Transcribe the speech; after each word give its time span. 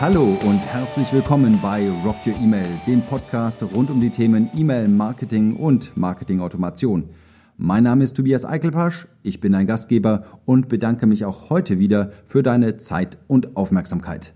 Hallo 0.00 0.38
und 0.46 0.60
herzlich 0.60 1.12
willkommen 1.12 1.58
bei 1.60 1.90
Rock 2.04 2.18
Your 2.24 2.36
Email, 2.36 2.68
dem 2.86 3.02
Podcast 3.02 3.64
rund 3.64 3.90
um 3.90 4.00
die 4.00 4.10
Themen 4.10 4.48
E-Mail 4.54 4.88
Marketing 4.88 5.56
und 5.56 5.96
Marketing 5.96 6.38
Automation. 6.38 7.10
Mein 7.56 7.82
Name 7.82 8.04
ist 8.04 8.16
Tobias 8.16 8.44
Eichelpasch, 8.44 9.08
ich 9.24 9.40
bin 9.40 9.50
dein 9.50 9.66
Gastgeber 9.66 10.40
und 10.44 10.68
bedanke 10.68 11.08
mich 11.08 11.24
auch 11.24 11.50
heute 11.50 11.80
wieder 11.80 12.12
für 12.26 12.44
deine 12.44 12.76
Zeit 12.76 13.18
und 13.26 13.56
Aufmerksamkeit. 13.56 14.34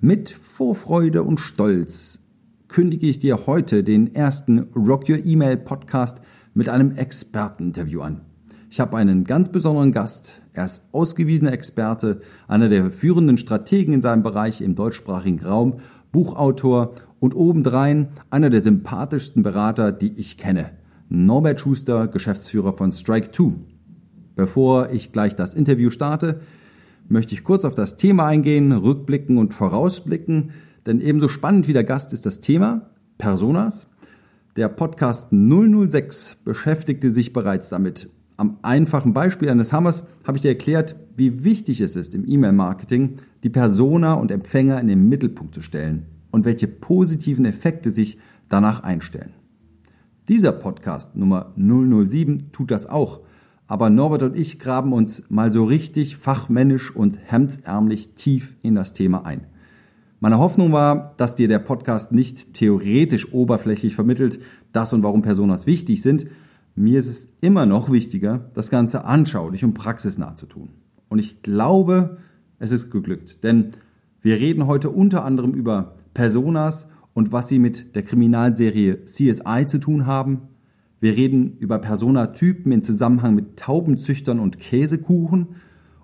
Mit 0.00 0.30
Vorfreude 0.30 1.24
und 1.24 1.40
Stolz 1.40 2.22
kündige 2.66 3.06
ich 3.06 3.18
dir 3.18 3.46
heute 3.46 3.84
den 3.84 4.14
ersten 4.14 4.60
Rock 4.74 5.10
Your 5.10 5.22
Email 5.26 5.58
Podcast 5.58 6.22
mit 6.54 6.70
einem 6.70 6.92
Experteninterview 6.92 8.00
an. 8.00 8.22
Ich 8.74 8.80
habe 8.80 8.96
einen 8.96 9.22
ganz 9.22 9.50
besonderen 9.50 9.92
Gast. 9.92 10.42
Er 10.52 10.64
ist 10.64 10.88
ausgewiesener 10.90 11.52
Experte, 11.52 12.22
einer 12.48 12.68
der 12.68 12.90
führenden 12.90 13.38
Strategen 13.38 13.94
in 13.94 14.00
seinem 14.00 14.24
Bereich 14.24 14.60
im 14.60 14.74
deutschsprachigen 14.74 15.38
Raum, 15.38 15.74
Buchautor 16.10 16.94
und 17.20 17.36
obendrein 17.36 18.08
einer 18.30 18.50
der 18.50 18.60
sympathischsten 18.60 19.44
Berater, 19.44 19.92
die 19.92 20.18
ich 20.18 20.38
kenne. 20.38 20.72
Norbert 21.08 21.60
Schuster, 21.60 22.08
Geschäftsführer 22.08 22.72
von 22.72 22.90
Strike 22.90 23.30
2. 23.30 23.52
Bevor 24.34 24.90
ich 24.90 25.12
gleich 25.12 25.36
das 25.36 25.54
Interview 25.54 25.90
starte, 25.90 26.40
möchte 27.08 27.34
ich 27.34 27.44
kurz 27.44 27.64
auf 27.64 27.76
das 27.76 27.96
Thema 27.96 28.26
eingehen, 28.26 28.72
rückblicken 28.72 29.38
und 29.38 29.54
vorausblicken, 29.54 30.50
denn 30.84 31.00
ebenso 31.00 31.28
spannend 31.28 31.68
wie 31.68 31.74
der 31.74 31.84
Gast 31.84 32.12
ist 32.12 32.26
das 32.26 32.40
Thema, 32.40 32.90
Personas. 33.18 33.88
Der 34.56 34.68
Podcast 34.68 35.28
006 35.30 36.38
beschäftigte 36.44 37.12
sich 37.12 37.32
bereits 37.32 37.68
damit 37.68 38.10
am 38.36 38.58
einfachen 38.62 39.14
Beispiel 39.14 39.48
eines 39.48 39.72
Hammers 39.72 40.04
habe 40.24 40.36
ich 40.36 40.42
dir 40.42 40.48
erklärt, 40.48 40.96
wie 41.16 41.44
wichtig 41.44 41.80
es 41.80 41.94
ist, 41.94 42.14
im 42.14 42.26
E-Mail-Marketing 42.26 43.16
die 43.44 43.50
Persona 43.50 44.14
und 44.14 44.30
Empfänger 44.30 44.80
in 44.80 44.88
den 44.88 45.08
Mittelpunkt 45.08 45.54
zu 45.54 45.60
stellen 45.60 46.06
und 46.32 46.44
welche 46.44 46.66
positiven 46.66 47.44
Effekte 47.44 47.90
sich 47.90 48.18
danach 48.48 48.82
einstellen. 48.82 49.34
Dieser 50.28 50.52
Podcast 50.52 51.14
Nummer 51.14 51.52
007 51.56 52.50
tut 52.50 52.70
das 52.70 52.86
auch, 52.86 53.20
aber 53.68 53.88
Norbert 53.88 54.22
und 54.24 54.36
ich 54.36 54.58
graben 54.58 54.92
uns 54.92 55.30
mal 55.30 55.52
so 55.52 55.64
richtig 55.64 56.16
fachmännisch 56.16 56.94
und 56.94 57.18
hemdsärmlich 57.22 58.14
tief 58.14 58.56
in 58.62 58.74
das 58.74 58.94
Thema 58.94 59.24
ein. 59.26 59.46
Meine 60.18 60.38
Hoffnung 60.38 60.72
war, 60.72 61.14
dass 61.18 61.36
dir 61.36 61.48
der 61.48 61.58
Podcast 61.58 62.10
nicht 62.10 62.54
theoretisch 62.54 63.32
oberflächlich 63.32 63.94
vermittelt, 63.94 64.40
dass 64.72 64.92
und 64.92 65.02
warum 65.02 65.22
Personas 65.22 65.66
wichtig 65.66 66.02
sind, 66.02 66.26
mir 66.74 66.98
ist 66.98 67.08
es 67.08 67.36
immer 67.40 67.66
noch 67.66 67.90
wichtiger, 67.90 68.50
das 68.54 68.70
Ganze 68.70 69.04
anschaulich 69.04 69.64
und 69.64 69.74
praxisnah 69.74 70.34
zu 70.34 70.46
tun. 70.46 70.70
Und 71.08 71.18
ich 71.18 71.42
glaube, 71.42 72.18
es 72.58 72.72
ist 72.72 72.90
geglückt, 72.90 73.44
denn 73.44 73.70
wir 74.20 74.36
reden 74.36 74.66
heute 74.66 74.90
unter 74.90 75.24
anderem 75.24 75.52
über 75.52 75.96
Personas 76.14 76.88
und 77.12 77.30
was 77.30 77.48
sie 77.48 77.58
mit 77.58 77.94
der 77.94 78.02
Kriminalserie 78.02 79.04
CSI 79.04 79.66
zu 79.66 79.78
tun 79.78 80.06
haben. 80.06 80.42
Wir 81.00 81.16
reden 81.16 81.58
über 81.58 81.78
Personatypen 81.78 82.72
in 82.72 82.82
Zusammenhang 82.82 83.34
mit 83.34 83.56
Taubenzüchtern 83.56 84.40
und 84.40 84.58
Käsekuchen 84.58 85.56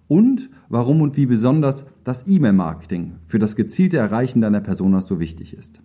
und 0.06 0.50
warum 0.68 1.00
und 1.00 1.16
wie 1.16 1.26
besonders 1.26 1.86
das 2.04 2.28
E-Mail-Marketing 2.28 3.16
für 3.26 3.38
das 3.38 3.56
gezielte 3.56 3.96
Erreichen 3.96 4.40
deiner 4.40 4.60
Personas 4.60 5.06
so 5.08 5.18
wichtig 5.18 5.56
ist. 5.56 5.80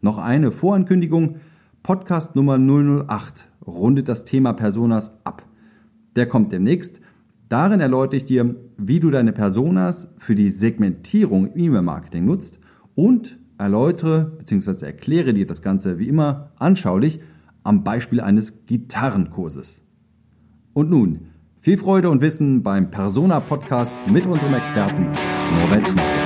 Noch 0.00 0.18
eine 0.18 0.50
Vorankündigung. 0.50 1.36
Podcast 1.82 2.36
Nummer 2.36 2.58
008 2.58 3.51
rundet 3.66 4.08
das 4.08 4.24
Thema 4.24 4.52
Personas 4.52 5.18
ab. 5.24 5.44
Der 6.16 6.26
kommt 6.26 6.52
demnächst. 6.52 7.00
Darin 7.48 7.80
erläutere 7.80 8.16
ich 8.16 8.24
dir, 8.24 8.54
wie 8.78 9.00
du 9.00 9.10
deine 9.10 9.32
Personas 9.32 10.12
für 10.18 10.34
die 10.34 10.50
Segmentierung 10.50 11.52
im 11.52 11.60
E-Mail-Marketing 11.60 12.24
nutzt 12.24 12.58
und 12.94 13.38
erläutere 13.58 14.32
bzw. 14.38 14.86
erkläre 14.86 15.34
dir 15.34 15.46
das 15.46 15.62
Ganze 15.62 15.98
wie 15.98 16.08
immer 16.08 16.50
anschaulich 16.58 17.20
am 17.62 17.84
Beispiel 17.84 18.20
eines 18.20 18.66
Gitarrenkurses. 18.66 19.82
Und 20.72 20.90
nun, 20.90 21.28
viel 21.58 21.78
Freude 21.78 22.10
und 22.10 22.20
Wissen 22.20 22.62
beim 22.62 22.90
Persona 22.90 23.40
Podcast 23.40 23.94
mit 24.10 24.26
unserem 24.26 24.54
Experten 24.54 25.12
Norbert 25.58 25.86
Schuster. 25.86 26.21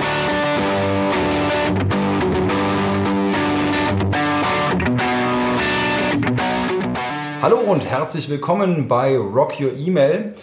Hallo 7.47 7.59
und 7.59 7.84
herzlich 7.89 8.29
willkommen 8.29 8.89
bei 8.89 9.17
Rock 9.17 9.61
Your 9.61 9.73
Email. 9.73 10.34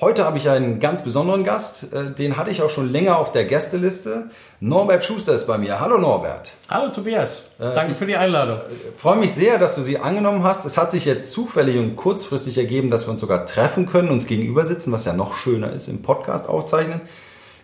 Heute 0.00 0.24
habe 0.24 0.38
ich 0.38 0.48
einen 0.48 0.78
ganz 0.78 1.02
besonderen 1.02 1.42
Gast, 1.42 1.92
äh, 1.92 2.12
den 2.12 2.36
hatte 2.36 2.52
ich 2.52 2.62
auch 2.62 2.70
schon 2.70 2.92
länger 2.92 3.18
auf 3.18 3.32
der 3.32 3.46
Gästeliste. 3.46 4.30
Norbert 4.60 5.04
Schuster 5.04 5.34
ist 5.34 5.48
bei 5.48 5.58
mir. 5.58 5.80
Hallo 5.80 5.98
Norbert. 5.98 6.52
Hallo 6.68 6.92
Tobias, 6.92 7.50
äh, 7.58 7.74
danke 7.74 7.90
ich 7.90 7.98
für 7.98 8.06
die 8.06 8.14
Einladung. 8.14 8.60
Ich 8.70 9.00
freue 9.00 9.16
mich 9.16 9.32
sehr, 9.32 9.58
dass 9.58 9.74
du 9.74 9.82
sie 9.82 9.98
angenommen 9.98 10.44
hast. 10.44 10.64
Es 10.64 10.78
hat 10.78 10.92
sich 10.92 11.04
jetzt 11.04 11.32
zufällig 11.32 11.78
und 11.78 11.96
kurzfristig 11.96 12.56
ergeben, 12.56 12.90
dass 12.90 13.08
wir 13.08 13.10
uns 13.10 13.20
sogar 13.20 13.44
treffen 13.44 13.86
können, 13.86 14.10
uns 14.10 14.28
gegenüber 14.28 14.64
sitzen, 14.64 14.92
was 14.92 15.04
ja 15.04 15.14
noch 15.14 15.34
schöner 15.34 15.72
ist 15.72 15.88
im 15.88 16.02
Podcast 16.02 16.48
aufzeichnen. 16.48 17.00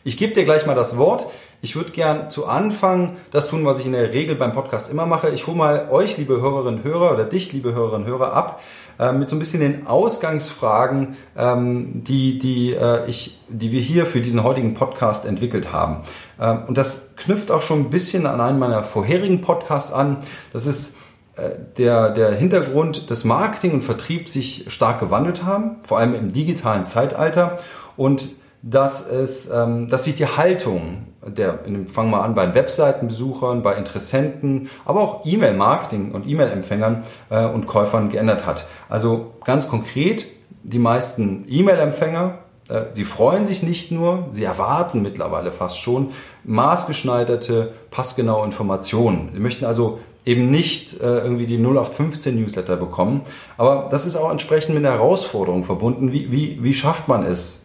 Ich 0.02 0.16
gebe 0.16 0.34
dir 0.34 0.44
gleich 0.44 0.66
mal 0.66 0.74
das 0.74 0.96
Wort. 0.96 1.26
Ich 1.60 1.74
würde 1.74 1.90
gern 1.90 2.30
zu 2.30 2.46
Anfang 2.46 3.16
das 3.32 3.48
tun, 3.48 3.64
was 3.64 3.80
ich 3.80 3.86
in 3.86 3.92
der 3.92 4.12
Regel 4.12 4.36
beim 4.36 4.52
Podcast 4.52 4.90
immer 4.90 5.06
mache. 5.06 5.30
Ich 5.30 5.46
hole 5.48 5.56
mal 5.56 5.88
euch, 5.90 6.16
liebe 6.16 6.40
Hörerinnen 6.40 6.80
und 6.80 6.84
Hörer, 6.84 7.12
oder 7.12 7.24
dich, 7.24 7.52
liebe 7.52 7.74
Hörerinnen 7.74 8.06
und 8.06 8.12
Hörer, 8.12 8.32
ab 8.32 8.60
äh, 8.98 9.12
mit 9.12 9.30
so 9.30 9.36
ein 9.36 9.38
bisschen 9.38 9.60
den 9.60 9.86
Ausgangsfragen, 9.86 11.16
ähm, 11.36 12.04
die, 12.04 12.38
die, 12.38 12.74
äh, 12.74 13.08
ich, 13.08 13.40
die 13.48 13.70
wir 13.72 13.80
hier 13.80 14.06
für 14.06 14.20
diesen 14.20 14.42
heutigen 14.42 14.74
Podcast 14.74 15.24
entwickelt 15.24 15.72
haben. 15.72 16.02
Ähm, 16.40 16.62
und 16.66 16.78
das 16.78 17.14
knüpft 17.16 17.50
auch 17.50 17.62
schon 17.62 17.80
ein 17.80 17.90
bisschen 17.90 18.26
an 18.26 18.40
einen 18.40 18.58
meiner 18.58 18.84
vorherigen 18.84 19.40
Podcasts 19.40 19.92
an. 19.92 20.18
Das 20.52 20.66
ist 20.66 20.96
äh, 21.36 21.50
der, 21.76 22.10
der 22.10 22.32
Hintergrund 22.32 23.10
des 23.10 23.24
Marketing 23.24 23.72
und 23.72 23.82
Vertrieb 23.82 24.28
sich 24.28 24.64
stark 24.68 25.00
gewandelt 25.00 25.44
haben, 25.44 25.76
vor 25.82 25.98
allem 25.98 26.14
im 26.14 26.32
digitalen 26.32 26.84
Zeitalter. 26.84 27.58
Und 27.96 28.36
dass, 28.70 29.06
es, 29.06 29.50
ähm, 29.50 29.88
dass 29.88 30.04
sich 30.04 30.14
die 30.16 30.26
Haltung 30.26 31.06
der, 31.26 31.58
fangen 31.92 32.10
wir 32.10 32.22
an 32.22 32.34
bei 32.34 32.54
Webseitenbesuchern, 32.54 33.62
bei 33.62 33.74
Interessenten, 33.74 34.70
aber 34.84 35.00
auch 35.00 35.26
E-Mail-Marketing 35.26 36.12
und 36.12 36.28
E-Mail-Empfängern 36.28 37.04
äh, 37.30 37.46
und 37.46 37.66
Käufern 37.66 38.08
geändert 38.08 38.46
hat. 38.46 38.66
Also 38.88 39.32
ganz 39.44 39.68
konkret, 39.68 40.26
die 40.62 40.78
meisten 40.78 41.44
E-Mail-Empfänger, 41.48 42.38
äh, 42.68 42.82
sie 42.92 43.04
freuen 43.04 43.44
sich 43.44 43.62
nicht 43.62 43.90
nur, 43.90 44.28
sie 44.32 44.44
erwarten 44.44 45.02
mittlerweile 45.02 45.52
fast 45.52 45.78
schon 45.78 46.10
maßgeschneiderte, 46.44 47.72
passgenaue 47.90 48.44
Informationen. 48.44 49.30
Sie 49.34 49.40
möchten 49.40 49.64
also 49.64 49.98
eben 50.24 50.50
nicht 50.50 51.00
äh, 51.00 51.18
irgendwie 51.18 51.46
die 51.46 51.58
0815 51.58 52.38
Newsletter 52.38 52.76
bekommen. 52.76 53.22
Aber 53.56 53.88
das 53.90 54.04
ist 54.04 54.14
auch 54.14 54.30
entsprechend 54.30 54.74
mit 54.74 54.84
einer 54.84 54.94
Herausforderung 54.94 55.64
verbunden. 55.64 56.12
Wie, 56.12 56.30
wie, 56.30 56.62
wie 56.62 56.74
schafft 56.74 57.08
man 57.08 57.24
es, 57.24 57.64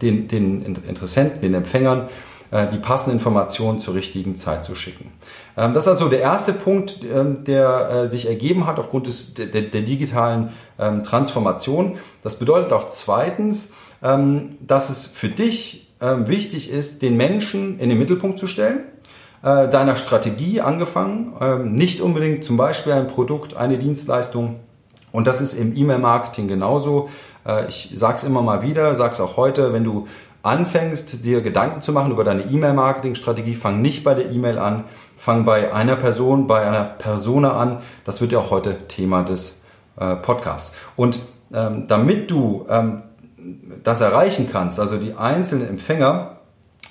den, 0.00 0.28
den 0.28 0.64
Interessenten, 0.86 1.40
den 1.40 1.54
Empfängern, 1.54 2.08
äh, 2.52 2.68
die 2.68 2.76
passenden 2.76 3.18
Informationen 3.18 3.80
zur 3.80 3.94
richtigen 3.94 4.36
Zeit 4.36 4.62
zu 4.66 4.74
schicken. 4.74 5.10
Ähm, 5.56 5.72
das 5.72 5.84
ist 5.84 5.88
also 5.88 6.10
der 6.10 6.20
erste 6.20 6.52
Punkt, 6.52 7.00
ähm, 7.02 7.44
der 7.44 7.88
äh, 7.90 8.08
sich 8.10 8.28
ergeben 8.28 8.66
hat 8.66 8.78
aufgrund 8.78 9.06
des, 9.06 9.32
der, 9.32 9.46
der 9.46 9.80
digitalen 9.80 10.50
ähm, 10.78 11.02
Transformation. 11.02 11.96
Das 12.22 12.38
bedeutet 12.38 12.72
auch 12.72 12.88
zweitens, 12.88 13.72
dass 14.02 14.90
es 14.90 15.06
für 15.06 15.28
dich 15.28 15.88
wichtig 16.00 16.72
ist, 16.72 17.02
den 17.02 17.16
Menschen 17.16 17.78
in 17.78 17.88
den 17.88 18.00
Mittelpunkt 18.00 18.36
zu 18.36 18.48
stellen 18.48 18.80
deiner 19.42 19.94
Strategie 19.94 20.60
angefangen, 20.60 21.76
nicht 21.76 22.00
unbedingt 22.00 22.42
zum 22.42 22.56
Beispiel 22.56 22.94
ein 22.94 23.06
Produkt, 23.06 23.56
eine 23.56 23.78
Dienstleistung. 23.78 24.56
Und 25.12 25.28
das 25.28 25.40
ist 25.40 25.54
im 25.54 25.76
E-Mail-Marketing 25.76 26.48
genauso. 26.48 27.10
Äh, 27.46 27.68
ich 27.68 27.92
sage 27.94 28.18
es 28.18 28.24
immer 28.24 28.42
mal 28.42 28.62
wieder, 28.62 28.94
sage 28.94 29.12
es 29.12 29.20
auch 29.20 29.36
heute, 29.36 29.72
wenn 29.72 29.84
du 29.84 30.08
anfängst, 30.42 31.24
dir 31.24 31.40
Gedanken 31.40 31.80
zu 31.80 31.92
machen 31.92 32.10
über 32.10 32.24
deine 32.24 32.42
E-Mail-Marketing-Strategie, 32.42 33.54
fang 33.54 33.80
nicht 33.80 34.02
bei 34.02 34.14
der 34.14 34.30
E-Mail 34.30 34.58
an, 34.58 34.84
fang 35.16 35.44
bei 35.44 35.72
einer 35.72 35.96
Person, 35.96 36.46
bei 36.46 36.66
einer 36.66 36.84
Persona 36.84 37.52
an. 37.52 37.78
Das 38.04 38.20
wird 38.20 38.32
ja 38.32 38.40
auch 38.40 38.50
heute 38.50 38.88
Thema 38.88 39.22
des 39.22 39.62
äh, 39.96 40.16
Podcasts. 40.16 40.74
Und 40.96 41.20
ähm, 41.52 41.86
damit 41.86 42.30
du 42.30 42.66
ähm, 42.68 43.02
das 43.82 44.00
erreichen 44.00 44.48
kannst, 44.50 44.80
also 44.80 44.96
die 44.98 45.14
einzelnen 45.14 45.68
Empfänger 45.68 46.38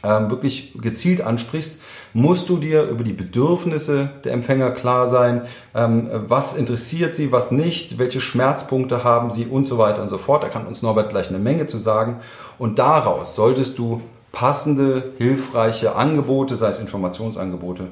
ähm, 0.03 0.29
wirklich 0.29 0.73
gezielt 0.81 1.21
ansprichst, 1.21 1.81
musst 2.13 2.49
du 2.49 2.57
dir 2.57 2.83
über 2.83 3.03
die 3.03 3.13
Bedürfnisse 3.13 4.09
der 4.23 4.33
Empfänger 4.33 4.71
klar 4.71 5.07
sein, 5.07 5.43
ähm, 5.73 6.09
was 6.27 6.53
interessiert 6.53 7.15
sie, 7.15 7.31
was 7.31 7.51
nicht, 7.51 7.97
welche 7.97 8.21
Schmerzpunkte 8.21 9.03
haben 9.03 9.31
sie 9.31 9.45
und 9.45 9.67
so 9.67 9.77
weiter 9.77 10.01
und 10.01 10.09
so 10.09 10.17
fort. 10.17 10.43
Da 10.43 10.49
kann 10.49 10.67
uns 10.67 10.81
Norbert 10.81 11.09
gleich 11.09 11.29
eine 11.29 11.39
Menge 11.39 11.67
zu 11.67 11.77
sagen. 11.77 12.19
Und 12.57 12.79
daraus 12.79 13.35
solltest 13.35 13.77
du 13.77 14.01
passende, 14.31 15.11
hilfreiche 15.17 15.95
Angebote, 15.95 16.55
sei 16.55 16.69
es 16.69 16.79
Informationsangebote, 16.79 17.87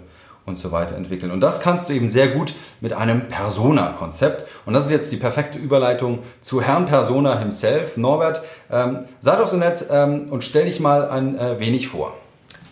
und 0.50 0.60
so 0.60 0.72
weiter 0.74 0.96
entwickeln. 0.96 1.32
Und 1.32 1.40
das 1.42 1.62
kannst 1.62 1.88
du 1.88 1.94
eben 1.94 2.10
sehr 2.10 2.28
gut 2.28 2.54
mit 2.82 2.92
einem 2.92 3.30
Persona-Konzept. 3.30 4.46
Und 4.66 4.74
das 4.74 4.86
ist 4.86 4.92
jetzt 4.92 5.12
die 5.12 5.18
perfekte 5.18 5.58
Überleitung 5.58 6.20
zu 6.42 6.62
Herrn 6.62 6.86
Persona 6.88 7.40
himself. 7.40 7.96
Norbert, 7.96 8.42
ähm, 8.70 9.06
sei 9.22 9.36
doch 9.38 9.48
so 9.48 9.56
nett 9.56 9.86
ähm, 9.90 10.28
und 10.30 10.44
stell 10.44 10.66
dich 10.66 10.82
mal 10.82 11.08
ein 11.10 11.38
äh, 11.38 11.60
wenig 11.60 11.88
vor. 11.88 12.16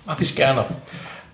Mache 0.06 0.24
ich 0.24 0.36
gerne. 0.36 0.66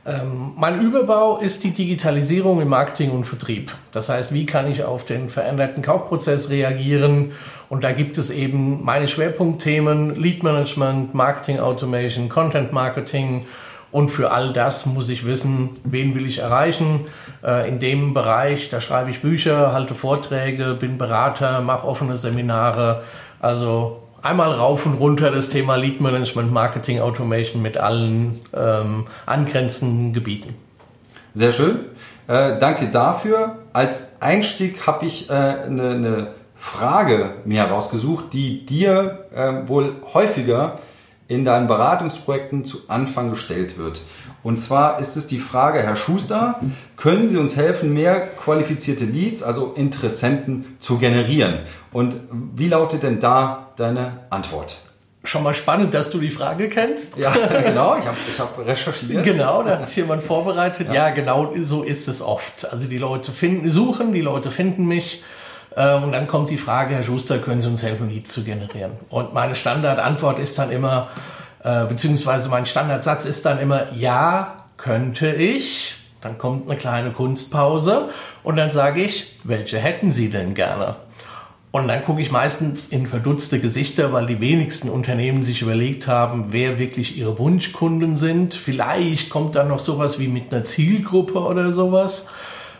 Ähm, 0.06 0.52
mein 0.58 0.82
Überbau 0.82 1.38
ist 1.38 1.64
die 1.64 1.72
Digitalisierung 1.72 2.62
im 2.62 2.68
Marketing 2.68 3.12
und 3.12 3.24
Vertrieb. 3.24 3.74
Das 3.94 4.10
heißt, 4.10 4.34
wie 4.34 4.46
kann 4.46 4.70
ich 4.70 4.84
auf 4.84 5.06
den 5.06 5.30
veränderten 5.30 5.82
Kaufprozess 5.82 6.50
reagieren? 6.50 7.32
Und 7.70 7.86
da 7.86 7.94
gibt 7.94 8.18
es 8.18 8.30
eben 8.30 8.84
meine 8.84 9.08
Schwerpunktthemen 9.08 10.16
Lead 10.16 10.44
Management, 10.44 11.14
Marketing 11.14 11.60
Automation, 11.60 12.28
Content 12.28 12.74
Marketing. 12.74 13.46
Und 13.94 14.10
für 14.10 14.32
all 14.32 14.52
das 14.52 14.86
muss 14.86 15.08
ich 15.08 15.26
wissen, 15.26 15.70
wen 15.86 16.16
will 16.16 16.26
ich 16.26 16.40
erreichen. 16.40 17.08
Äh, 17.42 17.70
in 17.70 17.80
dem 17.80 18.14
Bereich, 18.14 18.70
da 18.70 18.82
schreibe 18.82 19.10
ich 19.10 19.22
Bücher, 19.22 19.72
halte 19.72 19.96
Vorträge, 19.96 20.74
bin 20.74 20.98
Berater, 20.98 21.62
mache 21.62 21.88
offene 21.88 22.18
Seminare. 22.18 23.04
Also 23.40 24.04
einmal 24.24 24.52
rauf 24.52 24.86
und 24.86 24.96
runter 24.96 25.30
das 25.30 25.50
Thema 25.50 25.76
Lead 25.76 26.02
Management, 26.02 26.52
Marketing 26.52 27.00
Automation 27.00 27.62
mit 27.62 27.78
allen 27.78 28.40
ähm, 28.56 29.06
angrenzenden 29.26 30.14
Gebieten. 30.14 30.56
Sehr 31.34 31.52
schön. 31.52 31.80
Äh, 32.28 32.58
danke 32.58 32.88
dafür. 32.88 33.58
Als 33.74 34.08
Einstieg 34.22 34.88
habe 34.88 35.06
ich 35.06 35.30
äh, 35.30 35.34
eine, 35.34 35.90
eine, 35.90 36.28
Frage 36.56 37.32
mir 37.44 37.68
herausgesucht, 37.68 38.32
die 38.32 38.66
dir 38.66 39.26
äh, 39.36 39.68
wohl 39.68 39.98
häufiger 40.14 40.80
in 41.28 41.44
deinen 41.44 41.68
Beratungsprojekten 41.68 42.64
zu 42.64 42.84
Anfang 42.88 43.32
gestellt 43.32 43.78
wird. 43.78 44.00
Und 44.44 44.60
zwar 44.60 45.00
ist 45.00 45.18
es 45.18 45.28
die 45.28 45.40
Frage, 45.40 45.82
Herr 45.82 45.98
Schuster, 45.98 46.62
können 46.96 47.30
Sie 47.30 47.38
uns 47.38 47.58
helfen, 47.58 47.94
mehr 47.94 48.28
qualifizierte 48.28 49.04
Leads, 49.04 49.44
also 49.44 49.74
Interessenten 49.74 50.78
zu 50.80 51.00
generieren? 51.00 51.60
Und 51.94 52.16
wie 52.32 52.68
lautet 52.68 53.04
denn 53.04 53.20
da 53.20 53.72
deine 53.76 54.20
Antwort? 54.30 54.78
Schon 55.26 55.44
mal 55.44 55.54
spannend, 55.54 55.94
dass 55.94 56.10
du 56.10 56.20
die 56.20 56.30
Frage 56.30 56.68
kennst. 56.68 57.16
Ja, 57.18 57.32
genau. 57.64 57.96
Ich 57.98 58.06
habe 58.06 58.18
ich 58.30 58.40
hab 58.40 58.58
recherchiert. 58.58 59.24
Genau, 59.24 59.64
da 59.64 59.78
hat 59.78 59.88
sich 59.88 59.96
jemand 59.96 60.22
vorbereitet. 60.22 60.88
Ja. 60.88 61.08
ja, 61.08 61.10
genau 61.12 61.54
so 61.62 61.84
ist 61.84 62.10
es 62.10 62.22
oft. 62.22 62.70
Also 62.70 62.88
die 62.88 62.98
Leute 62.98 63.32
finden, 63.32 63.70
suchen, 63.72 64.14
die 64.14 64.22
Leute 64.22 64.52
finden 64.52 64.86
mich. 64.86 65.24
Äh, 65.76 65.96
und 65.96 66.12
dann 66.12 66.28
kommt 66.28 66.50
die 66.50 66.58
Frage, 66.58 66.96
Herr 66.96 67.04
Schuster, 67.04 67.40
können 67.40 67.62
Sie 67.62 67.70
uns 67.70 67.84
helfen, 67.84 68.10
Leads 68.10 68.34
zu 68.34 68.44
generieren? 68.44 68.92
Und 69.10 69.34
meine 69.34 69.56
Standardantwort 69.56 70.40
ist 70.40 70.60
dann 70.60 70.72
immer, 70.72 71.10
äh, 71.64 71.86
beziehungsweise 71.86 72.50
mein 72.50 72.66
Standardsatz 72.66 73.26
ist 73.26 73.46
dann 73.46 73.60
immer, 73.60 73.94
ja, 73.94 74.66
könnte 74.76 75.32
ich. 75.32 75.96
Dann 76.20 76.38
kommt 76.38 76.70
eine 76.70 76.80
kleine 76.80 77.12
Kunstpause 77.12 78.10
und 78.44 78.56
dann 78.56 78.72
sage 78.72 79.02
ich, 79.02 79.40
welche 79.44 79.78
hätten 79.78 80.12
Sie 80.12 80.30
denn 80.30 80.54
gerne? 80.54 80.96
Und 81.74 81.88
dann 81.88 82.04
gucke 82.04 82.22
ich 82.22 82.32
meistens 82.32 82.90
in 82.90 83.08
verdutzte 83.08 83.60
Gesichter, 83.60 84.14
weil 84.14 84.28
die 84.28 84.40
wenigsten 84.40 84.90
Unternehmen 84.90 85.42
sich 85.42 85.64
überlegt 85.64 86.06
haben, 86.06 86.50
wer 86.54 86.78
wirklich 86.78 87.18
ihre 87.18 87.40
Wunschkunden 87.40 88.20
sind. 88.20 88.54
Vielleicht 88.54 89.32
kommt 89.32 89.56
dann 89.56 89.70
noch 89.70 89.80
sowas 89.80 90.20
wie 90.20 90.28
mit 90.28 90.54
einer 90.54 90.66
Zielgruppe 90.66 91.40
oder 91.40 91.72
sowas. 91.72 92.28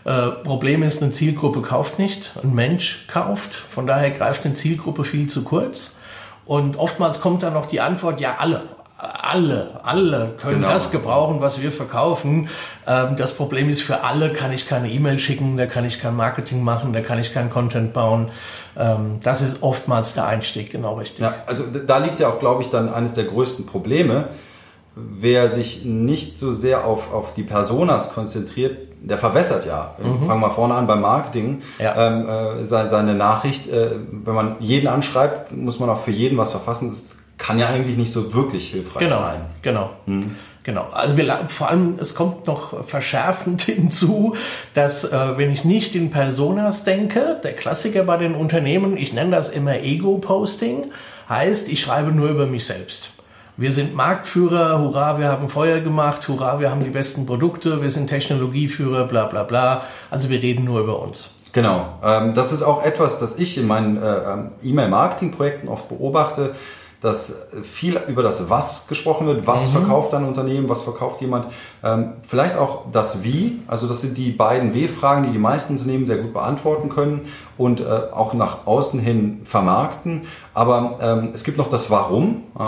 Äh, 0.06 0.28
Problem 0.44 0.84
ist, 0.84 1.02
eine 1.02 1.12
Zielgruppe 1.12 1.64
kauft 1.64 1.98
nicht, 1.98 2.34
ein 2.44 2.54
Mensch 2.54 3.08
kauft. 3.08 3.56
Von 3.56 3.88
daher 3.88 4.12
greift 4.12 4.46
eine 4.46 4.54
Zielgruppe 4.54 5.04
viel 5.04 5.26
zu 5.26 5.44
kurz. 5.44 5.98
Und 6.46 6.78
oftmals 6.78 7.20
kommt 7.20 7.42
dann 7.42 7.54
noch 7.54 7.66
die 7.66 7.82
Antwort, 7.82 8.22
ja, 8.22 8.36
alle, 8.38 8.62
alle, 8.98 9.82
alle 9.84 10.34
können 10.40 10.62
genau. 10.62 10.70
das 10.70 10.92
gebrauchen, 10.92 11.42
was 11.42 11.62
wir 11.62 11.72
verkaufen. 11.72 12.50
Ähm, 12.88 13.16
das 13.18 13.34
Problem 13.34 13.70
ist, 13.70 13.82
für 13.82 14.04
alle 14.04 14.32
kann 14.32 14.54
ich 14.54 14.68
keine 14.68 14.90
E-Mail 14.90 15.20
schicken, 15.20 15.58
da 15.58 15.66
kann 15.66 15.86
ich 15.86 16.00
kein 16.00 16.16
Marketing 16.16 16.64
machen, 16.64 16.94
da 16.94 17.02
kann 17.02 17.20
ich 17.20 17.34
keinen 17.34 17.50
Content 17.50 17.94
bauen. 17.94 18.30
Ähm, 18.78 19.20
das 19.24 19.42
ist 19.42 19.62
oftmals 19.62 20.14
der 20.14 20.28
Einstieg, 20.28 20.72
genau 20.72 20.96
richtig. 20.96 21.20
Ja, 21.20 21.36
also 21.48 21.64
da 21.66 21.98
liegt 21.98 22.20
ja 22.20 22.30
auch, 22.30 22.40
glaube 22.40 22.62
ich, 22.62 22.70
dann 22.70 22.88
eines 22.88 23.14
der 23.14 23.26
größten 23.26 23.66
Probleme. 23.66 24.30
Wer 24.96 25.52
sich 25.52 25.86
nicht 25.86 26.38
so 26.38 26.52
sehr 26.52 26.86
auf, 26.86 27.12
auf 27.12 27.34
die 27.34 27.42
Personas 27.42 28.14
konzentriert, 28.14 28.78
der 29.02 29.18
verwässert 29.18 29.66
ja. 29.66 29.96
Mhm. 29.98 30.26
Fangen 30.26 30.40
wir 30.40 30.52
vorne 30.52 30.76
an 30.76 30.86
beim 30.86 31.02
Marketing. 31.02 31.64
Ja. 31.80 31.96
Ähm, 31.98 32.30
äh, 32.62 32.64
seine, 32.66 32.90
seine 32.90 33.16
Nachricht, 33.16 33.68
äh, 33.68 33.90
wenn 34.12 34.36
man 34.36 34.56
jeden 34.60 34.88
anschreibt, 34.88 35.52
muss 35.52 35.80
man 35.80 35.90
auch 35.90 36.00
für 36.00 36.12
jeden 36.12 36.38
was 36.38 36.52
verfassen. 36.52 36.90
Das 36.90 37.18
kann 37.38 37.60
ja 37.60 37.68
eigentlich 37.68 37.98
nicht 37.98 38.12
so 38.12 38.34
wirklich 38.34 38.70
hilfreich 38.70 39.04
genau, 39.04 39.20
sein. 39.20 39.42
Genau. 39.62 39.90
Mhm. 40.06 40.36
Genau. 40.64 40.88
Also 40.94 41.18
wir, 41.18 41.50
vor 41.50 41.70
allem, 41.70 41.96
es 42.00 42.16
kommt 42.16 42.48
noch 42.48 42.86
verschärfend 42.86 43.62
hinzu, 43.64 44.36
dass 44.74 45.04
äh, 45.04 45.38
wenn 45.38 45.52
ich 45.52 45.66
nicht 45.66 45.94
in 45.96 46.10
Personas 46.10 46.86
denke, 46.86 47.40
der 47.44 47.54
Klassiker 47.54 48.04
bei 48.04 48.18
den 48.18 48.34
Unternehmen, 48.34 48.98
ich 48.98 49.14
nenne 49.14 49.32
das 49.32 49.50
immer 49.50 49.80
Ego-Posting, 49.82 50.92
heißt, 51.28 51.68
ich 51.70 51.82
schreibe 51.82 52.12
nur 52.12 52.30
über 52.30 52.46
mich 52.46 52.66
selbst. 52.66 53.12
Wir 53.56 53.72
sind 53.72 53.94
Marktführer, 53.94 54.80
hurra, 54.80 55.20
wir 55.20 55.28
haben 55.28 55.48
Feuer 55.48 55.80
gemacht, 55.80 56.28
hurra, 56.28 56.60
wir 56.60 56.72
haben 56.72 56.84
die 56.84 56.90
besten 56.90 57.26
Produkte, 57.26 57.84
wir 57.84 57.92
sind 57.92 58.08
Technologieführer, 58.08 59.06
bla 59.06 59.26
bla 59.26 59.44
bla. 59.44 59.84
Also 60.10 60.30
wir 60.30 60.42
reden 60.42 60.64
nur 60.64 60.80
über 60.80 61.00
uns. 61.00 61.36
Genau, 61.52 62.00
ähm, 62.04 62.34
das 62.34 62.52
ist 62.52 62.64
auch 62.64 62.84
etwas, 62.84 63.20
das 63.20 63.38
ich 63.38 63.60
in 63.60 63.68
meinen 63.68 64.02
äh, 64.02 64.08
ähm, 64.08 64.52
E-Mail-Marketing-Projekten 64.64 65.68
oft 65.68 65.88
beobachte 65.88 66.56
dass 67.04 67.48
viel 67.64 68.00
über 68.08 68.24
das 68.24 68.50
Was 68.50 68.88
gesprochen 68.88 69.28
wird. 69.28 69.46
Was 69.46 69.68
mhm. 69.68 69.72
verkauft 69.74 70.14
ein 70.14 70.24
Unternehmen? 70.24 70.70
Was 70.70 70.84
verkauft 70.84 71.20
jemand? 71.20 71.48
Ähm, 71.84 72.14
vielleicht 72.26 72.56
auch 72.56 72.90
das 72.94 73.24
Wie. 73.24 73.60
Also 73.68 73.88
das 73.88 74.00
sind 74.00 74.18
die 74.18 74.32
beiden 74.32 74.74
W-Fragen, 74.74 75.24
die 75.24 75.32
die 75.32 75.38
meisten 75.38 75.74
Unternehmen 75.74 76.06
sehr 76.06 76.16
gut 76.16 76.32
beantworten 76.32 76.88
können 76.88 77.28
und 77.58 77.82
äh, 77.82 77.84
auch 77.84 78.34
nach 78.34 78.66
außen 78.68 79.02
hin 79.02 79.42
vermarkten. 79.44 80.22
Aber 80.54 80.98
ähm, 81.02 81.32
es 81.34 81.44
gibt 81.44 81.58
noch 81.58 81.68
das 81.68 81.92
Warum. 81.92 82.44
Äh, 82.58 82.64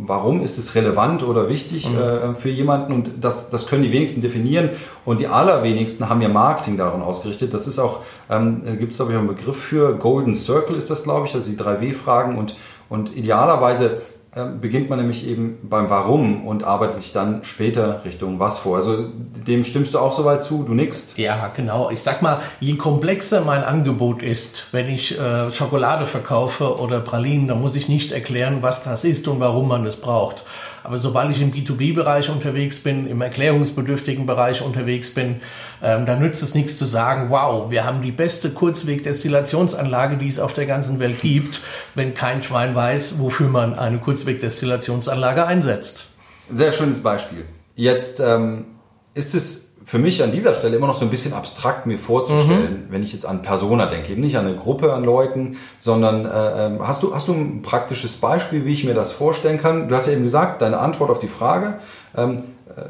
warum 0.00 0.42
ist 0.42 0.58
es 0.58 0.74
relevant 0.74 1.22
oder 1.22 1.48
wichtig 1.48 1.88
mhm. 1.88 1.96
äh, 1.96 2.34
für 2.34 2.50
jemanden? 2.50 2.92
Und 2.92 3.24
das, 3.24 3.48
das 3.48 3.66
können 3.66 3.84
die 3.84 3.92
wenigsten 3.92 4.20
definieren. 4.20 4.68
Und 5.06 5.22
die 5.22 5.28
allerwenigsten 5.28 6.10
haben 6.10 6.20
ihr 6.20 6.28
Marketing 6.28 6.76
daran 6.76 7.00
ausgerichtet. 7.00 7.54
Das 7.54 7.66
ist 7.66 7.78
auch, 7.78 8.00
ähm, 8.28 8.64
gibt 8.78 8.92
es 8.92 8.98
glaube 8.98 9.12
ich 9.12 9.16
auch 9.16 9.22
einen 9.22 9.34
Begriff 9.34 9.56
für. 9.56 9.94
Golden 9.94 10.34
Circle 10.34 10.76
ist 10.76 10.90
das, 10.90 11.04
glaube 11.04 11.26
ich, 11.26 11.34
also 11.34 11.48
die 11.48 11.56
drei 11.56 11.80
W-Fragen 11.80 12.36
und 12.36 12.54
und 12.88 13.16
idealerweise 13.16 14.02
äh, 14.34 14.44
beginnt 14.60 14.90
man 14.90 14.98
nämlich 14.98 15.26
eben 15.26 15.58
beim 15.62 15.88
Warum 15.88 16.46
und 16.46 16.62
arbeitet 16.62 16.98
sich 16.98 17.12
dann 17.12 17.44
später 17.44 18.04
Richtung 18.04 18.38
Was 18.38 18.58
vor. 18.58 18.76
Also 18.76 19.06
dem 19.46 19.64
stimmst 19.64 19.94
du 19.94 19.98
auch 19.98 20.12
soweit 20.12 20.44
zu, 20.44 20.64
du 20.64 20.74
nickst? 20.74 21.16
Ja, 21.18 21.48
genau. 21.48 21.90
Ich 21.90 22.02
sag 22.02 22.20
mal, 22.20 22.40
je 22.60 22.76
komplexer 22.76 23.40
mein 23.40 23.64
Angebot 23.64 24.22
ist, 24.22 24.68
wenn 24.72 24.88
ich 24.88 25.18
äh, 25.18 25.50
Schokolade 25.50 26.04
verkaufe 26.04 26.78
oder 26.78 27.00
Pralinen, 27.00 27.48
dann 27.48 27.60
muss 27.60 27.74
ich 27.74 27.88
nicht 27.88 28.12
erklären, 28.12 28.58
was 28.60 28.84
das 28.84 29.04
ist 29.04 29.26
und 29.28 29.40
warum 29.40 29.66
man 29.66 29.86
es 29.86 29.96
braucht. 29.96 30.44
Aber 30.84 30.98
sobald 30.98 31.30
ich 31.30 31.42
im 31.42 31.52
B2B-Bereich 31.52 32.30
unterwegs 32.30 32.80
bin, 32.80 33.06
im 33.06 33.20
erklärungsbedürftigen 33.20 34.26
Bereich 34.26 34.62
unterwegs 34.62 35.12
bin, 35.12 35.40
ähm, 35.82 36.06
da 36.06 36.16
nützt 36.16 36.42
es 36.42 36.54
nichts 36.54 36.76
zu 36.76 36.86
sagen, 36.86 37.30
wow, 37.30 37.70
wir 37.70 37.84
haben 37.84 38.02
die 38.02 38.12
beste 38.12 38.50
Kurzwegdestillationsanlage, 38.50 40.16
die 40.16 40.26
es 40.26 40.40
auf 40.40 40.52
der 40.52 40.66
ganzen 40.66 40.98
Welt 40.98 41.20
gibt, 41.20 41.60
wenn 41.94 42.14
kein 42.14 42.42
Schwein 42.42 42.74
weiß, 42.74 43.18
wofür 43.18 43.48
man 43.48 43.78
eine 43.78 43.98
Kurzwegdestillationsanlage 43.98 45.46
einsetzt. 45.46 46.08
Sehr 46.50 46.72
schönes 46.72 47.02
Beispiel. 47.02 47.44
Jetzt 47.74 48.20
ähm, 48.20 48.66
ist 49.14 49.34
es 49.34 49.67
für 49.88 49.98
mich 49.98 50.22
an 50.22 50.32
dieser 50.32 50.52
Stelle 50.52 50.76
immer 50.76 50.86
noch 50.86 50.98
so 50.98 51.06
ein 51.06 51.10
bisschen 51.10 51.32
abstrakt 51.32 51.86
mir 51.86 51.96
vorzustellen, 51.96 52.88
mhm. 52.88 52.92
wenn 52.92 53.02
ich 53.02 53.14
jetzt 53.14 53.24
an 53.24 53.40
Persona 53.40 53.86
denke, 53.86 54.12
eben 54.12 54.20
nicht 54.20 54.36
an 54.36 54.46
eine 54.46 54.54
Gruppe 54.54 54.92
an 54.92 55.02
Leuten, 55.02 55.56
sondern 55.78 56.26
äh, 56.26 56.66
ähm, 56.66 56.86
hast 56.86 57.02
du 57.02 57.14
hast 57.14 57.26
du 57.26 57.32
ein 57.32 57.62
praktisches 57.62 58.18
Beispiel, 58.18 58.66
wie 58.66 58.74
ich 58.74 58.84
mir 58.84 58.92
das 58.92 59.12
vorstellen 59.12 59.56
kann? 59.56 59.88
Du 59.88 59.96
hast 59.96 60.06
ja 60.06 60.12
eben 60.12 60.24
gesagt, 60.24 60.60
deine 60.60 60.76
Antwort 60.76 61.10
auf 61.10 61.20
die 61.20 61.28
Frage, 61.28 61.78
ähm, 62.14 62.36
äh, 62.68 62.82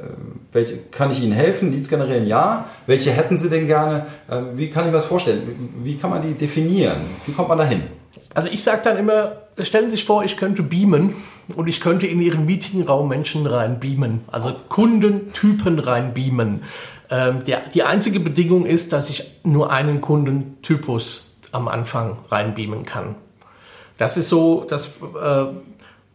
welche 0.51 0.79
kann 0.91 1.13
ich 1.13 1.23
Ihnen 1.23 1.31
helfen? 1.31 1.71
Leads 1.71 1.89
generieren, 1.89 2.27
ja. 2.27 2.65
Welche 2.89 3.13
hätten 3.13 3.39
Sie 3.39 3.49
denn 3.49 3.69
gerne? 3.69 4.07
Ähm, 4.29 4.49
wie 4.57 4.69
kann 4.69 4.83
ich 4.83 4.91
mir 4.91 4.97
das 4.97 5.07
vorstellen? 5.07 5.71
Wie 5.85 5.99
kann 5.99 6.11
man 6.11 6.23
die 6.23 6.35
definieren? 6.35 6.97
Wie 7.27 7.33
kommt 7.33 7.49
man 7.49 7.59
dahin? 7.59 7.85
Also 8.35 8.49
ich 8.49 8.65
sage 8.65 8.81
dann 8.83 8.99
immer, 8.99 9.37
stellen 9.65 9.91
Sie 9.91 9.97
sich 9.97 10.05
vor, 10.05 10.25
ich 10.25 10.37
könnte 10.37 10.63
beamen 10.63 11.15
und 11.57 11.69
ich 11.69 11.81
könnte 11.81 12.07
in 12.07 12.21
Ihren 12.21 12.47
Meetingraum 12.47 13.09
Menschen 13.09 13.47
rein 13.47 13.81
beamen, 13.81 14.21
also 14.29 14.55
Kundentypen 14.69 15.79
rein 15.79 16.15
beamen. 16.15 16.63
Ähm, 17.11 17.45
der, 17.45 17.69
die 17.69 17.83
einzige 17.83 18.21
Bedingung 18.21 18.67
ist, 18.67 18.93
dass 18.93 19.09
ich 19.09 19.41
nur 19.43 19.71
einen 19.71 20.01
Kundentypus 20.01 21.37
am 21.53 21.69
Anfang 21.69 22.19
reinbeamen 22.31 22.85
kann. 22.85 23.15
Das 23.97 24.17
ist 24.17 24.29
so, 24.29 24.67
das, 24.69 24.99
äh, 25.21 25.47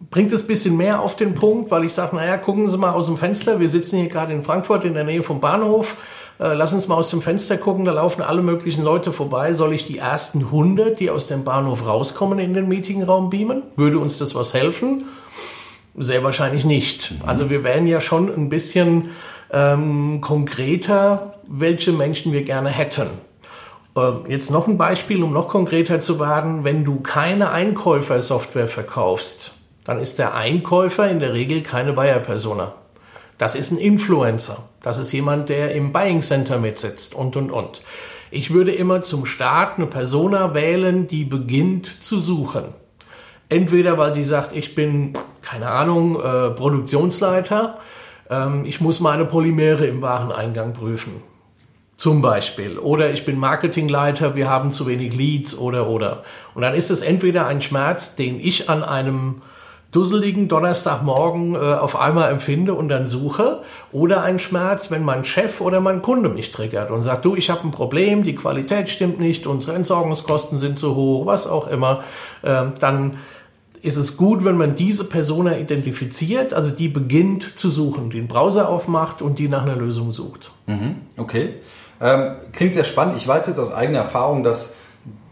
bringt 0.09 0.31
es 0.31 0.43
ein 0.43 0.47
bisschen 0.47 0.77
mehr 0.77 1.01
auf 1.01 1.15
den 1.15 1.33
Punkt, 1.33 1.71
weil 1.71 1.85
ich 1.85 1.93
sage, 1.93 2.15
naja, 2.15 2.37
gucken 2.37 2.69
Sie 2.69 2.77
mal 2.77 2.91
aus 2.91 3.07
dem 3.07 3.17
Fenster, 3.17 3.59
wir 3.59 3.69
sitzen 3.69 3.97
hier 3.99 4.09
gerade 4.09 4.33
in 4.33 4.43
Frankfurt 4.43 4.85
in 4.85 4.93
der 4.93 5.03
Nähe 5.03 5.23
vom 5.23 5.39
Bahnhof, 5.39 5.97
äh, 6.39 6.53
lass 6.53 6.73
uns 6.73 6.87
mal 6.87 6.95
aus 6.95 7.09
dem 7.09 7.21
Fenster 7.21 7.57
gucken, 7.57 7.85
da 7.85 7.91
laufen 7.91 8.21
alle 8.21 8.41
möglichen 8.41 8.83
Leute 8.83 9.13
vorbei, 9.13 9.53
soll 9.53 9.73
ich 9.73 9.85
die 9.85 9.97
ersten 9.97 10.39
100, 10.39 10.99
die 10.99 11.09
aus 11.09 11.27
dem 11.27 11.43
Bahnhof 11.43 11.85
rauskommen, 11.85 12.39
in 12.39 12.53
den 12.53 12.67
Meetingraum 12.67 13.29
beamen? 13.29 13.63
Würde 13.75 13.99
uns 13.99 14.17
das 14.17 14.35
was 14.35 14.53
helfen? 14.53 15.05
Sehr 15.95 16.23
wahrscheinlich 16.23 16.65
nicht. 16.65 17.11
Mhm. 17.11 17.29
Also 17.29 17.49
wir 17.49 17.63
wären 17.63 17.85
ja 17.85 18.01
schon 18.01 18.33
ein 18.33 18.49
bisschen 18.49 19.11
ähm, 19.51 20.21
konkreter, 20.21 21.35
welche 21.47 21.91
Menschen 21.91 22.33
wir 22.33 22.43
gerne 22.43 22.69
hätten. 22.69 23.07
Ähm, 23.95 24.25
jetzt 24.27 24.49
noch 24.49 24.67
ein 24.67 24.77
Beispiel, 24.77 25.21
um 25.21 25.33
noch 25.33 25.47
konkreter 25.47 25.99
zu 25.99 26.19
werden. 26.19 26.63
Wenn 26.63 26.83
du 26.83 26.99
keine 27.01 27.51
Einkäufersoftware 27.51 28.67
verkaufst, 28.67 29.53
dann 29.83 29.99
ist 29.99 30.17
der 30.17 30.33
Einkäufer 30.33 31.09
in 31.09 31.19
der 31.19 31.33
Regel 31.33 31.61
keine 31.61 31.93
Buyer-Persona. 31.93 32.73
Das 33.43 33.55
ist 33.55 33.71
ein 33.71 33.77
Influencer. 33.77 34.69
Das 34.81 34.99
ist 34.99 35.11
jemand, 35.11 35.49
der 35.49 35.75
im 35.75 35.91
Buying 35.91 36.21
Center 36.21 36.57
mitsitzt 36.57 37.13
und, 37.13 37.35
und, 37.35 37.51
und. 37.51 37.81
Ich 38.31 38.53
würde 38.53 38.71
immer 38.71 39.01
zum 39.01 39.25
Start 39.25 39.75
eine 39.75 39.85
Persona 39.85 40.53
wählen, 40.53 41.07
die 41.07 41.25
beginnt 41.25 42.01
zu 42.01 42.21
suchen. 42.21 42.63
Entweder 43.49 43.97
weil 43.97 44.13
sie 44.13 44.23
sagt, 44.23 44.55
ich 44.55 44.75
bin, 44.75 45.17
keine 45.41 45.67
Ahnung, 45.67 46.15
äh, 46.21 46.51
Produktionsleiter, 46.51 47.79
ähm, 48.29 48.63
ich 48.63 48.79
muss 48.79 49.01
meine 49.01 49.25
Polymere 49.25 49.87
im 49.87 50.01
Wareneingang 50.01 50.71
prüfen. 50.71 51.21
Zum 51.97 52.21
Beispiel. 52.21 52.77
Oder 52.77 53.11
ich 53.11 53.25
bin 53.25 53.37
Marketingleiter, 53.37 54.35
wir 54.35 54.49
haben 54.49 54.71
zu 54.71 54.87
wenig 54.87 55.13
Leads 55.13 55.57
oder 55.57 55.89
oder. 55.89 56.21
Und 56.55 56.61
dann 56.61 56.75
ist 56.75 56.91
es 56.91 57.01
entweder 57.01 57.45
ein 57.45 57.61
Schmerz, 57.61 58.15
den 58.15 58.39
ich 58.39 58.69
an 58.69 58.83
einem 58.83 59.41
dusseligen 59.93 60.49
Donnerstagmorgen 60.49 61.55
äh, 61.55 61.57
auf 61.57 61.95
einmal 61.95 62.31
empfinde 62.31 62.73
und 62.73 62.89
dann 62.89 63.05
suche 63.05 63.61
oder 63.93 64.23
ein 64.23 64.39
Schmerz, 64.39 64.91
wenn 64.91 65.03
mein 65.03 65.23
Chef 65.23 65.61
oder 65.61 65.79
mein 65.79 66.01
Kunde 66.01 66.27
mich 66.27 66.51
triggert 66.51 66.91
und 66.91 67.03
sagt, 67.03 67.23
du, 67.23 67.35
ich 67.35 67.49
habe 67.49 67.65
ein 67.65 67.71
Problem, 67.71 68.23
die 68.23 68.35
Qualität 68.35 68.89
stimmt 68.89 69.19
nicht, 69.19 69.47
unsere 69.47 69.75
Entsorgungskosten 69.75 70.59
sind 70.59 70.77
zu 70.77 70.95
hoch, 70.95 71.25
was 71.25 71.47
auch 71.47 71.67
immer, 71.67 72.03
äh, 72.41 72.63
dann 72.79 73.17
ist 73.81 73.97
es 73.97 74.17
gut, 74.17 74.45
wenn 74.45 74.57
man 74.57 74.75
diese 74.75 75.03
Persona 75.03 75.57
identifiziert, 75.57 76.53
also 76.53 76.71
die 76.71 76.87
beginnt 76.87 77.59
zu 77.59 77.69
suchen, 77.69 78.09
den 78.09 78.27
Browser 78.27 78.69
aufmacht 78.69 79.21
und 79.21 79.39
die 79.39 79.49
nach 79.49 79.63
einer 79.63 79.75
Lösung 79.75 80.13
sucht. 80.13 80.51
Mhm, 80.67 80.95
okay. 81.17 81.55
Ähm, 82.01 82.37
klingt 82.53 82.73
sehr 82.73 82.85
spannend. 82.85 83.17
Ich 83.17 83.27
weiß 83.27 83.47
jetzt 83.47 83.59
aus 83.59 83.73
eigener 83.73 83.99
Erfahrung, 83.99 84.43
dass 84.43 84.73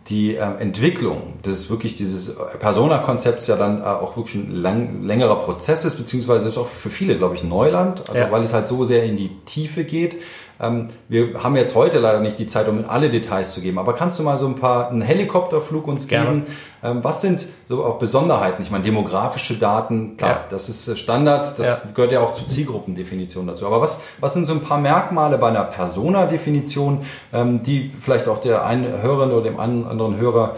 die 0.08 0.34
ähm, 0.34 0.56
Entwicklung 0.60 1.42
des 1.46 1.70
wirklich 1.70 1.96
dieses 1.96 2.36
Persona-Konzepts 2.60 3.48
ja 3.48 3.56
dann 3.56 3.82
äh, 3.82 3.84
auch 3.84 4.18
wirklich 4.18 4.36
ein 4.36 4.52
lang, 4.52 5.04
längerer 5.04 5.38
Prozess 5.38 5.86
ist, 5.86 5.96
beziehungsweise 5.96 6.50
ist 6.50 6.58
auch 6.58 6.68
für 6.68 6.90
viele, 6.90 7.18
glaube 7.18 7.36
ich, 7.36 7.44
Neuland, 7.44 8.10
also 8.10 8.20
ja. 8.20 8.32
weil 8.32 8.44
es 8.44 8.54
halt 8.54 8.68
so 8.68 8.84
sehr 8.84 9.04
in 9.04 9.18
die 9.18 9.30
Tiefe 9.46 9.84
geht. 9.84 10.18
Ähm, 10.62 10.90
wir 11.10 11.44
haben 11.44 11.56
jetzt 11.56 11.74
heute 11.74 11.98
leider 11.98 12.20
nicht 12.20 12.38
die 12.38 12.46
Zeit, 12.46 12.68
um 12.68 12.78
in 12.78 12.86
alle 12.86 13.10
Details 13.10 13.54
zu 13.54 13.62
geben, 13.62 13.80
aber 13.80 13.94
kannst 13.94 14.20
du 14.20 14.24
mal 14.24 14.38
so 14.38 14.46
ein 14.46 14.56
paar, 14.56 14.90
einen 14.90 15.02
Helikopterflug 15.02 15.88
uns 15.88 16.08
geben? 16.08 16.44
Ähm, 16.84 17.04
was 17.04 17.22
sind 17.22 17.48
so 17.68 17.84
auch 17.84 17.98
Besonderheiten? 17.98 18.62
Ich 18.62 18.70
meine, 18.70 18.84
demografische 18.84 19.58
Daten, 19.58 20.18
klar, 20.18 20.30
ja. 20.30 20.44
das 20.50 20.70
ist 20.70 20.88
äh, 20.88 20.96
Standard, 20.96 21.58
das 21.58 21.68
ja. 21.68 21.82
gehört 21.94 22.12
ja 22.12 22.20
auch 22.20 22.36
zur 22.36 22.48
Zielgruppendefinition 22.48 23.48
dazu. 23.48 23.66
Aber 23.66 23.82
was, 23.82 24.00
was 24.20 24.34
sind 24.34 24.46
so 24.46 24.54
ein 24.54 24.62
paar 24.62 24.78
Merkmale 24.78 25.40
bei 25.40 25.48
einer 25.48 25.64
Persona-Definition, 25.64 27.06
ähm, 27.34 27.64
die 27.64 27.92
vielleicht 28.00 28.28
auch 28.28 28.38
der 28.38 28.64
einen 28.64 29.02
Hörerin 29.02 29.32
oder 29.32 29.44
dem 29.44 29.60
anderen 29.60 30.18
Hörer 30.18 30.56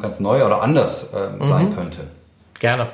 ganz 0.00 0.20
neu 0.20 0.44
oder 0.44 0.62
anders 0.62 1.08
mhm. 1.12 1.44
sein 1.44 1.74
könnte? 1.74 1.98
Gerne. 2.58 2.88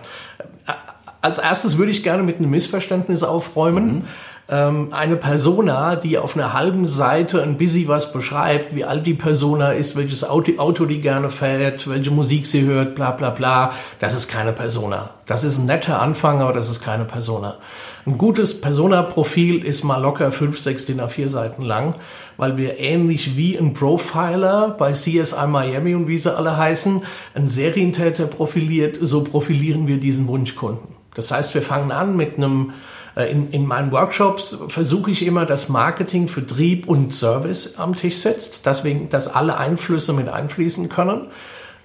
Als 1.20 1.38
erstes 1.38 1.78
würde 1.78 1.92
ich 1.92 2.02
gerne 2.02 2.22
mit 2.24 2.38
einem 2.38 2.50
Missverständnis 2.50 3.22
aufräumen. 3.22 3.86
Mhm 3.86 4.04
eine 4.52 5.16
Persona, 5.16 5.96
die 5.96 6.18
auf 6.18 6.36
einer 6.36 6.52
halben 6.52 6.86
Seite 6.86 7.42
ein 7.42 7.56
bisschen 7.56 7.88
was 7.88 8.12
beschreibt, 8.12 8.74
wie 8.74 8.84
alt 8.84 9.06
die 9.06 9.14
Persona 9.14 9.72
ist, 9.72 9.96
welches 9.96 10.28
Auto, 10.28 10.52
Auto 10.58 10.84
die 10.84 10.98
gerne 11.00 11.30
fährt, 11.30 11.88
welche 11.88 12.10
Musik 12.10 12.46
sie 12.46 12.62
hört, 12.62 12.94
bla 12.94 13.12
bla 13.12 13.30
bla, 13.30 13.72
das 13.98 14.14
ist 14.14 14.28
keine 14.28 14.52
Persona. 14.52 15.10
Das 15.24 15.42
ist 15.42 15.58
ein 15.58 15.66
netter 15.66 16.02
Anfang, 16.02 16.42
aber 16.42 16.52
das 16.52 16.68
ist 16.68 16.82
keine 16.82 17.04
Persona. 17.04 17.56
Ein 18.04 18.18
gutes 18.18 18.60
Persona-Profil 18.60 19.64
ist 19.64 19.84
mal 19.84 20.02
locker 20.02 20.32
fünf, 20.32 20.58
sechs 20.58 20.84
DIN 20.84 21.00
A4 21.00 21.28
Seiten 21.28 21.62
lang, 21.62 21.94
weil 22.36 22.56
wir 22.56 22.78
ähnlich 22.78 23.36
wie 23.36 23.56
ein 23.56 23.72
Profiler 23.72 24.74
bei 24.76 24.92
CSI 24.92 25.46
Miami 25.46 25.94
und 25.94 26.08
wie 26.08 26.18
sie 26.18 26.36
alle 26.36 26.56
heißen, 26.56 27.04
ein 27.34 27.48
Serientäter 27.48 28.26
profiliert, 28.26 28.98
so 29.00 29.22
profilieren 29.22 29.86
wir 29.86 29.98
diesen 29.98 30.26
Wunschkunden. 30.26 30.88
Das 31.14 31.30
heißt, 31.30 31.54
wir 31.54 31.62
fangen 31.62 31.92
an 31.92 32.16
mit 32.16 32.36
einem 32.36 32.72
in, 33.16 33.50
in 33.50 33.66
meinen 33.66 33.92
Workshops 33.92 34.58
versuche 34.68 35.10
ich 35.10 35.26
immer, 35.26 35.44
dass 35.44 35.68
Marketing, 35.68 36.28
Vertrieb 36.28 36.88
und 36.88 37.14
Service 37.14 37.78
am 37.78 37.94
Tisch 37.94 38.16
sitzt, 38.16 38.64
deswegen, 38.64 39.08
dass 39.10 39.28
alle 39.28 39.58
Einflüsse 39.58 40.12
mit 40.12 40.28
einfließen 40.28 40.88
können. 40.88 41.26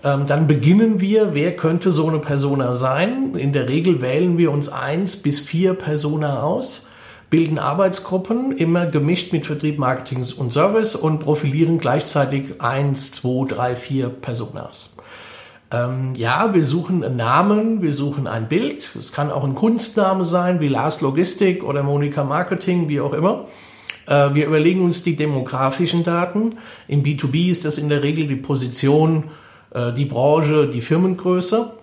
Ähm, 0.04 0.26
dann 0.26 0.48
beginnen 0.48 1.02
wir, 1.02 1.34
wer 1.34 1.56
könnte 1.56 1.92
so 1.92 2.08
eine 2.08 2.20
Persona 2.20 2.76
sein? 2.76 3.34
In 3.36 3.52
der 3.52 3.68
Regel 3.68 4.00
wählen 4.00 4.38
wir 4.38 4.52
uns 4.52 4.70
eins 4.70 5.18
bis 5.18 5.40
vier 5.40 5.74
Persona 5.74 6.44
aus, 6.44 6.88
bilden 7.30 7.58
Arbeitsgruppen, 7.58 8.56
immer 8.56 8.86
gemischt 8.86 9.34
mit 9.34 9.48
Vertrieb, 9.48 9.80
Marketing 9.80 10.24
und 10.38 10.54
Service 10.54 10.96
und 10.96 11.20
profilieren 11.20 11.78
gleichzeitig 11.80 12.62
eins, 12.62 13.12
zwei, 13.12 13.46
drei, 13.48 13.76
vier 13.76 14.08
Personas. 14.10 14.96
Ähm, 15.72 16.14
ja, 16.16 16.54
wir 16.54 16.64
suchen 16.64 17.04
einen 17.04 17.18
Namen, 17.18 17.82
wir 17.82 17.92
suchen 17.92 18.28
ein 18.28 18.48
Bild. 18.48 18.96
Es 18.96 19.12
kann 19.12 19.32
auch 19.32 19.44
ein 19.44 19.56
Kunstname 19.56 20.24
sein, 20.24 20.60
wie 20.60 20.70
Lars 20.70 21.02
Logistik 21.02 21.64
oder 21.64 21.84
Monika 21.84 22.24
Marketing, 22.24 22.88
wie 22.88 23.02
auch 23.02 23.14
immer. 23.14 23.48
Äh, 24.08 24.34
wir 24.34 24.48
überlegen 24.48 24.84
uns 24.84 25.04
die 25.04 25.16
demografischen 25.16 26.04
Daten. 26.04 26.52
Im 26.88 27.04
B2B 27.04 27.50
ist 27.50 27.66
das 27.66 27.78
in 27.78 27.90
der 27.90 28.02
Regel 28.02 28.28
die 28.28 28.36
Position, 28.36 29.26
äh, 29.72 29.92
die 29.92 30.06
Branche, 30.06 30.68
die 30.68 30.82
Firmengröße. 30.82 31.74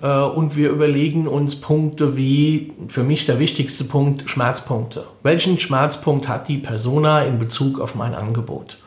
Äh, 0.00 0.20
und 0.22 0.56
wir 0.56 0.70
überlegen 0.70 1.28
uns 1.28 1.56
Punkte 1.56 2.16
wie, 2.16 2.72
für 2.88 3.04
mich 3.04 3.26
der 3.26 3.38
wichtigste 3.38 3.84
Punkt, 3.84 4.28
Schmerzpunkte. 4.28 5.04
Welchen 5.22 5.58
Schmerzpunkt 5.58 6.28
hat 6.28 6.48
die 6.48 6.58
Persona 6.58 7.24
in 7.24 7.38
Bezug 7.38 7.78
auf 7.78 7.94
mein 7.94 8.14
Angebot? 8.14 8.78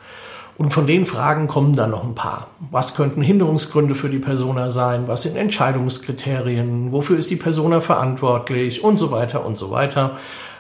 Und 0.58 0.74
von 0.74 0.88
den 0.88 1.06
Fragen 1.06 1.48
kommen 1.48 1.76
dann 1.76 1.92
noch 1.92 2.04
ein 2.04 2.16
paar. 2.16 2.48
Was 2.72 2.96
könnten 2.96 3.22
Hinderungsgründe 3.22 3.94
für 3.94 4.10
die 4.10 4.18
Persona 4.18 4.72
sein? 4.72 5.08
Was 5.08 5.22
sind 5.22 5.36
Entscheidungskriterien? 5.36 6.92
Wofür 6.92 7.18
ist 7.20 7.30
die 7.30 7.36
Persona 7.36 7.80
verantwortlich? 7.80 8.84
Und 8.84 8.98
so 8.98 9.12
weiter 9.12 9.46
und 9.46 9.56
so 9.58 9.70
weiter. 9.70 10.18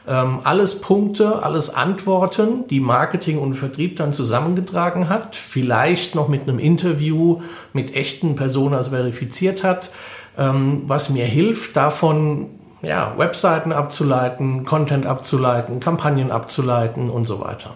Ähm, 0.07 0.39
alles 0.43 0.79
Punkte, 0.79 1.43
alles 1.43 1.73
Antworten, 1.73 2.67
die 2.69 2.79
Marketing 2.79 3.39
und 3.39 3.55
Vertrieb 3.55 3.97
dann 3.97 4.13
zusammengetragen 4.13 5.09
hat, 5.09 5.35
vielleicht 5.35 6.15
noch 6.15 6.29
mit 6.29 6.43
einem 6.43 6.59
Interview 6.59 7.41
mit 7.73 7.93
echten 7.93 8.35
Personas 8.35 8.89
verifiziert 8.89 9.63
hat, 9.63 9.91
ähm, 10.37 10.83
was 10.85 11.09
mir 11.09 11.25
hilft, 11.25 11.75
davon 11.75 12.51
ja, 12.81 13.15
Webseiten 13.17 13.73
abzuleiten, 13.73 14.63
Content 14.63 15.05
abzuleiten, 15.05 15.79
Kampagnen 15.81 16.31
abzuleiten 16.31 17.09
und 17.09 17.25
so 17.25 17.41
weiter. 17.41 17.71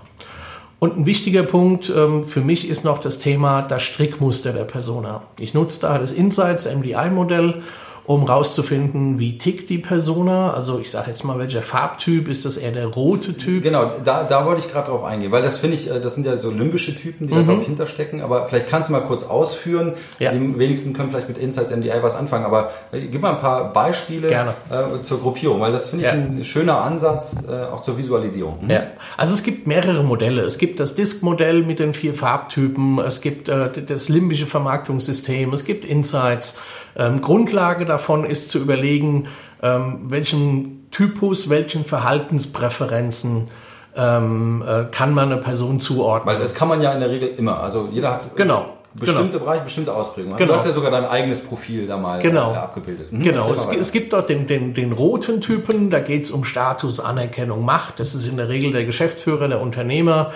Und 0.84 0.98
ein 0.98 1.06
wichtiger 1.06 1.44
Punkt 1.44 1.94
ähm, 1.96 2.24
für 2.24 2.42
mich 2.42 2.68
ist 2.68 2.84
noch 2.84 2.98
das 2.98 3.20
Thema 3.20 3.62
das 3.62 3.84
Strickmuster 3.84 4.52
der 4.52 4.64
Persona. 4.64 5.22
Ich 5.40 5.54
nutze 5.54 5.82
da 5.82 6.00
das 6.00 6.12
Insights 6.12 6.66
MDI-Modell 6.66 7.62
um 8.06 8.24
rauszufinden, 8.24 9.20
wie 9.20 9.38
tickt 9.38 9.70
die 9.70 9.78
Persona. 9.78 10.54
Also 10.54 10.80
ich 10.80 10.90
sage 10.90 11.10
jetzt 11.10 11.24
mal, 11.24 11.38
welcher 11.38 11.62
Farbtyp 11.62 12.28
ist 12.28 12.46
das 12.46 12.58
eher 12.58 12.72
der 12.72 12.88
rote 12.88 13.38
Typ? 13.38 13.64
Genau, 13.64 13.92
da, 14.04 14.24
da 14.24 14.46
wollte 14.46 14.62
ich 14.62 14.72
gerade 14.72 14.90
drauf 14.90 15.04
eingehen, 15.04 15.32
weil 15.32 15.44
das 15.44 15.58
finde 15.58 15.76
ich, 15.76 15.90
äh, 15.90 16.00
das 16.00 16.16
sind 16.16 16.26
ja 16.26 16.38
so 16.38 16.50
limbische 16.50 16.96
Typen, 16.96 17.28
die 17.28 17.34
mhm. 17.34 17.38
da 17.38 17.44
glaube 17.44 17.62
ich 17.62 17.68
hinterstecken. 17.68 18.22
Aber 18.22 18.48
vielleicht 18.48 18.68
kannst 18.68 18.90
du 18.90 18.94
mal 18.94 19.02
kurz 19.02 19.24
ausführen. 19.24 19.94
Ja. 20.20 20.32
Die 20.32 20.60
wenigsten 20.60 20.94
können 20.94 21.12
vielleicht 21.12 21.28
mit 21.28 21.38
Insights 21.38 21.76
MDI 21.76 22.02
was 22.02 22.16
anfangen. 22.16 22.46
Aber 22.46 22.72
äh, 22.92 23.02
gib 23.02 23.22
mal 23.22 23.36
ein 23.36 23.42
paar 23.42 23.72
Beispiele 23.72 24.30
äh, 24.30 25.02
zur 25.04 25.22
Gruppierung, 25.22 25.62
weil 25.62 25.72
das 25.72 25.90
finde 25.90 26.06
ich 26.06 26.12
ja. 26.12 26.18
ein 26.18 26.44
schöner 26.44 26.82
Ansatz 26.82 27.44
äh, 27.48 27.66
auch 27.66 27.82
zur 27.82 27.98
Visualisierung. 27.98 28.60
Mhm. 28.64 28.70
Ja, 28.70 28.84
also 29.18 29.34
es 29.34 29.44
gibt 29.44 29.68
mehrere 29.68 30.04
Modelle. 30.04 30.42
Es 30.42 30.58
gibt 30.58 30.80
das 30.80 30.96
Disk-Modell 30.96 31.64
mit 31.64 31.80
den 31.80 31.94
vier 31.94 32.16
Farbtypen. 32.16 33.00
Es 33.00 33.22
gibt 33.22 33.48
äh, 33.48 33.70
das 33.86 34.10
limbische 34.10 34.48
Vermarktungssystem. 34.48 35.54
Es 35.54 35.66
gibt 35.66 35.86
Insights. 35.86 36.58
Ähm, 36.96 37.22
Grundlage 37.22 37.86
davon 37.86 38.26
ist 38.26 38.50
zu 38.50 38.60
überlegen, 38.60 39.28
ähm, 39.62 40.00
welchen 40.04 40.90
Typus, 40.92 41.50
welchen 41.50 41.86
Verhaltenspräferenzen 41.86 43.48
ähm, 43.96 44.64
äh, 44.68 44.86
kann 44.92 45.14
man 45.14 45.32
eine 45.32 45.42
Person 45.42 45.80
zuordnen. 45.80 46.34
Weil 46.34 46.42
das 46.42 46.54
kann 46.54 46.68
man 46.68 46.82
ja 46.82 46.92
in 46.92 47.00
der 47.00 47.10
Regel 47.10 47.30
immer. 47.30 47.60
Also 47.60 47.90
jeder 47.92 48.12
hat 48.12 48.36
genau. 48.36 48.78
bestimmte 48.94 49.34
genau. 49.34 49.46
Bereiche, 49.46 49.64
bestimmte 49.64 49.94
Ausprägungen. 49.94 50.38
Genau. 50.38 50.54
Du 50.54 50.58
hast 50.58 50.66
ja 50.66 50.72
sogar 50.72 50.92
dein 50.92 51.06
eigenes 51.06 51.42
Profil 51.42 51.88
da 51.88 51.98
mal 51.98 52.22
genau. 52.22 52.54
Äh, 52.54 52.58
abgebildet. 52.58 53.12
Mhm, 53.12 53.24
genau, 53.24 53.52
es, 53.54 53.66
es, 53.68 53.92
gibt 53.92 54.14
dort 54.14 54.30
den, 54.30 54.48
den, 54.48 54.74
den 54.74 54.92
roten 54.94 55.42
Typen, 55.42 55.90
da 55.90 56.00
geht 56.00 56.24
es 56.24 56.32
um 56.32 56.44
Status, 56.44 57.00
Anerkennung, 57.00 57.66
Macht. 57.66 58.00
Das 58.00 58.16
ist 58.16 58.26
in 58.26 58.38
der 58.38 58.50
Regel 58.50 58.72
der 58.72 58.86
Geschäftsführer, 58.86 59.48
der 59.48 59.62
Unternehmer 59.62 60.32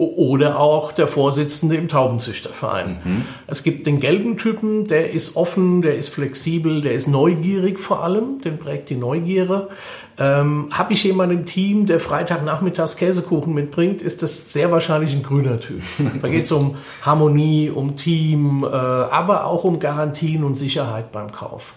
oder 0.00 0.58
auch 0.58 0.92
der 0.92 1.06
Vorsitzende 1.06 1.76
im 1.76 1.88
Taubenzüchterverein. 1.88 2.98
Mhm. 3.04 3.24
Es 3.46 3.62
gibt 3.62 3.86
den 3.86 4.00
gelben 4.00 4.38
Typen, 4.38 4.84
der 4.86 5.12
ist 5.12 5.36
offen, 5.36 5.82
der 5.82 5.96
ist 5.96 6.08
flexibel, 6.08 6.80
der 6.80 6.92
ist 6.92 7.06
neugierig 7.06 7.78
vor 7.78 8.02
allem, 8.02 8.40
den 8.40 8.58
prägt 8.58 8.88
die 8.88 8.96
Neugierde. 8.96 9.68
Ähm, 10.18 10.68
Habe 10.72 10.94
ich 10.94 11.04
jemanden 11.04 11.38
im 11.38 11.46
Team, 11.46 11.84
der 11.84 12.00
Freitagnachmittags 12.00 12.96
Käsekuchen 12.96 13.52
mitbringt, 13.52 14.00
ist 14.00 14.22
das 14.22 14.50
sehr 14.52 14.70
wahrscheinlich 14.70 15.14
ein 15.14 15.22
grüner 15.22 15.60
Typ. 15.60 15.82
da 16.22 16.28
geht 16.28 16.44
es 16.44 16.52
um 16.52 16.76
Harmonie, 17.02 17.68
um 17.68 17.96
Team, 17.96 18.64
äh, 18.64 18.68
aber 18.68 19.44
auch 19.44 19.64
um 19.64 19.78
Garantien 19.80 20.44
und 20.44 20.56
Sicherheit 20.56 21.12
beim 21.12 21.30
Kauf. 21.30 21.74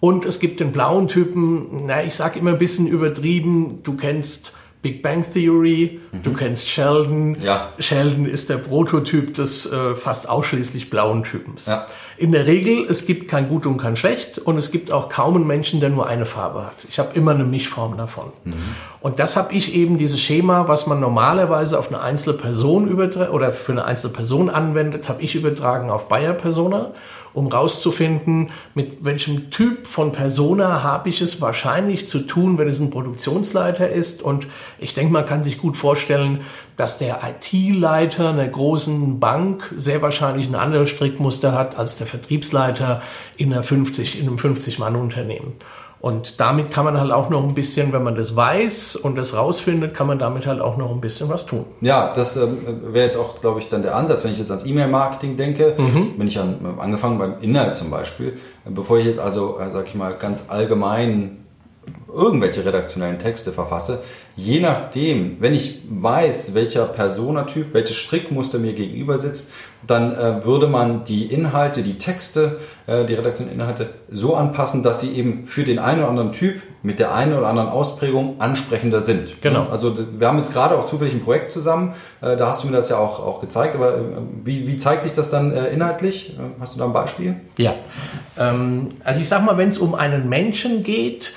Und 0.00 0.24
es 0.24 0.40
gibt 0.40 0.60
den 0.60 0.72
blauen 0.72 1.08
Typen, 1.08 1.84
na, 1.86 2.02
ich 2.02 2.14
sage 2.14 2.38
immer 2.38 2.52
ein 2.52 2.58
bisschen 2.58 2.86
übertrieben, 2.86 3.80
du 3.82 3.96
kennst 3.96 4.54
Big 4.82 5.02
Bang 5.02 5.22
Theory, 5.30 6.00
mhm. 6.10 6.22
du 6.22 6.32
kennst 6.32 6.66
Sheldon. 6.66 7.36
Ja. 7.42 7.72
Sheldon 7.78 8.24
ist 8.24 8.48
der 8.48 8.56
Prototyp 8.56 9.34
des 9.34 9.70
äh, 9.70 9.94
fast 9.94 10.28
ausschließlich 10.28 10.88
blauen 10.88 11.22
Typens. 11.22 11.66
Ja. 11.66 11.86
In 12.16 12.32
der 12.32 12.46
Regel, 12.46 12.86
es 12.88 13.04
gibt 13.04 13.28
kein 13.28 13.48
Gut 13.48 13.66
und 13.66 13.76
kein 13.76 13.96
Schlecht 13.96 14.38
und 14.38 14.56
es 14.56 14.70
gibt 14.70 14.90
auch 14.90 15.10
kaum 15.10 15.36
einen 15.36 15.46
Menschen, 15.46 15.80
der 15.80 15.90
nur 15.90 16.06
eine 16.06 16.24
Farbe 16.24 16.64
hat. 16.64 16.86
Ich 16.88 16.98
habe 16.98 17.14
immer 17.14 17.32
eine 17.32 17.44
Mischform 17.44 17.98
davon. 17.98 18.32
Mhm. 18.44 18.54
Und 19.00 19.18
das 19.18 19.36
habe 19.36 19.52
ich 19.54 19.74
eben, 19.74 19.98
dieses 19.98 20.20
Schema, 20.20 20.66
was 20.66 20.86
man 20.86 20.98
normalerweise 21.00 21.78
auf 21.78 21.88
eine 21.88 22.00
einzelne 22.00 22.36
Person 22.36 22.88
überträgt 22.88 23.32
oder 23.32 23.52
für 23.52 23.72
eine 23.72 23.84
einzelne 23.84 24.14
Person 24.14 24.48
anwendet, 24.48 25.08
habe 25.08 25.22
ich 25.22 25.34
übertragen 25.34 25.90
auf 25.90 26.08
Bayer 26.08 26.34
Persona 26.34 26.92
um 27.32 27.46
rauszufinden, 27.46 28.50
mit 28.74 29.04
welchem 29.04 29.50
Typ 29.50 29.86
von 29.86 30.12
Persona 30.12 30.82
habe 30.82 31.08
ich 31.08 31.20
es 31.20 31.40
wahrscheinlich 31.40 32.08
zu 32.08 32.20
tun, 32.20 32.58
wenn 32.58 32.68
es 32.68 32.80
ein 32.80 32.90
Produktionsleiter 32.90 33.88
ist. 33.88 34.22
Und 34.22 34.46
ich 34.78 34.94
denke, 34.94 35.12
man 35.12 35.26
kann 35.26 35.42
sich 35.42 35.58
gut 35.58 35.76
vorstellen, 35.76 36.40
dass 36.76 36.98
der 36.98 37.20
IT-Leiter 37.22 38.30
einer 38.30 38.48
großen 38.48 39.20
Bank 39.20 39.72
sehr 39.76 40.02
wahrscheinlich 40.02 40.48
ein 40.48 40.54
anderes 40.54 40.90
Strickmuster 40.90 41.52
hat 41.52 41.76
als 41.76 41.96
der 41.96 42.06
Vertriebsleiter 42.06 43.02
in, 43.36 43.52
einer 43.52 43.62
50, 43.62 44.18
in 44.18 44.26
einem 44.26 44.36
50-Mann-Unternehmen. 44.36 45.52
Und 46.00 46.40
damit 46.40 46.70
kann 46.70 46.86
man 46.86 46.98
halt 46.98 47.12
auch 47.12 47.28
noch 47.28 47.44
ein 47.44 47.54
bisschen, 47.54 47.92
wenn 47.92 48.02
man 48.02 48.14
das 48.14 48.34
weiß 48.34 48.96
und 48.96 49.16
das 49.16 49.36
rausfindet, 49.36 49.92
kann 49.92 50.06
man 50.06 50.18
damit 50.18 50.46
halt 50.46 50.60
auch 50.60 50.78
noch 50.78 50.90
ein 50.90 51.00
bisschen 51.02 51.28
was 51.28 51.44
tun. 51.44 51.66
Ja, 51.82 52.14
das 52.14 52.36
ähm, 52.36 52.58
wäre 52.92 53.04
jetzt 53.04 53.16
auch, 53.16 53.40
glaube 53.40 53.60
ich, 53.60 53.68
dann 53.68 53.82
der 53.82 53.94
Ansatz, 53.96 54.24
wenn 54.24 54.32
ich 54.32 54.38
jetzt 54.38 54.50
ans 54.50 54.64
E-Mail-Marketing 54.64 55.36
denke, 55.36 55.74
mhm. 55.76 56.14
wenn 56.16 56.26
ich 56.26 56.38
an, 56.38 56.78
angefangen 56.78 57.18
beim 57.18 57.34
Inhalt 57.42 57.76
zum 57.76 57.90
Beispiel, 57.90 58.38
bevor 58.64 58.98
ich 58.98 59.04
jetzt 59.04 59.18
also, 59.18 59.58
äh, 59.58 59.70
sag 59.70 59.88
ich 59.88 59.94
mal, 59.94 60.14
ganz 60.14 60.46
allgemein 60.48 61.44
irgendwelche 62.12 62.64
redaktionellen 62.64 63.18
Texte 63.18 63.52
verfasse, 63.52 64.02
je 64.36 64.60
nachdem, 64.60 65.36
wenn 65.40 65.54
ich 65.54 65.82
weiß, 65.88 66.54
welcher 66.54 66.86
Personatyp, 66.86 67.74
welches 67.74 67.96
Strickmuster 67.96 68.58
mir 68.58 68.72
gegenüber 68.72 69.18
sitzt, 69.18 69.52
dann 69.86 70.12
äh, 70.12 70.44
würde 70.44 70.66
man 70.66 71.04
die 71.04 71.26
Inhalte, 71.26 71.82
die 71.82 71.98
Texte, 71.98 72.58
äh, 72.86 73.04
die 73.04 73.14
redaktionellen 73.14 73.60
Inhalte 73.60 73.90
so 74.10 74.34
anpassen, 74.34 74.82
dass 74.82 75.00
sie 75.00 75.10
eben 75.12 75.46
für 75.46 75.64
den 75.64 75.78
einen 75.78 76.00
oder 76.00 76.08
anderen 76.08 76.32
Typ 76.32 76.62
mit 76.82 76.98
der 76.98 77.14
einen 77.14 77.36
oder 77.36 77.46
anderen 77.46 77.68
Ausprägung 77.68 78.40
ansprechender 78.40 79.00
sind. 79.00 79.42
Genau. 79.42 79.66
Also 79.70 79.96
wir 80.18 80.26
haben 80.28 80.38
jetzt 80.38 80.52
gerade 80.52 80.78
auch 80.78 80.86
zufällig 80.86 81.14
ein 81.14 81.20
Projekt 81.20 81.52
zusammen, 81.52 81.94
äh, 82.20 82.36
da 82.36 82.48
hast 82.48 82.62
du 82.62 82.68
mir 82.68 82.76
das 82.76 82.88
ja 82.88 82.98
auch, 82.98 83.20
auch 83.20 83.40
gezeigt, 83.40 83.74
aber 83.74 83.96
äh, 83.96 84.00
wie, 84.44 84.66
wie 84.66 84.76
zeigt 84.76 85.02
sich 85.02 85.12
das 85.12 85.30
dann 85.30 85.52
äh, 85.52 85.68
inhaltlich? 85.68 86.30
Äh, 86.30 86.60
hast 86.60 86.74
du 86.74 86.78
da 86.78 86.86
ein 86.86 86.92
Beispiel? 86.92 87.36
Ja, 87.58 87.74
ähm, 88.38 88.88
also 89.04 89.20
ich 89.20 89.28
sag 89.28 89.44
mal, 89.44 89.58
wenn 89.58 89.68
es 89.68 89.78
um 89.78 89.94
einen 89.94 90.28
Menschen 90.28 90.82
geht, 90.82 91.34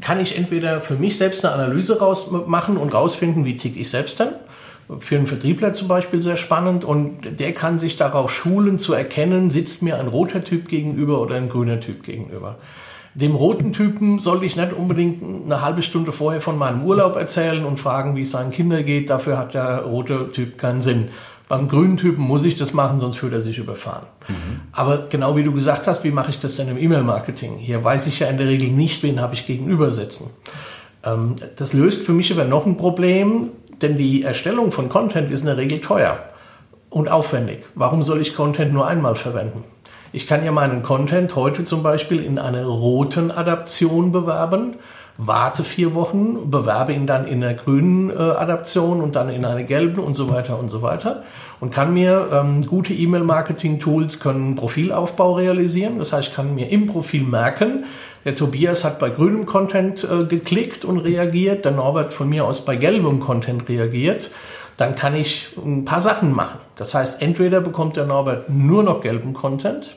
kann 0.00 0.20
ich 0.20 0.36
entweder 0.36 0.80
für 0.80 0.94
mich 0.94 1.16
selbst 1.16 1.44
eine 1.44 1.54
Analyse 1.54 1.98
raus 1.98 2.28
machen 2.30 2.76
und 2.76 2.92
rausfinden, 2.92 3.44
wie 3.44 3.56
tick 3.56 3.76
ich 3.76 3.88
selbst 3.88 4.18
denn. 4.18 4.30
Für 4.98 5.16
einen 5.16 5.26
Vertriebler 5.26 5.72
zum 5.72 5.88
Beispiel 5.88 6.22
sehr 6.22 6.36
spannend 6.36 6.84
und 6.84 7.40
der 7.40 7.52
kann 7.52 7.78
sich 7.78 7.96
darauf 7.96 8.32
schulen 8.32 8.78
zu 8.78 8.92
erkennen, 8.92 9.50
sitzt 9.50 9.82
mir 9.82 9.98
ein 9.98 10.06
roter 10.06 10.44
Typ 10.44 10.68
gegenüber 10.68 11.20
oder 11.20 11.34
ein 11.34 11.48
grüner 11.48 11.80
Typ 11.80 12.04
gegenüber. 12.04 12.58
Dem 13.14 13.34
roten 13.34 13.72
Typen 13.72 14.20
sollte 14.20 14.44
ich 14.44 14.56
nicht 14.56 14.74
unbedingt 14.74 15.22
eine 15.22 15.62
halbe 15.62 15.80
Stunde 15.80 16.12
vorher 16.12 16.42
von 16.42 16.58
meinem 16.58 16.84
Urlaub 16.84 17.16
erzählen 17.16 17.64
und 17.64 17.80
fragen, 17.80 18.14
wie 18.14 18.20
es 18.20 18.30
seinen 18.30 18.50
Kindern 18.50 18.84
geht. 18.84 19.08
Dafür 19.08 19.38
hat 19.38 19.54
der 19.54 19.84
rote 19.84 20.30
Typ 20.32 20.58
keinen 20.58 20.82
Sinn. 20.82 21.08
Beim 21.48 21.66
grünen 21.66 21.96
Typen 21.96 22.22
muss 22.22 22.44
ich 22.44 22.56
das 22.56 22.74
machen, 22.74 23.00
sonst 23.00 23.16
fühlt 23.16 23.32
er 23.32 23.40
sich 23.40 23.58
überfahren. 23.58 24.06
Mhm. 24.28 24.60
Aber 24.72 25.06
genau 25.08 25.34
wie 25.34 25.44
du 25.44 25.52
gesagt 25.52 25.86
hast, 25.86 26.04
wie 26.04 26.10
mache 26.10 26.30
ich 26.30 26.40
das 26.40 26.56
denn 26.56 26.68
im 26.68 26.76
E-Mail-Marketing? 26.76 27.56
Hier 27.56 27.82
weiß 27.82 28.06
ich 28.06 28.18
ja 28.18 28.26
in 28.26 28.36
der 28.36 28.48
Regel 28.48 28.68
nicht, 28.68 29.02
wen 29.02 29.20
habe 29.20 29.34
ich 29.34 29.46
gegenüber 29.46 29.92
sitzen. 29.92 30.30
Ähm, 31.02 31.36
das 31.56 31.72
löst 31.72 32.04
für 32.04 32.12
mich 32.12 32.32
aber 32.32 32.44
noch 32.44 32.66
ein 32.66 32.76
Problem, 32.76 33.50
denn 33.82 33.96
die 33.96 34.22
Erstellung 34.22 34.72
von 34.72 34.88
Content 34.88 35.32
ist 35.32 35.40
in 35.40 35.46
der 35.46 35.56
Regel 35.56 35.80
teuer 35.80 36.18
und 36.90 37.08
aufwendig. 37.08 37.64
Warum 37.74 38.02
soll 38.02 38.20
ich 38.20 38.34
Content 38.34 38.72
nur 38.72 38.86
einmal 38.86 39.16
verwenden? 39.16 39.64
Ich 40.12 40.26
kann 40.26 40.44
ja 40.44 40.52
meinen 40.52 40.82
Content 40.82 41.34
heute 41.36 41.64
zum 41.64 41.82
Beispiel 41.82 42.22
in 42.22 42.38
einer 42.38 42.64
roten 42.64 43.30
Adaption 43.30 44.12
bewerben 44.12 44.76
warte 45.18 45.64
vier 45.64 45.94
Wochen, 45.94 46.50
bewerbe 46.50 46.92
ihn 46.92 47.06
dann 47.06 47.26
in 47.26 47.40
der 47.40 47.54
grünen 47.54 48.10
äh, 48.10 48.14
Adaption 48.14 49.00
und 49.00 49.16
dann 49.16 49.28
in 49.28 49.44
einer 49.44 49.62
gelben 49.62 50.00
und 50.00 50.14
so 50.14 50.30
weiter 50.30 50.58
und 50.58 50.68
so 50.68 50.82
weiter 50.82 51.22
und 51.60 51.72
kann 51.72 51.94
mir 51.94 52.28
ähm, 52.32 52.66
gute 52.66 52.92
E-Mail-Marketing-Tools 52.92 54.20
können 54.20 54.56
Profilaufbau 54.56 55.34
realisieren. 55.34 55.98
Das 55.98 56.12
heißt, 56.12 56.28
ich 56.28 56.34
kann 56.34 56.54
mir 56.54 56.70
im 56.70 56.86
Profil 56.86 57.22
merken, 57.22 57.84
der 58.26 58.34
Tobias 58.34 58.84
hat 58.84 58.98
bei 58.98 59.08
grünem 59.08 59.46
Content 59.46 60.02
äh, 60.02 60.24
geklickt 60.24 60.84
und 60.84 60.98
reagiert, 60.98 61.64
der 61.64 61.70
Norbert 61.70 62.12
von 62.12 62.28
mir 62.28 62.44
aus 62.44 62.64
bei 62.64 62.74
gelbem 62.74 63.20
Content 63.20 63.68
reagiert. 63.68 64.32
Dann 64.76 64.96
kann 64.96 65.14
ich 65.14 65.50
ein 65.56 65.84
paar 65.84 66.00
Sachen 66.00 66.32
machen. 66.32 66.58
Das 66.74 66.92
heißt, 66.92 67.22
entweder 67.22 67.60
bekommt 67.60 67.96
der 67.96 68.04
Norbert 68.04 68.50
nur 68.50 68.82
noch 68.82 69.00
gelben 69.00 69.32
Content, 69.32 69.96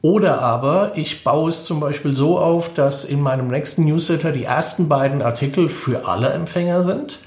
oder 0.00 0.40
aber 0.40 0.92
ich 0.96 1.24
baue 1.24 1.50
es 1.50 1.64
zum 1.64 1.78
Beispiel 1.78 2.16
so 2.16 2.38
auf, 2.38 2.72
dass 2.72 3.04
in 3.04 3.20
meinem 3.20 3.48
nächsten 3.48 3.84
Newsletter 3.84 4.32
die 4.32 4.44
ersten 4.44 4.88
beiden 4.88 5.20
Artikel 5.20 5.68
für 5.68 6.08
alle 6.08 6.30
Empfänger 6.30 6.82
sind. 6.84 7.20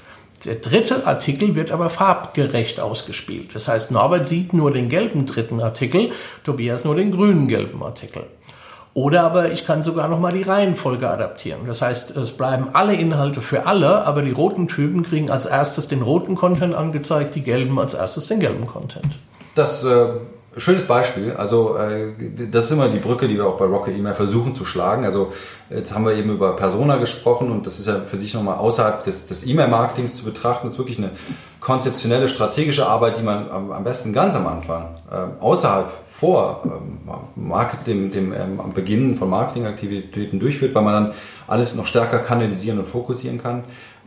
Der 0.44 0.56
dritte 0.56 1.06
Artikel 1.06 1.54
wird 1.54 1.70
aber 1.70 1.88
farbgerecht 1.88 2.80
ausgespielt. 2.80 3.54
Das 3.54 3.68
heißt, 3.68 3.92
Norbert 3.92 4.26
sieht 4.26 4.52
nur 4.52 4.72
den 4.72 4.88
gelben 4.88 5.24
dritten 5.24 5.60
Artikel, 5.60 6.10
Tobias 6.44 6.84
nur 6.84 6.96
den 6.96 7.12
grünen 7.12 7.48
gelben 7.48 7.82
Artikel. 7.82 8.24
Oder 8.96 9.24
aber 9.24 9.52
ich 9.52 9.66
kann 9.66 9.82
sogar 9.82 10.08
nochmal 10.08 10.32
die 10.32 10.42
Reihenfolge 10.42 11.10
adaptieren. 11.10 11.66
Das 11.66 11.82
heißt, 11.82 12.16
es 12.16 12.32
bleiben 12.32 12.68
alle 12.72 12.94
Inhalte 12.94 13.42
für 13.42 13.66
alle, 13.66 14.06
aber 14.06 14.22
die 14.22 14.30
roten 14.30 14.68
Typen 14.68 15.02
kriegen 15.02 15.30
als 15.30 15.44
erstes 15.44 15.86
den 15.86 16.00
roten 16.00 16.34
Content 16.34 16.74
angezeigt, 16.74 17.34
die 17.34 17.42
gelben 17.42 17.78
als 17.78 17.92
erstes 17.92 18.26
den 18.26 18.40
gelben 18.40 18.66
Content. 18.66 19.18
Das 19.54 19.84
äh, 19.84 20.06
Schönes 20.58 20.84
Beispiel. 20.84 21.34
Also 21.36 21.76
äh, 21.76 22.14
das 22.50 22.64
ist 22.64 22.70
immer 22.70 22.88
die 22.88 22.98
Brücke, 22.98 23.28
die 23.28 23.34
wir 23.34 23.46
auch 23.46 23.58
bei 23.58 23.66
Rocket 23.66 23.94
Email 23.94 24.14
versuchen 24.14 24.56
zu 24.56 24.64
schlagen. 24.64 25.04
Also 25.04 25.34
jetzt 25.68 25.94
haben 25.94 26.06
wir 26.06 26.14
eben 26.14 26.30
über 26.30 26.56
Persona 26.56 26.96
gesprochen 26.96 27.50
und 27.50 27.66
das 27.66 27.78
ist 27.78 27.86
ja 27.86 28.00
für 28.00 28.16
sich 28.16 28.32
nochmal 28.32 28.56
außerhalb 28.56 29.04
des, 29.04 29.26
des 29.26 29.46
E-Mail-Marketings 29.46 30.16
zu 30.16 30.24
betrachten. 30.24 30.66
Das 30.66 30.74
ist 30.74 30.78
wirklich 30.78 30.96
eine 30.96 31.10
konzeptionelle, 31.60 32.28
strategische 32.28 32.86
Arbeit, 32.86 33.18
die 33.18 33.22
man 33.22 33.50
am, 33.50 33.84
besten 33.84 34.12
ganz 34.12 34.36
am 34.36 34.46
Anfang, 34.46 34.94
äh, 35.10 35.42
außerhalb, 35.42 35.90
vor 36.08 36.62
ähm, 36.64 36.98
Market, 37.34 37.86
dem, 37.86 38.10
dem 38.10 38.32
ähm, 38.32 38.60
am 38.60 38.72
Beginn 38.72 39.16
von 39.16 39.28
Marketingaktivitäten 39.28 40.40
durchführt, 40.40 40.74
weil 40.74 40.82
man 40.82 40.92
dann 40.92 41.14
alles 41.46 41.74
noch 41.74 41.86
stärker 41.86 42.20
kanalisieren 42.20 42.78
und 42.78 42.86
fokussieren 42.86 43.42
kann. 43.42 43.64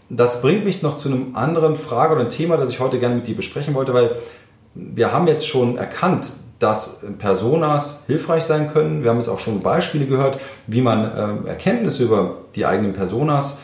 Das 0.10 0.42
bringt 0.42 0.66
mich 0.66 0.82
noch 0.82 0.98
zu 0.98 1.10
einem 1.10 1.36
anderen 1.36 1.76
Frage 1.76 2.16
oder 2.16 2.24
ein 2.24 2.30
Thema, 2.30 2.58
das 2.58 2.72
ich 2.72 2.80
heute 2.80 3.00
gerne 3.00 3.16
mit 3.16 3.28
dir 3.28 3.36
besprechen 3.36 3.76
wollte, 3.76 3.94
weil 3.94 4.16
wir 4.74 5.14
haben 5.14 5.28
jetzt 5.28 5.48
schon 5.48 5.78
erkannt, 5.78 6.34
dass 6.58 7.06
Personas 7.20 8.04
hilfreich 8.08 8.44
sein 8.44 8.74
können. 8.74 9.04
Wir 9.04 9.12
haben 9.12 9.18
jetzt 9.18 9.30
auch 9.30 9.40
schon 9.40 9.62
Beispiele 9.62 10.06
gehört, 10.06 10.40
wie 10.68 10.82
man 10.82 11.46
Erkenntnisse 11.46 12.04
über 12.04 12.38
die 12.56 12.66
eigenen 12.66 12.94
Personas 12.94 13.60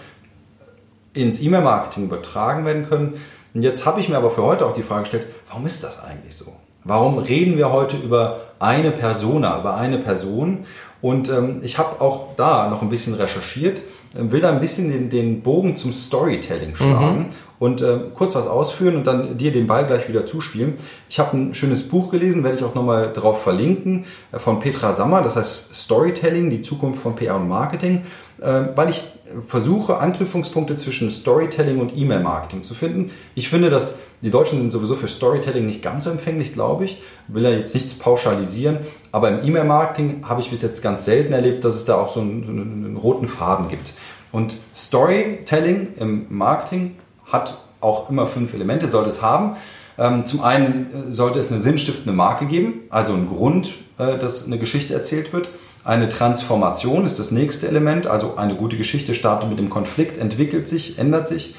ins 1.13 1.41
E-Mail-Marketing 1.41 2.05
übertragen 2.05 2.65
werden 2.65 2.87
können. 2.87 3.15
Und 3.55 3.61
jetzt 3.61 3.85
habe 3.85 4.01
ich 4.01 4.09
mir 4.09 4.17
aber 4.17 4.31
für 4.31 4.43
heute 4.43 4.65
auch 4.65 4.73
die 4.73 4.83
Frage 4.83 5.03
gestellt, 5.03 5.27
warum 5.47 5.65
ist 5.65 5.83
das 5.83 6.03
eigentlich 6.03 6.35
so? 6.35 6.53
Warum 6.83 7.17
reden 7.17 7.57
wir 7.57 7.71
heute 7.71 7.97
über 7.97 8.41
eine 8.59 8.91
Persona, 8.91 9.59
über 9.59 9.75
eine 9.75 9.97
Person? 9.97 10.65
Und 11.01 11.29
ähm, 11.29 11.61
ich 11.63 11.77
habe 11.77 12.01
auch 12.01 12.35
da 12.35 12.69
noch 12.69 12.81
ein 12.81 12.89
bisschen 12.89 13.15
recherchiert, 13.15 13.79
äh, 14.13 14.31
will 14.31 14.41
da 14.41 14.51
ein 14.51 14.59
bisschen 14.59 14.91
den, 14.91 15.09
den 15.09 15.41
Bogen 15.41 15.75
zum 15.75 15.93
Storytelling 15.93 16.75
schlagen. 16.75 17.17
Mhm 17.17 17.25
und 17.65 17.81
äh, 17.81 17.97
kurz 18.13 18.35
was 18.35 18.45
ausführen 18.45 18.95
und 18.95 19.07
dann 19.07 19.37
dir 19.37 19.51
den 19.51 19.65
Ball 19.65 19.87
gleich 19.87 20.07
wieder 20.07 20.27
zuspielen. 20.27 20.75
Ich 21.09 21.19
habe 21.19 21.35
ein 21.35 21.53
schönes 21.55 21.87
Buch 21.87 22.11
gelesen, 22.11 22.43
werde 22.43 22.57
ich 22.57 22.63
auch 22.63 22.75
nochmal 22.75 23.11
drauf 23.11 23.41
verlinken, 23.41 24.05
äh, 24.31 24.37
von 24.37 24.59
Petra 24.59 24.93
Sammer, 24.93 25.23
das 25.23 25.35
heißt 25.35 25.75
Storytelling, 25.75 26.51
die 26.51 26.61
Zukunft 26.61 27.01
von 27.01 27.15
PR 27.15 27.35
und 27.37 27.47
Marketing, 27.47 28.03
äh, 28.39 28.65
weil 28.75 28.89
ich 28.91 29.03
versuche, 29.47 29.97
Anknüpfungspunkte 29.97 30.75
zwischen 30.75 31.09
Storytelling 31.09 31.79
und 31.79 31.97
E-Mail-Marketing 31.97 32.61
zu 32.61 32.75
finden. 32.75 33.09
Ich 33.33 33.49
finde, 33.49 33.71
dass 33.71 33.95
die 34.21 34.29
Deutschen 34.29 34.59
sind 34.59 34.71
sowieso 34.71 34.95
für 34.95 35.07
Storytelling 35.07 35.65
nicht 35.65 35.81
ganz 35.81 36.03
so 36.03 36.11
empfänglich, 36.11 36.53
glaube 36.53 36.85
ich. 36.85 37.01
Will 37.27 37.43
ja 37.43 37.49
jetzt 37.49 37.73
nichts 37.73 37.95
pauschalisieren, 37.95 38.77
aber 39.11 39.29
im 39.29 39.47
E-Mail-Marketing 39.47 40.23
habe 40.27 40.41
ich 40.41 40.51
bis 40.51 40.61
jetzt 40.61 40.83
ganz 40.83 41.05
selten 41.05 41.33
erlebt, 41.33 41.63
dass 41.63 41.75
es 41.75 41.85
da 41.85 41.95
auch 41.95 42.13
so 42.13 42.21
einen, 42.21 42.43
einen 42.47 42.97
roten 42.97 43.27
Faden 43.27 43.69
gibt. 43.69 43.93
Und 44.31 44.57
Storytelling 44.75 45.93
im 45.97 46.25
Marketing 46.29 46.95
hat 47.35 47.57
auch 47.81 48.09
immer 48.09 48.25
fünf 48.27 48.53
Elemente, 48.53 48.87
soll 48.87 49.05
es 49.07 49.21
haben. 49.21 49.57
Ähm, 49.97 50.25
zum 50.25 50.43
einen 50.43 51.09
äh, 51.09 51.11
sollte 51.11 51.39
es 51.39 51.51
eine 51.51 51.59
sinnstiftende 51.59 52.13
Marke 52.13 52.45
geben, 52.45 52.81
also 52.89 53.13
ein 53.13 53.27
Grund, 53.27 53.73
äh, 53.97 54.17
dass 54.17 54.45
eine 54.45 54.57
Geschichte 54.57 54.93
erzählt 54.93 55.31
wird. 55.33 55.49
Eine 55.83 56.09
Transformation 56.09 57.05
ist 57.05 57.19
das 57.19 57.31
nächste 57.31 57.67
Element, 57.67 58.07
also 58.07 58.35
eine 58.37 58.55
gute 58.55 58.75
Geschichte 58.75 59.13
startet 59.13 59.49
mit 59.49 59.59
dem 59.59 59.69
Konflikt, 59.69 60.17
entwickelt 60.17 60.67
sich, 60.67 60.97
ändert 60.97 61.27
sich. 61.27 61.55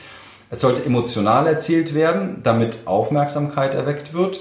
Es 0.51 0.61
sollte 0.61 0.85
emotional 0.85 1.47
erzählt 1.47 1.95
werden, 1.95 2.41
damit 2.43 2.79
Aufmerksamkeit 2.87 3.75
erweckt 3.75 4.13
wird. 4.15 4.41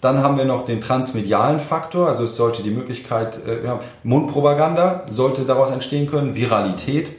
Dann 0.00 0.22
haben 0.22 0.36
wir 0.36 0.44
noch 0.44 0.64
den 0.64 0.80
transmedialen 0.80 1.60
Faktor, 1.60 2.08
also 2.08 2.24
es 2.24 2.36
sollte 2.36 2.62
die 2.62 2.70
Möglichkeit, 2.70 3.40
äh, 3.46 3.64
ja, 3.64 3.80
Mundpropaganda 4.02 5.04
sollte 5.08 5.42
daraus 5.42 5.70
entstehen 5.70 6.06
können, 6.06 6.34
Viralität. 6.34 7.10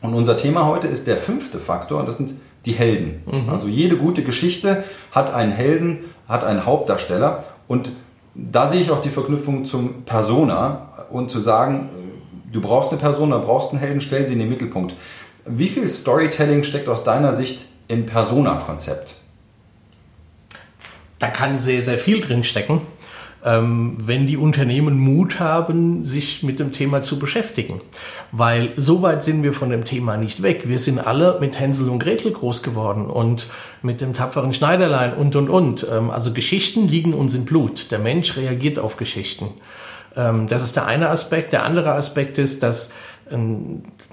Und 0.00 0.14
unser 0.14 0.36
Thema 0.36 0.66
heute 0.66 0.86
ist 0.86 1.06
der 1.06 1.16
fünfte 1.16 1.58
Faktor, 1.58 2.00
und 2.00 2.06
das 2.06 2.16
sind 2.16 2.34
die 2.68 2.74
Helden. 2.74 3.22
Mhm. 3.26 3.48
Also 3.48 3.66
jede 3.66 3.96
gute 3.96 4.22
Geschichte 4.22 4.84
hat 5.10 5.32
einen 5.32 5.52
Helden, 5.52 6.04
hat 6.28 6.44
einen 6.44 6.66
Hauptdarsteller. 6.66 7.44
Und 7.66 7.90
da 8.34 8.68
sehe 8.68 8.80
ich 8.80 8.90
auch 8.90 9.00
die 9.00 9.08
Verknüpfung 9.08 9.64
zum 9.64 10.02
Persona 10.02 11.06
und 11.10 11.30
zu 11.30 11.40
sagen, 11.40 11.88
äh, 11.88 12.52
du 12.52 12.60
brauchst 12.60 12.92
eine 12.92 13.00
Persona, 13.00 13.38
brauchst 13.38 13.72
einen 13.72 13.80
Helden, 13.80 14.02
stell 14.02 14.26
sie 14.26 14.34
in 14.34 14.38
den 14.38 14.50
Mittelpunkt. 14.50 14.94
Wie 15.46 15.68
viel 15.68 15.88
Storytelling 15.88 16.62
steckt 16.62 16.88
aus 16.88 17.04
deiner 17.04 17.32
Sicht 17.32 17.66
im 17.88 18.04
Persona-Konzept? 18.04 19.14
Da 21.18 21.28
kann 21.28 21.58
sehr, 21.58 21.82
sehr 21.82 21.98
viel 21.98 22.20
drin 22.20 22.44
stecken, 22.44 22.82
wenn 23.40 24.26
die 24.26 24.36
Unternehmen 24.36 24.98
Mut 24.98 25.38
haben, 25.38 26.04
sich 26.04 26.42
mit 26.42 26.58
dem 26.58 26.72
Thema 26.72 27.02
zu 27.02 27.18
beschäftigen. 27.18 27.80
Weil 28.32 28.70
so 28.76 29.00
weit 29.02 29.22
sind 29.22 29.42
wir 29.44 29.52
von 29.52 29.70
dem 29.70 29.84
Thema 29.84 30.16
nicht 30.16 30.42
weg. 30.42 30.68
Wir 30.68 30.78
sind 30.80 30.98
alle 30.98 31.38
mit 31.40 31.58
Hänsel 31.58 31.88
und 31.88 32.00
Gretel 32.00 32.32
groß 32.32 32.64
geworden 32.64 33.06
und 33.06 33.48
mit 33.80 34.00
dem 34.00 34.12
tapferen 34.12 34.52
Schneiderlein 34.52 35.14
und, 35.14 35.36
und, 35.36 35.48
und. 35.48 35.86
Ähm, 35.90 36.10
also 36.10 36.32
Geschichten 36.32 36.88
liegen 36.88 37.14
uns 37.14 37.34
im 37.34 37.44
Blut. 37.44 37.92
Der 37.92 38.00
Mensch 38.00 38.36
reagiert 38.36 38.78
auf 38.78 38.96
Geschichten. 38.96 39.50
Ähm, 40.16 40.48
das 40.48 40.64
ist 40.64 40.74
der 40.74 40.86
eine 40.86 41.08
Aspekt. 41.08 41.52
Der 41.52 41.64
andere 41.64 41.92
Aspekt 41.92 42.38
ist, 42.38 42.62
dass 42.64 42.90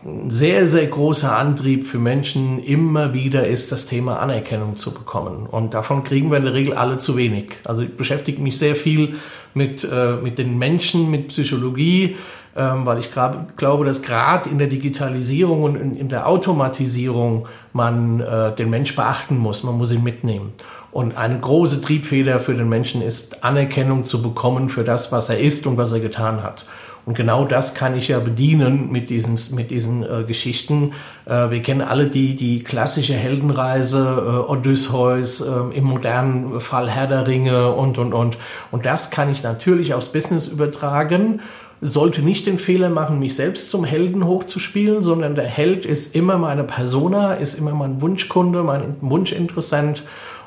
ein 0.06 0.30
sehr, 0.30 0.68
sehr 0.68 0.86
großer 0.86 1.36
Antrieb 1.36 1.88
für 1.88 1.98
Menschen 1.98 2.64
immer 2.64 3.14
wieder 3.14 3.48
ist, 3.48 3.72
das 3.72 3.88
Thema 3.88 4.20
Anerkennung 4.20 4.76
zu 4.76 4.94
bekommen. 4.94 5.48
Und 5.48 5.74
davon 5.74 6.04
kriegen 6.04 6.30
wir 6.30 6.38
in 6.38 6.46
der 6.46 6.54
Regel 6.54 6.74
alle 6.74 6.98
zu 6.98 7.18
wenig. 7.18 7.54
Also 7.64 7.82
ich 7.82 7.98
beschäftige 7.98 8.42
mich 8.42 8.60
sehr 8.60 8.76
viel 8.76 9.16
mit, 9.56 9.84
äh, 9.84 10.18
mit 10.22 10.38
den 10.38 10.60
Menschen, 10.60 11.10
mit 11.10 11.30
Psychologie, 11.30 12.18
ähm, 12.56 12.86
weil 12.86 13.00
ich 13.00 13.12
grad, 13.12 13.58
glaube, 13.58 13.84
dass 13.84 14.04
gerade 14.04 14.50
in 14.50 14.60
der 14.60 14.68
Digitalisierung 14.68 15.64
und 15.64 15.76
in, 15.76 15.98
in 15.98 16.10
der 16.10 16.28
Automatisierung 16.28 17.48
man 17.74 18.20
äh, 18.20 18.56
den 18.56 18.70
Mensch 18.70 18.96
beachten 18.96 19.38
muss, 19.38 19.64
man 19.64 19.76
muss 19.76 19.92
ihn 19.92 20.04
mitnehmen. 20.04 20.54
Und 20.92 21.18
eine 21.18 21.38
große 21.40 21.82
Triebfeder 21.82 22.40
für 22.40 22.54
den 22.54 22.70
Menschen 22.70 23.02
ist, 23.02 23.44
Anerkennung 23.44 24.06
zu 24.06 24.22
bekommen 24.22 24.70
für 24.70 24.84
das, 24.84 25.12
was 25.12 25.30
er 25.30 25.40
ist 25.40 25.68
und 25.68 25.78
was 25.78 25.92
er 25.92 26.00
getan 26.00 26.44
hat. 26.44 26.66
Und 27.06 27.16
genau 27.16 27.46
das 27.46 27.76
kann 27.76 27.96
ich 27.96 28.08
ja 28.08 28.20
bedienen 28.20 28.92
mit 28.92 29.10
diesen, 29.10 29.38
mit 29.56 29.70
diesen 29.70 30.04
äh, 30.04 30.24
Geschichten. 30.24 30.94
Äh, 31.26 31.52
wir 31.52 31.62
kennen 31.62 31.82
alle 31.82 32.08
die, 32.08 32.36
die 32.36 32.64
klassische 32.64 33.14
Heldenreise, 33.14 34.00
äh, 34.48 34.52
Odysseus, 34.52 35.42
äh, 35.42 35.78
im 35.78 35.84
modernen 35.84 36.60
Fall 36.60 36.90
Herr 36.90 37.08
der 37.08 37.28
Ringe 37.28 37.72
und, 37.74 38.00
und, 38.00 38.14
und. 38.14 38.38
Und 38.72 38.86
das 38.86 39.12
kann 39.12 39.32
ich 39.32 39.44
natürlich 39.44 39.94
aufs 39.94 40.12
Business 40.12 40.48
übertragen 40.48 41.42
sollte 41.82 42.22
nicht 42.22 42.48
den 42.48 42.58
Fehler 42.58 42.90
machen, 42.90 43.20
mich 43.20 43.36
selbst 43.36 43.70
zum 43.70 43.84
Helden 43.84 44.26
hochzuspielen, 44.26 45.02
sondern 45.02 45.36
der 45.36 45.46
Held 45.46 45.86
ist 45.86 46.16
immer 46.16 46.38
meine 46.38 46.64
Persona, 46.64 47.34
ist 47.34 47.56
immer 47.56 47.74
mein 47.74 48.02
Wunschkunde, 48.02 48.64
mein 48.64 48.96
Wunschinteressent. 49.02 50.04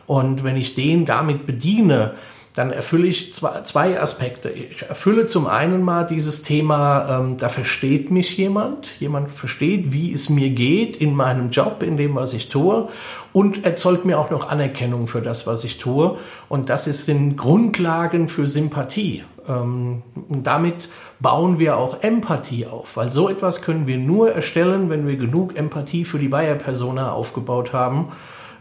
Und 0.06 0.42
wenn 0.42 0.56
ich 0.56 0.74
den 0.74 1.04
damit 1.04 1.46
bediene, 1.46 2.12
dann 2.58 2.72
erfülle 2.72 3.06
ich 3.06 3.32
zwei, 3.32 4.00
Aspekte. 4.00 4.48
Ich 4.50 4.82
erfülle 4.82 5.26
zum 5.26 5.46
einen 5.46 5.80
mal 5.80 6.02
dieses 6.02 6.42
Thema, 6.42 7.20
ähm, 7.20 7.36
da 7.38 7.48
versteht 7.50 8.10
mich 8.10 8.36
jemand, 8.36 8.98
jemand 8.98 9.30
versteht, 9.30 9.92
wie 9.92 10.12
es 10.12 10.28
mir 10.28 10.50
geht 10.50 10.96
in 10.96 11.14
meinem 11.14 11.50
Job, 11.50 11.84
in 11.84 11.96
dem, 11.96 12.16
was 12.16 12.32
ich 12.32 12.48
tue 12.48 12.88
und 13.32 13.64
erzeugt 13.64 14.04
mir 14.04 14.18
auch 14.18 14.30
noch 14.30 14.48
Anerkennung 14.48 15.06
für 15.06 15.22
das, 15.22 15.46
was 15.46 15.62
ich 15.62 15.78
tue. 15.78 16.18
Und 16.48 16.68
das 16.68 16.86
sind 16.86 17.36
Grundlagen 17.36 18.26
für 18.26 18.48
Sympathie. 18.48 19.22
Ähm, 19.48 20.02
damit 20.28 20.88
bauen 21.20 21.60
wir 21.60 21.76
auch 21.76 22.02
Empathie 22.02 22.66
auf, 22.66 22.96
weil 22.96 23.12
so 23.12 23.28
etwas 23.28 23.62
können 23.62 23.86
wir 23.86 23.98
nur 23.98 24.32
erstellen, 24.32 24.90
wenn 24.90 25.06
wir 25.06 25.14
genug 25.14 25.56
Empathie 25.56 26.04
für 26.04 26.18
die 26.18 26.28
Bayer-Persona 26.28 27.12
aufgebaut 27.12 27.72
haben. 27.72 28.08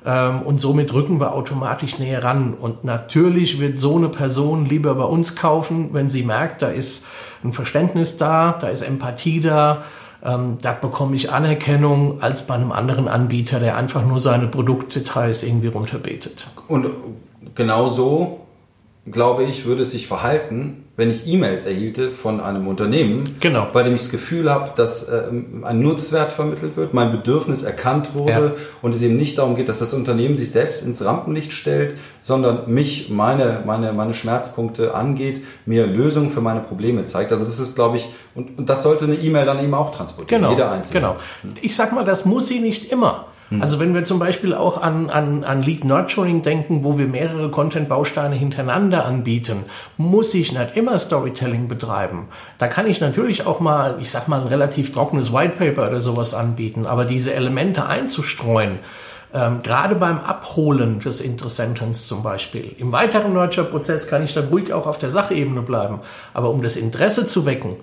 Ähm, 0.07 0.43
und 0.43 0.59
somit 0.59 0.93
rücken 0.93 1.19
wir 1.19 1.33
automatisch 1.33 1.99
näher 1.99 2.23
ran. 2.23 2.53
Und 2.53 2.85
natürlich 2.85 3.59
wird 3.59 3.77
so 3.77 3.97
eine 3.97 4.07
Person 4.07 4.65
lieber 4.65 4.95
bei 4.95 5.03
uns 5.03 5.35
kaufen, 5.35 5.89
wenn 5.91 6.09
sie 6.09 6.23
merkt, 6.23 6.61
da 6.61 6.69
ist 6.69 7.05
ein 7.43 7.51
Verständnis 7.51 8.17
da, 8.17 8.57
da 8.59 8.69
ist 8.69 8.83
Empathie 8.83 9.41
da, 9.41 9.83
ähm, 10.23 10.59
da 10.61 10.71
bekomme 10.71 11.15
ich 11.17 11.31
Anerkennung 11.31 12.21
als 12.21 12.47
bei 12.47 12.53
einem 12.53 12.71
anderen 12.71 13.09
Anbieter, 13.09 13.59
der 13.59 13.75
einfach 13.75 14.05
nur 14.05 14.21
seine 14.21 14.47
Produktdetails 14.47 15.43
irgendwie 15.43 15.67
runterbetet. 15.67 16.47
Und 16.69 16.87
genau 17.53 17.89
so, 17.89 18.45
glaube 19.11 19.43
ich, 19.43 19.65
würde 19.65 19.81
es 19.81 19.91
sich 19.91 20.07
verhalten, 20.07 20.85
wenn 20.97 21.11
ich 21.11 21.27
E-Mails 21.27 21.67
erhielte 21.67 22.11
von 22.11 22.41
einem 22.41 22.67
Unternehmen, 22.67 23.23
genau. 23.39 23.67
bei 23.71 23.83
dem 23.83 23.93
ich 23.93 24.01
das 24.01 24.09
Gefühl 24.09 24.51
habe, 24.51 24.71
dass 24.75 25.03
äh, 25.03 25.25
ein 25.61 25.79
Nutzwert 25.79 26.33
vermittelt 26.33 26.75
wird, 26.75 26.95
mein 26.95 27.11
Bedürfnis 27.11 27.61
erkannt 27.61 28.15
wurde 28.15 28.31
ja. 28.31 28.51
und 28.81 28.95
es 28.95 29.01
eben 29.03 29.15
nicht 29.15 29.37
darum 29.37 29.55
geht, 29.55 29.69
dass 29.69 29.77
das 29.77 29.93
Unternehmen 29.93 30.35
sich 30.35 30.49
selbst 30.49 30.83
ins 30.83 31.05
Rampenlicht 31.05 31.53
stellt, 31.53 31.95
sondern 32.19 32.73
mich, 32.73 33.09
meine, 33.11 33.61
meine, 33.63 33.93
meine 33.93 34.15
Schmerzpunkte 34.15 34.95
angeht, 34.95 35.43
mir 35.67 35.85
Lösungen 35.85 36.31
für 36.31 36.41
meine 36.41 36.61
Probleme 36.61 37.05
zeigt. 37.05 37.31
Also 37.31 37.45
das 37.45 37.59
ist, 37.59 37.75
glaube 37.75 37.97
ich, 37.97 38.09
und, 38.33 38.57
und 38.57 38.67
das 38.67 38.81
sollte 38.81 39.05
eine 39.05 39.15
E-Mail 39.15 39.45
dann 39.45 39.63
eben 39.63 39.75
auch 39.75 39.95
transportieren, 39.95 40.41
genau. 40.41 40.51
jeder 40.51 40.71
einzelne. 40.71 40.99
Genau. 40.99 41.17
Ich 41.61 41.75
sag 41.75 41.93
mal, 41.93 42.05
das 42.05 42.25
muss 42.25 42.47
sie 42.47 42.59
nicht 42.59 42.91
immer. 42.91 43.27
Mhm. 43.49 43.61
Also 43.61 43.79
wenn 43.79 43.93
wir 43.93 44.03
zum 44.03 44.19
Beispiel 44.19 44.53
auch 44.53 44.81
an, 44.81 45.09
an, 45.09 45.43
an 45.43 45.61
Lead 45.61 45.83
Nurturing 45.83 46.41
denken, 46.41 46.83
wo 46.83 46.97
wir 46.97 47.07
mehrere 47.07 47.49
Content-Bausteine 47.49 48.35
hintereinander 48.35 49.05
anbieten, 49.05 49.63
muss 49.97 50.33
ich 50.33 50.51
nicht 50.51 50.75
immer 50.75 50.97
Storytelling 50.99 51.67
betreiben. 51.67 52.27
Da 52.57 52.67
kann 52.67 52.87
ich 52.87 53.01
natürlich 53.01 53.45
auch 53.45 53.59
mal, 53.59 53.97
ich 53.99 54.11
sag 54.11 54.27
mal, 54.27 54.41
ein 54.41 54.47
relativ 54.47 54.93
trockenes 54.93 55.33
White 55.33 55.55
Paper 55.57 55.87
oder 55.87 55.99
sowas 55.99 56.33
anbieten, 56.33 56.85
aber 56.85 57.05
diese 57.05 57.33
Elemente 57.33 57.85
einzustreuen, 57.85 58.79
ähm, 59.33 59.61
gerade 59.61 59.95
beim 59.95 60.19
Abholen 60.19 60.99
des 60.99 61.19
Interessentens 61.19 62.05
zum 62.07 62.23
Beispiel. 62.23 62.75
Im 62.77 62.91
weiteren 62.91 63.33
Nurture-Prozess 63.33 64.07
kann 64.07 64.23
ich 64.23 64.33
dann 64.33 64.47
ruhig 64.47 64.71
auch 64.71 64.87
auf 64.87 64.99
der 64.99 65.11
Sachebene 65.11 65.61
bleiben. 65.61 65.99
Aber 66.33 66.49
um 66.49 66.61
das 66.61 66.77
Interesse 66.77 67.27
zu 67.27 67.45
wecken, 67.45 67.75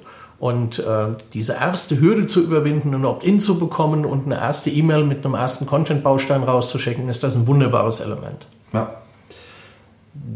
und 0.44 0.78
äh, 0.78 1.06
diese 1.32 1.54
erste 1.54 1.98
Hürde 1.98 2.26
zu 2.26 2.42
überwinden, 2.42 2.92
ein 2.94 3.06
Opt-in 3.06 3.40
zu 3.40 3.58
bekommen 3.58 4.04
und 4.04 4.26
eine 4.26 4.34
erste 4.34 4.68
E-Mail 4.68 5.02
mit 5.04 5.24
einem 5.24 5.32
ersten 5.32 5.64
Content-Baustein 5.64 6.42
rauszuschicken, 6.42 7.08
ist 7.08 7.22
das 7.22 7.34
ein 7.34 7.46
wunderbares 7.46 8.00
Element. 8.00 8.46
Ja. 8.74 8.96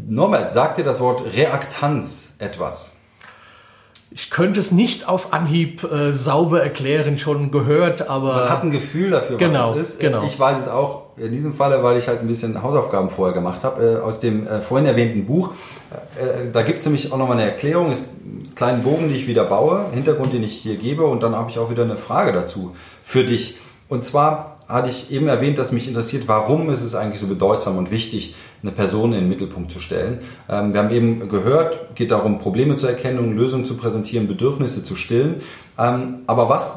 Norbert, 0.07 0.51
sagt 0.51 0.79
dir 0.79 0.83
das 0.83 0.99
Wort 0.99 1.21
Reaktanz 1.35 2.33
etwas? 2.39 2.93
Ich 4.09 4.31
könnte 4.31 4.59
es 4.59 4.71
nicht 4.71 5.07
auf 5.07 5.31
Anhieb 5.31 5.83
äh, 5.83 6.11
sauber 6.11 6.63
erklären, 6.63 7.19
schon 7.19 7.51
gehört, 7.51 8.09
aber. 8.09 8.33
Man 8.33 8.49
hat 8.49 8.63
ein 8.63 8.71
Gefühl 8.71 9.11
dafür, 9.11 9.37
genau, 9.37 9.75
was 9.75 9.81
es 9.81 9.89
ist. 9.89 9.99
Genau. 9.99 10.23
Ich 10.23 10.39
weiß 10.39 10.61
es 10.61 10.67
auch 10.67 11.15
in 11.17 11.31
diesem 11.31 11.53
Falle, 11.53 11.83
weil 11.83 11.99
ich 11.99 12.07
halt 12.07 12.21
ein 12.21 12.27
bisschen 12.27 12.63
Hausaufgaben 12.63 13.11
vorher 13.11 13.35
gemacht 13.35 13.63
habe, 13.63 13.99
äh, 13.99 14.01
aus 14.01 14.19
dem 14.19 14.47
äh, 14.47 14.61
vorhin 14.61 14.87
erwähnten 14.87 15.27
Buch. 15.27 15.51
Äh, 15.91 16.49
da 16.51 16.63
gibt 16.63 16.79
es 16.79 16.85
nämlich 16.85 17.11
auch 17.11 17.19
nochmal 17.19 17.37
eine 17.37 17.51
Erklärung, 17.51 17.87
einen 17.87 17.97
kleinen 18.59 18.83
Bogen, 18.83 19.07
den 19.07 19.15
ich 19.15 19.25
wieder 19.25 19.45
baue, 19.45 19.85
Hintergrund, 19.93 20.33
den 20.33 20.43
ich 20.43 20.51
hier 20.51 20.75
gebe 20.75 21.05
und 21.05 21.23
dann 21.23 21.33
habe 21.33 21.49
ich 21.49 21.57
auch 21.59 21.69
wieder 21.71 21.83
eine 21.83 21.95
Frage 21.95 22.33
dazu 22.33 22.75
für 23.05 23.23
dich. 23.23 23.55
Und 23.87 24.03
zwar 24.03 24.57
hatte 24.67 24.89
ich 24.89 25.09
eben 25.11 25.29
erwähnt, 25.29 25.57
dass 25.57 25.71
mich 25.71 25.87
interessiert, 25.87 26.27
warum 26.27 26.69
ist 26.69 26.81
es 26.81 26.93
eigentlich 26.93 27.21
so 27.21 27.27
bedeutsam 27.27 27.77
und 27.77 27.89
wichtig, 27.89 28.35
eine 28.61 28.73
Person 28.73 29.13
in 29.13 29.21
den 29.21 29.29
Mittelpunkt 29.29 29.71
zu 29.71 29.79
stellen. 29.79 30.19
Ähm, 30.49 30.73
wir 30.73 30.81
haben 30.81 30.91
eben 30.91 31.29
gehört, 31.29 31.95
geht 31.95 32.11
darum, 32.11 32.37
Probleme 32.37 32.75
zu 32.75 32.85
erkennen, 32.85 33.37
Lösungen 33.37 33.63
zu 33.63 33.77
präsentieren, 33.77 34.27
Bedürfnisse 34.27 34.83
zu 34.83 34.97
stillen. 34.97 35.35
Ähm, 35.77 36.15
aber 36.27 36.49
was 36.49 36.69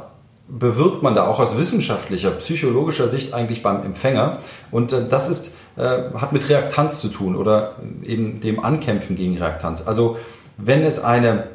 bewirkt 0.47 1.03
man 1.03 1.16
da 1.16 1.27
auch 1.27 1.40
aus 1.40 1.59
wissenschaftlicher, 1.59 2.31
psychologischer 2.31 3.09
Sicht 3.09 3.35
eigentlich 3.35 3.61
beim 3.64 3.85
Empfänger? 3.85 4.38
Und 4.71 4.92
äh, 4.92 5.05
das 5.05 5.29
ist, 5.29 5.53
äh, 5.77 6.12
hat 6.14 6.33
mit 6.33 6.49
Reaktanz 6.49 7.01
zu 7.01 7.09
tun 7.09 7.35
oder 7.35 7.75
eben 8.05 8.38
dem 8.38 8.64
Ankämpfen 8.64 9.16
gegen 9.16 9.37
Reaktanz. 9.37 9.83
Also 9.85 10.16
wenn 10.57 10.83
es 10.83 10.99
eine, 10.99 11.49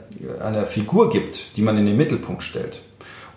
eine 0.44 0.66
Figur 0.66 1.10
gibt, 1.10 1.56
die 1.56 1.62
man 1.62 1.78
in 1.78 1.86
den 1.86 1.98
Mittelpunkt 1.98 2.44
stellt, 2.44 2.82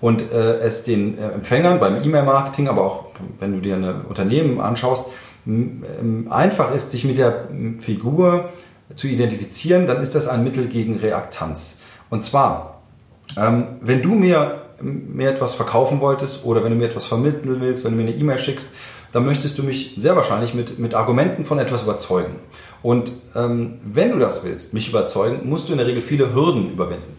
und 0.00 0.32
äh, 0.32 0.56
es 0.58 0.84
den 0.84 1.18
äh, 1.18 1.32
Empfängern 1.32 1.78
beim 1.78 2.02
E-Mail-Marketing, 2.02 2.68
aber 2.68 2.82
auch 2.82 3.06
wenn 3.38 3.52
du 3.52 3.60
dir 3.60 3.74
ein 3.76 4.02
Unternehmen 4.08 4.60
anschaust, 4.60 5.06
einfach 6.28 6.74
ist, 6.74 6.90
sich 6.90 7.04
mit 7.04 7.16
der 7.18 7.48
Figur 7.78 8.50
zu 8.94 9.06
identifizieren, 9.06 9.86
dann 9.86 10.02
ist 10.02 10.14
das 10.14 10.28
ein 10.28 10.44
Mittel 10.44 10.68
gegen 10.68 10.98
Reaktanz. 10.98 11.78
Und 12.10 12.22
zwar, 12.24 12.82
ähm, 13.36 13.78
wenn 13.80 14.02
du 14.02 14.14
mir, 14.14 14.62
mir 14.82 15.30
etwas 15.30 15.54
verkaufen 15.54 16.00
wolltest 16.00 16.44
oder 16.44 16.62
wenn 16.64 16.70
du 16.70 16.76
mir 16.76 16.86
etwas 16.86 17.06
vermitteln 17.06 17.60
willst, 17.60 17.84
wenn 17.84 17.96
du 17.96 18.02
mir 18.02 18.08
eine 18.08 18.18
E-Mail 18.18 18.38
schickst, 18.38 18.72
dann 19.12 19.24
möchtest 19.24 19.58
du 19.58 19.62
mich 19.62 19.94
sehr 19.96 20.14
wahrscheinlich 20.14 20.54
mit, 20.54 20.78
mit 20.78 20.94
Argumenten 20.94 21.44
von 21.44 21.58
etwas 21.58 21.82
überzeugen. 21.82 22.36
Und 22.82 23.12
ähm, 23.34 23.78
wenn 23.84 24.10
du 24.10 24.18
das 24.18 24.44
willst, 24.44 24.72
mich 24.74 24.88
überzeugen, 24.88 25.48
musst 25.48 25.68
du 25.68 25.72
in 25.72 25.78
der 25.78 25.86
Regel 25.86 26.02
viele 26.02 26.34
Hürden 26.34 26.72
überwinden. 26.72 27.18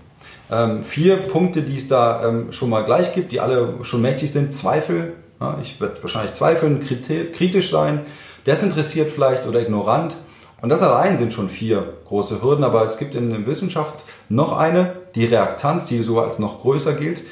Ähm, 0.52 0.84
vier 0.84 1.18
Punkte, 1.18 1.62
die 1.62 1.78
es 1.78 1.88
da 1.88 2.28
ähm, 2.28 2.52
schon 2.52 2.70
mal 2.70 2.84
gleich 2.84 3.14
gibt, 3.14 3.32
die 3.32 3.40
alle 3.40 3.76
schon 3.84 4.02
mächtig 4.02 4.32
sind. 4.32 4.54
Zweifel, 4.54 5.14
ja, 5.40 5.58
ich 5.62 5.80
werde 5.80 6.02
wahrscheinlich 6.02 6.34
zweifeln, 6.34 6.84
kritisch 6.84 7.70
sein, 7.70 8.02
desinteressiert 8.46 9.12
vielleicht 9.12 9.48
oder 9.48 9.62
ignorant. 9.62 10.18
Und 10.62 10.70
das 10.70 10.84
allein 10.84 11.18
sind 11.18 11.34
schon 11.34 11.50
vier 11.50 11.94
große 12.06 12.42
Hürden, 12.42 12.64
aber 12.64 12.84
es 12.84 12.98
gibt 12.98 13.16
in 13.16 13.30
der 13.30 13.48
Wissenschaft 13.48 14.04
noch 14.30 14.56
eine, 14.56 14.94
die 15.16 15.26
Reaktanz, 15.26 15.88
die 15.88 16.04
sogar 16.04 16.26
als 16.26 16.38
noch 16.38 16.62
größer 16.62 16.94
gilt. 16.94 17.24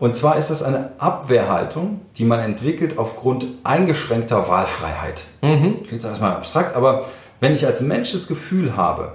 Und 0.00 0.16
zwar 0.16 0.36
ist 0.36 0.50
das 0.50 0.64
eine 0.64 0.90
Abwehrhaltung, 0.98 2.00
die 2.16 2.24
man 2.24 2.40
entwickelt 2.40 2.98
aufgrund 2.98 3.46
eingeschränkter 3.62 4.48
Wahlfreiheit. 4.48 5.24
Mhm. 5.42 5.84
Klingt 5.86 6.02
erstmal 6.02 6.32
abstrakt, 6.32 6.74
aber 6.74 7.04
wenn 7.42 7.54
ich 7.54 7.66
als 7.66 7.80
Mensch 7.80 8.12
das 8.12 8.28
Gefühl 8.28 8.76
habe, 8.76 9.14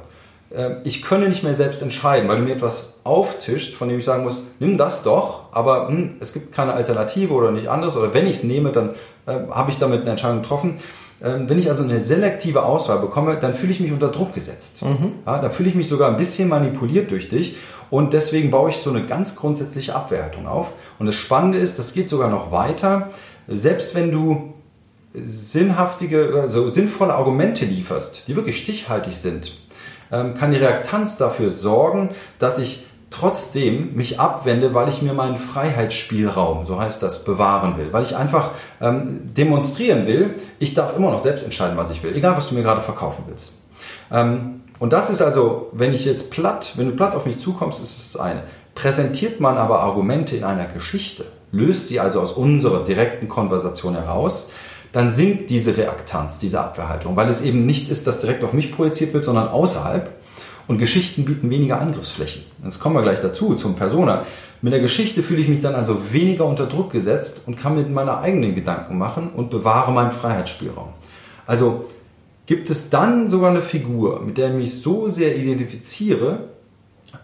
äh, 0.53 0.75
ich 0.83 1.01
könne 1.01 1.29
nicht 1.29 1.43
mehr 1.43 1.53
selbst 1.53 1.81
entscheiden, 1.81 2.27
weil 2.27 2.35
du 2.35 2.43
mir 2.43 2.53
etwas 2.53 2.89
auftischt, 3.05 3.73
von 3.73 3.87
dem 3.87 3.99
ich 3.99 4.05
sagen 4.05 4.23
muss, 4.23 4.43
nimm 4.59 4.77
das 4.77 5.01
doch, 5.01 5.45
aber 5.53 5.87
hm, 5.87 6.17
es 6.19 6.33
gibt 6.33 6.51
keine 6.51 6.73
Alternative 6.73 7.33
oder 7.33 7.51
nicht 7.51 7.69
anderes, 7.69 7.95
oder 7.95 8.13
wenn 8.13 8.27
ich 8.27 8.37
es 8.37 8.43
nehme, 8.43 8.71
dann 8.71 8.89
äh, 9.27 9.33
habe 9.49 9.71
ich 9.71 9.77
damit 9.77 10.01
eine 10.01 10.09
Entscheidung 10.09 10.41
getroffen. 10.41 10.79
Ähm, 11.23 11.47
wenn 11.47 11.57
ich 11.57 11.69
also 11.69 11.83
eine 11.83 12.01
selektive 12.01 12.63
Auswahl 12.63 12.99
bekomme, 12.99 13.37
dann 13.37 13.53
fühle 13.53 13.71
ich 13.71 13.79
mich 13.79 13.93
unter 13.93 14.09
Druck 14.09 14.33
gesetzt. 14.33 14.81
Mhm. 14.81 15.13
Ja, 15.25 15.39
dann 15.39 15.51
fühle 15.51 15.69
ich 15.69 15.75
mich 15.75 15.87
sogar 15.87 16.09
ein 16.09 16.17
bisschen 16.17 16.49
manipuliert 16.49 17.09
durch 17.11 17.29
dich 17.29 17.55
und 17.89 18.11
deswegen 18.11 18.51
baue 18.51 18.71
ich 18.71 18.77
so 18.77 18.89
eine 18.89 19.05
ganz 19.05 19.37
grundsätzliche 19.37 19.95
Abwertung 19.95 20.47
auf. 20.47 20.73
Und 20.99 21.05
das 21.05 21.15
Spannende 21.15 21.59
ist, 21.59 21.79
das 21.79 21.93
geht 21.93 22.09
sogar 22.09 22.29
noch 22.29 22.51
weiter. 22.51 23.09
Selbst 23.47 23.95
wenn 23.95 24.11
du 24.11 24.53
sinnhaftige, 25.25 26.39
also 26.41 26.69
sinnvolle 26.69 27.13
Argumente 27.13 27.65
lieferst, 27.65 28.23
die 28.27 28.35
wirklich 28.35 28.57
stichhaltig 28.57 29.15
sind, 29.15 29.57
ähm, 30.11 30.33
kann 30.35 30.51
die 30.51 30.57
Reaktanz 30.57 31.17
dafür 31.17 31.51
sorgen, 31.51 32.09
dass 32.39 32.59
ich 32.59 32.85
trotzdem 33.09 33.95
mich 33.95 34.19
abwende, 34.19 34.73
weil 34.73 34.89
ich 34.89 35.01
mir 35.01 35.13
meinen 35.13 35.37
Freiheitsspielraum, 35.37 36.65
so 36.65 36.79
heißt 36.79 37.01
das, 37.01 37.23
bewahren 37.23 37.77
will. 37.77 37.93
Weil 37.93 38.03
ich 38.03 38.15
einfach 38.15 38.51
ähm, 38.81 39.33
demonstrieren 39.33 40.07
will, 40.07 40.35
ich 40.59 40.73
darf 40.73 40.95
immer 40.95 41.11
noch 41.11 41.19
selbst 41.19 41.43
entscheiden, 41.43 41.77
was 41.77 41.89
ich 41.89 42.03
will, 42.03 42.15
egal 42.15 42.35
was 42.35 42.49
du 42.49 42.55
mir 42.55 42.63
gerade 42.63 42.81
verkaufen 42.81 43.23
willst. 43.27 43.53
Ähm, 44.11 44.61
und 44.79 44.93
das 44.93 45.09
ist 45.09 45.21
also, 45.21 45.69
wenn 45.71 45.93
ich 45.93 46.05
jetzt 46.05 46.29
platt, 46.29 46.73
wenn 46.75 46.87
du 46.87 46.95
platt 46.95 47.15
auf 47.15 47.25
mich 47.25 47.39
zukommst, 47.39 47.81
ist 47.81 47.97
es 47.97 48.13
das 48.13 48.21
eine. 48.21 48.43
Präsentiert 48.75 49.39
man 49.39 49.57
aber 49.57 49.79
Argumente 49.79 50.35
in 50.35 50.43
einer 50.43 50.65
Geschichte, 50.65 51.25
löst 51.51 51.87
sie 51.87 51.99
also 51.99 52.21
aus 52.21 52.31
unserer 52.33 52.83
direkten 52.83 53.27
Konversation 53.27 53.95
heraus, 53.95 54.49
dann 54.91 55.11
sinkt 55.11 55.49
diese 55.49 55.77
Reaktanz, 55.77 56.39
diese 56.39 56.59
Abwehrhaltung, 56.59 57.15
weil 57.15 57.29
es 57.29 57.41
eben 57.41 57.65
nichts 57.65 57.89
ist, 57.89 58.07
das 58.07 58.19
direkt 58.19 58.43
auf 58.43 58.53
mich 58.53 58.71
projiziert 58.71 59.13
wird, 59.13 59.25
sondern 59.25 59.47
außerhalb. 59.47 60.11
Und 60.67 60.79
Geschichten 60.79 61.23
bieten 61.23 61.49
weniger 61.49 61.79
Angriffsflächen. 61.79 62.43
Jetzt 62.63 62.79
kommen 62.79 62.95
wir 62.95 63.01
gleich 63.01 63.21
dazu, 63.21 63.55
zum 63.55 63.75
Persona. 63.75 64.25
Mit 64.61 64.73
der 64.73 64.81
Geschichte 64.81 65.23
fühle 65.23 65.39
ich 65.39 65.47
mich 65.47 65.61
dann 65.61 65.75
also 65.75 66.11
weniger 66.11 66.45
unter 66.45 66.65
Druck 66.65 66.91
gesetzt 66.91 67.41
und 67.45 67.57
kann 67.57 67.75
mit 67.75 67.89
meiner 67.89 68.19
eigenen 68.19 68.53
Gedanken 68.53 68.97
machen 68.97 69.29
und 69.33 69.49
bewahre 69.49 69.93
meinen 69.93 70.11
Freiheitsspielraum. 70.11 70.89
Also 71.45 71.85
Gibt 72.47 72.69
es 72.69 72.89
dann 72.89 73.27
sogar 73.27 73.51
eine 73.51 73.61
Figur, 73.61 74.21
mit 74.21 74.37
der 74.37 74.47
ich 74.47 74.55
mich 74.55 74.81
so 74.81 75.09
sehr 75.09 75.35
identifiziere, 75.35 76.47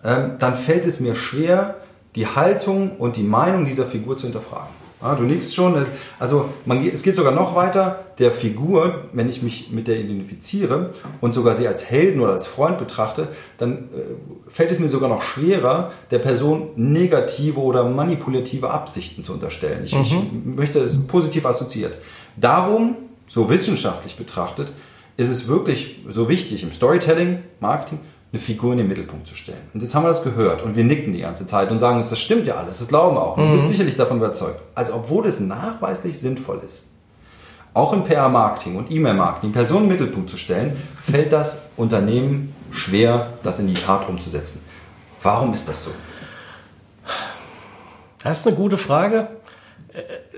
ähm, 0.04 0.34
dann 0.38 0.58
fällt 0.58 0.86
es 0.86 1.00
mir 1.00 1.16
schwer, 1.16 1.78
die 2.16 2.28
Haltung 2.28 2.98
und 2.98 3.16
die 3.16 3.24
Meinung 3.24 3.66
dieser 3.66 3.86
Figur 3.86 4.18
zu 4.18 4.26
hinterfragen. 4.26 4.83
Ja, 5.04 5.16
du 5.16 5.24
nickst 5.24 5.54
schon. 5.54 5.86
Also 6.18 6.50
man, 6.66 6.86
es 6.88 7.04
geht 7.04 7.18
sogar 7.18 7.34
noch 7.34 7.56
weiter. 7.56 8.06
Der 8.20 8.32
Figur, 8.32 9.06
wenn 9.12 9.28
ich 9.28 9.42
mich 9.42 9.70
mit 9.70 9.88
der 9.88 10.00
identifiziere 10.00 10.92
und 11.20 11.34
sogar 11.34 11.56
sie 11.56 11.68
als 11.68 11.90
Helden 11.90 12.22
oder 12.22 12.32
als 12.32 12.48
Freund 12.48 12.78
betrachte, 12.78 13.28
dann 13.58 13.90
äh, 13.94 14.50
fällt 14.50 14.72
es 14.72 14.80
mir 14.80 14.88
sogar 14.88 15.10
noch 15.10 15.22
schwerer, 15.22 15.92
der 16.10 16.20
Person 16.20 16.70
negative 16.76 17.60
oder 17.60 17.84
manipulative 17.84 18.72
Absichten 18.72 19.24
zu 19.24 19.34
unterstellen. 19.34 19.84
Ich, 19.84 19.94
mhm. 19.94 20.02
ich 20.02 20.56
möchte 20.56 20.80
es 20.80 20.98
positiv 21.06 21.46
assoziiert. 21.46 21.98
Darum, 22.38 22.96
so 23.28 23.50
wissenschaftlich 23.50 24.16
betrachtet, 24.16 24.74
ist 25.18 25.30
es 25.30 25.48
wirklich 25.48 25.98
so 26.10 26.30
wichtig 26.30 26.64
im 26.64 26.72
Storytelling, 26.72 27.40
Marketing, 27.60 28.00
eine 28.34 28.42
Figur 28.42 28.72
in 28.72 28.80
den 28.80 28.88
Mittelpunkt 28.88 29.28
zu 29.28 29.36
stellen. 29.36 29.62
Und 29.74 29.82
jetzt 29.82 29.94
haben 29.94 30.04
wir 30.04 30.08
das 30.08 30.24
gehört 30.24 30.64
und 30.64 30.76
wir 30.76 30.84
nicken 30.84 31.14
die 31.14 31.22
ganze 31.22 31.46
Zeit 31.46 31.70
und 31.70 31.78
sagen, 31.78 32.00
das 32.00 32.20
stimmt 32.20 32.48
ja 32.48 32.56
alles, 32.56 32.80
das 32.80 32.88
glauben 32.88 33.16
wir 33.16 33.22
auch. 33.22 33.38
Und 33.38 33.46
du 33.46 33.52
bist 33.52 33.66
mhm. 33.66 33.70
sicherlich 33.70 33.96
davon 33.96 34.18
überzeugt. 34.18 34.60
Also 34.74 34.96
obwohl 34.96 35.28
es 35.28 35.40
nachweislich 35.40 36.20
sinnvoll 36.20 36.60
ist, 36.66 36.90
auch 37.76 37.94
im 37.94 38.04
PR-Marketing 38.04 38.76
und 38.76 38.92
E-Mail-Marketing 38.92 39.52
Personen 39.52 39.84
im 39.84 39.92
Mittelpunkt 39.92 40.32
zu 40.32 40.38
stellen, 40.38 40.78
fällt 41.00 41.32
das 41.32 41.60
Unternehmen 41.78 42.56
schwer, 42.72 43.34
das 43.44 43.60
in 43.60 43.68
die 43.68 43.74
Tat 43.76 44.10
umzusetzen. 44.10 44.62
Warum 45.22 45.54
ist 45.54 45.70
das 45.70 45.84
so? 45.84 45.92
Das 48.24 48.40
ist 48.40 48.48
eine 48.48 48.56
gute 48.56 48.78
Frage. 48.78 49.28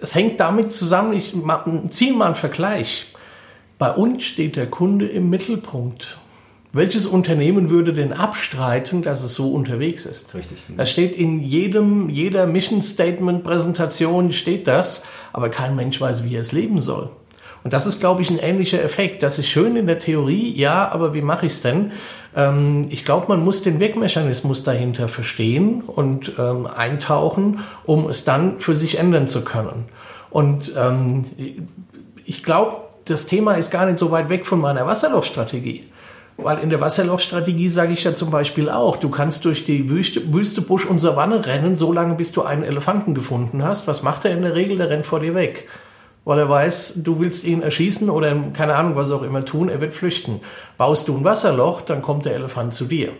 Es 0.02 0.16
hängt 0.16 0.40
damit 0.42 0.74
zusammen, 0.74 1.14
ich 1.14 1.34
ziehe 1.90 2.14
mal 2.14 2.26
einen 2.26 2.36
Vergleich. 2.36 3.14
Bei 3.78 3.92
uns 3.92 4.26
steht 4.26 4.58
der 4.58 4.68
Kunde 4.68 5.08
im 5.08 5.30
Mittelpunkt. 5.30 6.18
Welches 6.76 7.06
Unternehmen 7.06 7.70
würde 7.70 7.94
denn 7.94 8.12
abstreiten, 8.12 9.02
dass 9.02 9.24
es 9.24 9.34
so 9.34 9.54
unterwegs 9.54 10.06
ist? 10.06 10.36
Richtig. 10.36 10.58
Das 10.76 10.92
steht 10.92 11.16
in 11.16 11.40
jedem, 11.40 12.10
jeder 12.10 12.48
Mission 12.48 12.82
Statement 12.82 13.46
Präsentation 13.46 14.34
steht 14.34 14.68
das, 14.68 15.06
aber 15.32 15.48
kein 15.48 15.78
Mensch 15.78 16.02
weiß, 16.02 16.26
wie 16.26 16.36
er 16.36 16.42
es 16.42 16.52
leben 16.52 16.82
soll. 16.82 17.12
Und 17.64 17.72
das 17.72 17.86
ist, 17.86 18.02
glaube 18.02 18.24
ich, 18.24 18.30
ein 18.30 18.40
ähnlicher 18.40 18.84
Effekt. 18.84 19.24
Das 19.24 19.40
ist 19.40 19.48
schön 19.48 19.78
in 19.78 19.88
der 19.88 20.00
Theorie, 20.00 20.54
ja, 20.54 20.92
aber 20.92 21.14
wie 21.14 21.22
mache 21.22 21.46
ich 21.46 21.54
es 21.54 21.62
denn? 21.62 21.94
Ähm, 22.36 22.88
ich 22.90 23.06
glaube, 23.06 23.28
man 23.30 23.42
muss 23.42 23.64
den 23.64 23.80
Wirkmechanismus 23.80 24.66
dahinter 24.66 25.08
verstehen 25.08 25.80
und 25.80 26.34
ähm, 26.38 26.68
eintauchen, 26.68 27.62
um 27.86 28.10
es 28.10 28.26
dann 28.26 28.60
für 28.60 28.76
sich 28.76 29.00
ändern 29.00 29.28
zu 29.28 29.46
können. 29.46 29.86
Und 30.30 30.74
ähm, 30.76 31.24
ich 32.26 32.44
glaube, 32.44 32.82
das 33.06 33.28
Thema 33.28 33.54
ist 33.54 33.72
gar 33.72 33.86
nicht 33.86 33.98
so 33.98 34.12
weit 34.12 34.28
weg 34.28 34.46
von 34.46 34.60
meiner 34.60 34.86
Wasserlochstrategie. 34.86 35.86
Weil 36.38 36.60
in 36.60 36.70
der 36.70 36.82
Wasserlochstrategie 36.82 37.70
sage 37.70 37.94
ich 37.94 38.04
ja 38.04 38.14
zum 38.14 38.30
Beispiel 38.30 38.70
auch, 38.70 38.98
du 38.98 39.10
kannst 39.10 39.46
durch 39.46 39.64
die 39.64 39.90
Wüste, 39.90 40.34
Wüste, 40.34 40.62
Busch 40.62 40.86
und 40.86 41.00
Savanne 41.00 41.46
rennen, 41.46 41.78
solange 41.78 42.16
bis 42.16 42.34
du 42.34 42.42
einen 42.42 42.64
Elefanten 42.64 43.14
gefunden 43.14 43.64
hast. 43.64 43.88
Was 43.88 44.04
macht 44.04 44.26
er 44.26 44.32
in 44.32 44.42
der 44.42 44.54
Regel? 44.54 44.78
Der 44.78 44.90
rennt 44.90 45.06
vor 45.06 45.22
dir 45.22 45.34
weg. 45.34 45.68
Weil 46.26 46.40
er 46.40 46.50
weiß, 46.50 46.96
du 46.98 47.20
willst 47.20 47.46
ihn 47.46 47.62
erschießen 47.62 48.10
oder 48.10 48.36
keine 48.52 48.76
Ahnung, 48.76 48.96
was 48.96 49.12
auch 49.12 49.22
immer 49.22 49.46
tun, 49.46 49.70
er 49.70 49.80
wird 49.80 49.94
flüchten. 49.94 50.42
Baust 50.78 51.08
du 51.08 51.16
ein 51.16 51.24
Wasserloch, 51.24 51.82
dann 51.82 52.02
kommt 52.02 52.26
der 52.26 52.34
Elefant 52.34 52.74
zu 52.74 52.86
dir. 52.86 53.12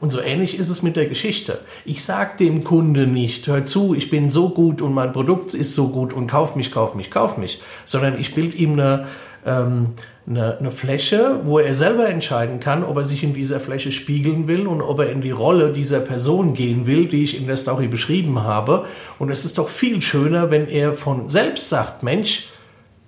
Und 0.00 0.10
so 0.10 0.20
ähnlich 0.20 0.58
ist 0.58 0.68
es 0.68 0.82
mit 0.82 0.96
der 0.96 1.06
Geschichte. 1.06 1.60
Ich 1.84 2.04
sag 2.04 2.36
dem 2.36 2.64
Kunde 2.64 3.06
nicht, 3.06 3.46
hör 3.46 3.64
zu, 3.64 3.94
ich 3.94 4.10
bin 4.10 4.28
so 4.28 4.50
gut 4.50 4.82
und 4.82 4.92
mein 4.92 5.12
Produkt 5.12 5.54
ist 5.54 5.74
so 5.74 5.88
gut 5.88 6.12
und 6.12 6.26
kauf 6.26 6.54
mich, 6.54 6.70
kauf 6.70 6.94
mich, 6.94 7.10
kauf 7.10 7.38
mich, 7.38 7.62
sondern 7.84 8.18
ich 8.18 8.34
bild 8.34 8.54
ihm 8.54 8.72
eine, 8.72 9.06
ähm, 9.46 9.94
eine, 10.26 10.58
eine 10.58 10.70
Fläche, 10.70 11.40
wo 11.44 11.58
er 11.58 11.74
selber 11.74 12.08
entscheiden 12.08 12.60
kann, 12.60 12.82
ob 12.82 12.96
er 12.96 13.04
sich 13.04 13.22
in 13.22 13.32
dieser 13.32 13.60
Fläche 13.60 13.92
spiegeln 13.92 14.48
will 14.48 14.66
und 14.66 14.82
ob 14.82 14.98
er 15.00 15.10
in 15.10 15.20
die 15.20 15.30
Rolle 15.30 15.72
dieser 15.72 16.00
Person 16.00 16.54
gehen 16.54 16.86
will, 16.86 17.06
die 17.06 17.22
ich 17.22 17.38
in 17.38 17.46
der 17.46 17.56
Story 17.56 17.86
beschrieben 17.86 18.42
habe. 18.42 18.86
Und 19.18 19.30
es 19.30 19.44
ist 19.44 19.58
doch 19.58 19.68
viel 19.68 20.02
schöner, 20.02 20.50
wenn 20.50 20.68
er 20.68 20.94
von 20.94 21.30
selbst 21.30 21.68
sagt, 21.68 22.02
Mensch, 22.02 22.48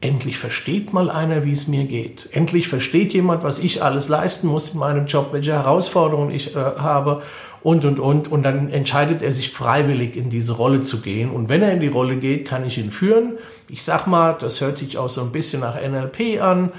Endlich 0.00 0.38
versteht 0.38 0.92
mal 0.92 1.10
einer, 1.10 1.44
wie 1.44 1.50
es 1.50 1.66
mir 1.66 1.84
geht. 1.84 2.28
Endlich 2.30 2.68
versteht 2.68 3.12
jemand, 3.12 3.42
was 3.42 3.58
ich 3.58 3.82
alles 3.82 4.08
leisten 4.08 4.46
muss 4.46 4.68
in 4.68 4.78
meinem 4.78 5.06
Job, 5.06 5.30
welche 5.32 5.54
Herausforderungen 5.54 6.30
ich 6.32 6.54
äh, 6.54 6.58
habe 6.58 7.22
und, 7.64 7.84
und, 7.84 7.98
und. 7.98 8.30
Und 8.30 8.44
dann 8.44 8.70
entscheidet 8.70 9.22
er 9.22 9.32
sich 9.32 9.50
freiwillig 9.50 10.16
in 10.16 10.30
diese 10.30 10.52
Rolle 10.52 10.82
zu 10.82 11.00
gehen. 11.00 11.32
Und 11.32 11.48
wenn 11.48 11.62
er 11.62 11.72
in 11.72 11.80
die 11.80 11.88
Rolle 11.88 12.14
geht, 12.14 12.46
kann 12.46 12.64
ich 12.64 12.78
ihn 12.78 12.92
führen. 12.92 13.38
Ich 13.70 13.82
sag 13.82 14.06
mal, 14.06 14.36
das 14.38 14.60
hört 14.60 14.78
sich 14.78 14.96
auch 14.96 15.10
so 15.10 15.20
ein 15.20 15.30
bisschen 15.30 15.60
nach 15.60 15.74
NLP 15.74 16.40
an. 16.40 16.72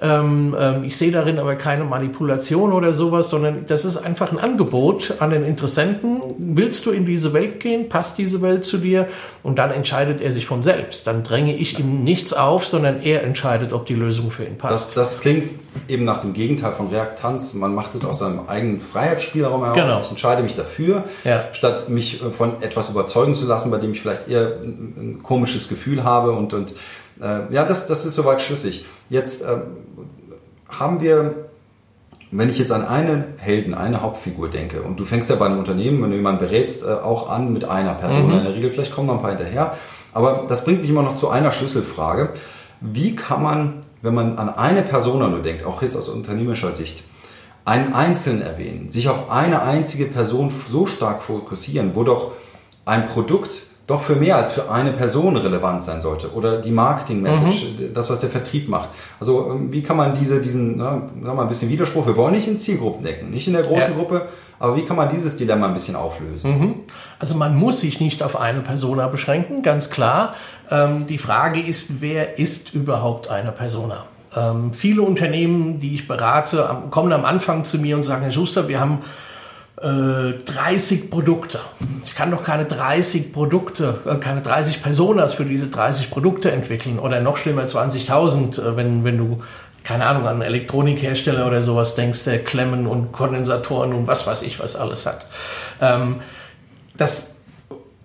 Ähm, 0.00 0.54
ähm, 0.58 0.84
ich 0.84 0.96
sehe 0.96 1.10
darin 1.10 1.38
aber 1.38 1.56
keine 1.56 1.84
Manipulation 1.84 2.72
oder 2.72 2.92
sowas, 2.92 3.30
sondern 3.30 3.64
das 3.66 3.84
ist 3.84 3.96
einfach 3.96 4.30
ein 4.30 4.38
Angebot 4.38 5.14
an 5.20 5.30
den 5.30 5.42
Interessenten. 5.42 6.20
Willst 6.38 6.84
du 6.86 6.90
in 6.90 7.06
diese 7.06 7.32
Welt 7.32 7.60
gehen? 7.60 7.88
Passt 7.88 8.18
diese 8.18 8.42
Welt 8.42 8.66
zu 8.66 8.78
dir? 8.78 9.08
Und 9.42 9.58
dann 9.58 9.70
entscheidet 9.70 10.20
er 10.20 10.32
sich 10.32 10.46
von 10.46 10.62
selbst. 10.62 11.06
Dann 11.06 11.22
dränge 11.22 11.56
ich 11.56 11.78
ihm 11.78 12.04
nichts 12.04 12.32
auf, 12.32 12.66
sondern 12.66 13.02
er 13.02 13.22
entscheidet, 13.22 13.72
ob 13.72 13.86
die 13.86 13.94
Lösung 13.94 14.30
für 14.30 14.44
ihn 14.44 14.58
passt. 14.58 14.88
Das, 14.88 14.94
das 14.94 15.20
klingt 15.20 15.48
eben 15.88 16.04
nach 16.04 16.20
dem 16.20 16.32
Gegenteil 16.32 16.72
von 16.72 16.88
Reaktanz. 16.88 17.54
Man 17.54 17.74
macht 17.74 17.94
es 17.94 18.04
aus 18.04 18.18
seinem 18.18 18.48
eigenen 18.48 18.80
Freiheitsspielraum 18.80 19.62
heraus. 19.62 19.76
Genau. 19.76 20.00
Ich 20.00 20.10
entscheide 20.10 20.42
mich 20.42 20.54
dafür, 20.54 21.04
ja. 21.24 21.44
statt 21.52 21.88
mich 21.88 22.22
von 22.32 22.62
etwas 22.62 22.90
überzeugen 22.90 23.34
zu 23.34 23.46
lassen, 23.46 23.70
bei 23.70 23.78
dem 23.78 23.92
ich 23.92 24.00
vielleicht 24.00 24.28
eher 24.28 24.56
ein 24.62 25.20
komisches 25.22 25.68
Gefühl 25.68 26.04
habe 26.04 26.32
und, 26.36 26.52
und 26.54 26.72
äh, 27.20 27.52
ja, 27.52 27.64
das, 27.64 27.86
das 27.86 28.04
ist 28.04 28.14
soweit 28.14 28.40
schlüssig. 28.40 28.84
Jetzt 29.08 29.42
ähm, 29.42 29.62
haben 30.68 31.00
wir, 31.00 31.34
wenn 32.30 32.48
ich 32.48 32.58
jetzt 32.58 32.72
an 32.72 32.84
einen 32.84 33.24
Helden, 33.38 33.74
eine 33.74 34.02
Hauptfigur 34.02 34.50
denke, 34.50 34.82
und 34.82 34.98
du 35.00 35.04
fängst 35.04 35.30
ja 35.30 35.36
bei 35.36 35.46
einem 35.46 35.58
Unternehmen, 35.58 36.02
wenn 36.02 36.10
du 36.10 36.16
jemanden 36.16 36.40
berätst, 36.40 36.84
äh, 36.84 36.86
auch 36.86 37.30
an 37.30 37.52
mit 37.52 37.64
einer 37.64 37.94
Person. 37.94 38.26
Mhm. 38.26 38.38
In 38.38 38.44
der 38.44 38.54
Regel, 38.54 38.70
vielleicht 38.70 38.94
kommen 38.94 39.06
noch 39.06 39.14
ein 39.14 39.22
paar 39.22 39.30
hinterher. 39.30 39.76
Aber 40.12 40.46
das 40.48 40.64
bringt 40.64 40.80
mich 40.80 40.90
immer 40.90 41.02
noch 41.02 41.16
zu 41.16 41.28
einer 41.28 41.52
Schlüsselfrage. 41.52 42.30
Wie 42.80 43.14
kann 43.16 43.42
man, 43.42 43.74
wenn 44.02 44.14
man 44.14 44.38
an 44.38 44.48
eine 44.48 44.82
Person 44.82 45.18
nur 45.18 45.42
denkt, 45.42 45.64
auch 45.64 45.82
jetzt 45.82 45.96
aus 45.96 46.08
unternehmerischer 46.08 46.74
Sicht, 46.74 47.04
einen 47.66 47.94
Einzelnen 47.94 48.42
erwähnen, 48.42 48.90
sich 48.90 49.08
auf 49.08 49.30
eine 49.30 49.62
einzige 49.62 50.06
Person 50.06 50.52
so 50.70 50.86
stark 50.86 51.22
fokussieren, 51.22 51.90
wo 51.94 52.04
doch 52.04 52.32
ein 52.84 53.06
Produkt 53.06 53.62
doch 53.86 54.00
für 54.00 54.16
mehr 54.16 54.36
als 54.36 54.52
für 54.52 54.70
eine 54.70 54.92
Person 54.92 55.36
relevant 55.36 55.82
sein 55.82 56.00
sollte 56.00 56.32
oder 56.32 56.60
die 56.60 56.72
Marketing-Message, 56.72 57.66
mhm. 57.78 57.92
das, 57.94 58.10
was 58.10 58.18
der 58.18 58.30
Vertrieb 58.30 58.68
macht. 58.68 58.88
Also 59.20 59.50
ähm, 59.52 59.72
wie 59.72 59.82
kann 59.82 59.96
man 59.96 60.14
diese, 60.14 60.40
diesen, 60.40 60.78
na, 60.78 60.90
sagen 60.90 61.22
wir 61.22 61.34
mal 61.34 61.42
ein 61.42 61.48
bisschen 61.48 61.70
Widerspruch, 61.70 62.06
wir 62.06 62.16
wollen 62.16 62.34
nicht 62.34 62.48
in 62.48 62.56
Zielgruppen 62.56 63.04
decken, 63.04 63.30
nicht 63.30 63.46
in 63.46 63.52
der 63.52 63.62
großen 63.62 63.92
ja. 63.92 63.96
Gruppe, 63.96 64.28
aber 64.58 64.76
wie 64.76 64.82
kann 64.82 64.96
man 64.96 65.08
dieses 65.08 65.36
Dilemma 65.36 65.68
ein 65.68 65.74
bisschen 65.74 65.94
auflösen? 65.94 66.58
Mhm. 66.58 66.74
Also 67.18 67.36
man 67.36 67.56
muss 67.56 67.80
sich 67.80 68.00
nicht 68.00 68.22
auf 68.22 68.40
eine 68.40 68.60
Persona 68.60 69.06
beschränken, 69.06 69.62
ganz 69.62 69.90
klar. 69.90 70.34
Ähm, 70.70 71.06
die 71.06 71.18
Frage 71.18 71.60
ist, 71.60 72.00
wer 72.00 72.38
ist 72.38 72.74
überhaupt 72.74 73.28
eine 73.28 73.52
Persona? 73.52 74.04
Ähm, 74.34 74.72
viele 74.72 75.02
Unternehmen, 75.02 75.78
die 75.78 75.94
ich 75.94 76.08
berate, 76.08 76.82
kommen 76.90 77.12
am 77.12 77.24
Anfang 77.24 77.64
zu 77.64 77.78
mir 77.78 77.96
und 77.96 78.02
sagen, 78.02 78.22
Herr 78.22 78.32
Schuster, 78.32 78.66
wir 78.66 78.80
haben 78.80 78.98
30 79.78 81.04
äh, 81.04 81.06
Produkte. 81.08 81.60
Ich 82.04 82.14
kann 82.14 82.30
doch 82.30 82.44
keine 82.44 82.64
30 82.64 83.32
Produkte, 83.32 84.00
äh, 84.06 84.14
keine 84.16 84.40
30 84.40 84.82
Personas 84.82 85.34
für 85.34 85.44
diese 85.44 85.68
30 85.68 86.10
Produkte 86.10 86.50
entwickeln 86.50 86.98
oder 86.98 87.20
noch 87.20 87.36
schlimmer 87.36 87.64
20.000, 87.64 88.58
äh, 88.58 88.76
wenn, 88.76 89.04
wenn 89.04 89.18
du 89.18 89.42
keine 89.84 90.06
Ahnung, 90.06 90.26
an 90.26 90.42
Elektronikhersteller 90.42 91.46
oder 91.46 91.62
sowas 91.62 91.94
denkst, 91.94 92.24
der 92.24 92.42
Klemmen 92.42 92.88
und 92.88 93.12
Kondensatoren 93.12 93.92
und 93.92 94.08
was 94.08 94.26
weiß 94.26 94.42
ich, 94.42 94.58
was 94.58 94.74
alles 94.74 95.06
hat. 95.06 95.26
Ähm, 95.80 96.22
das 96.96 97.35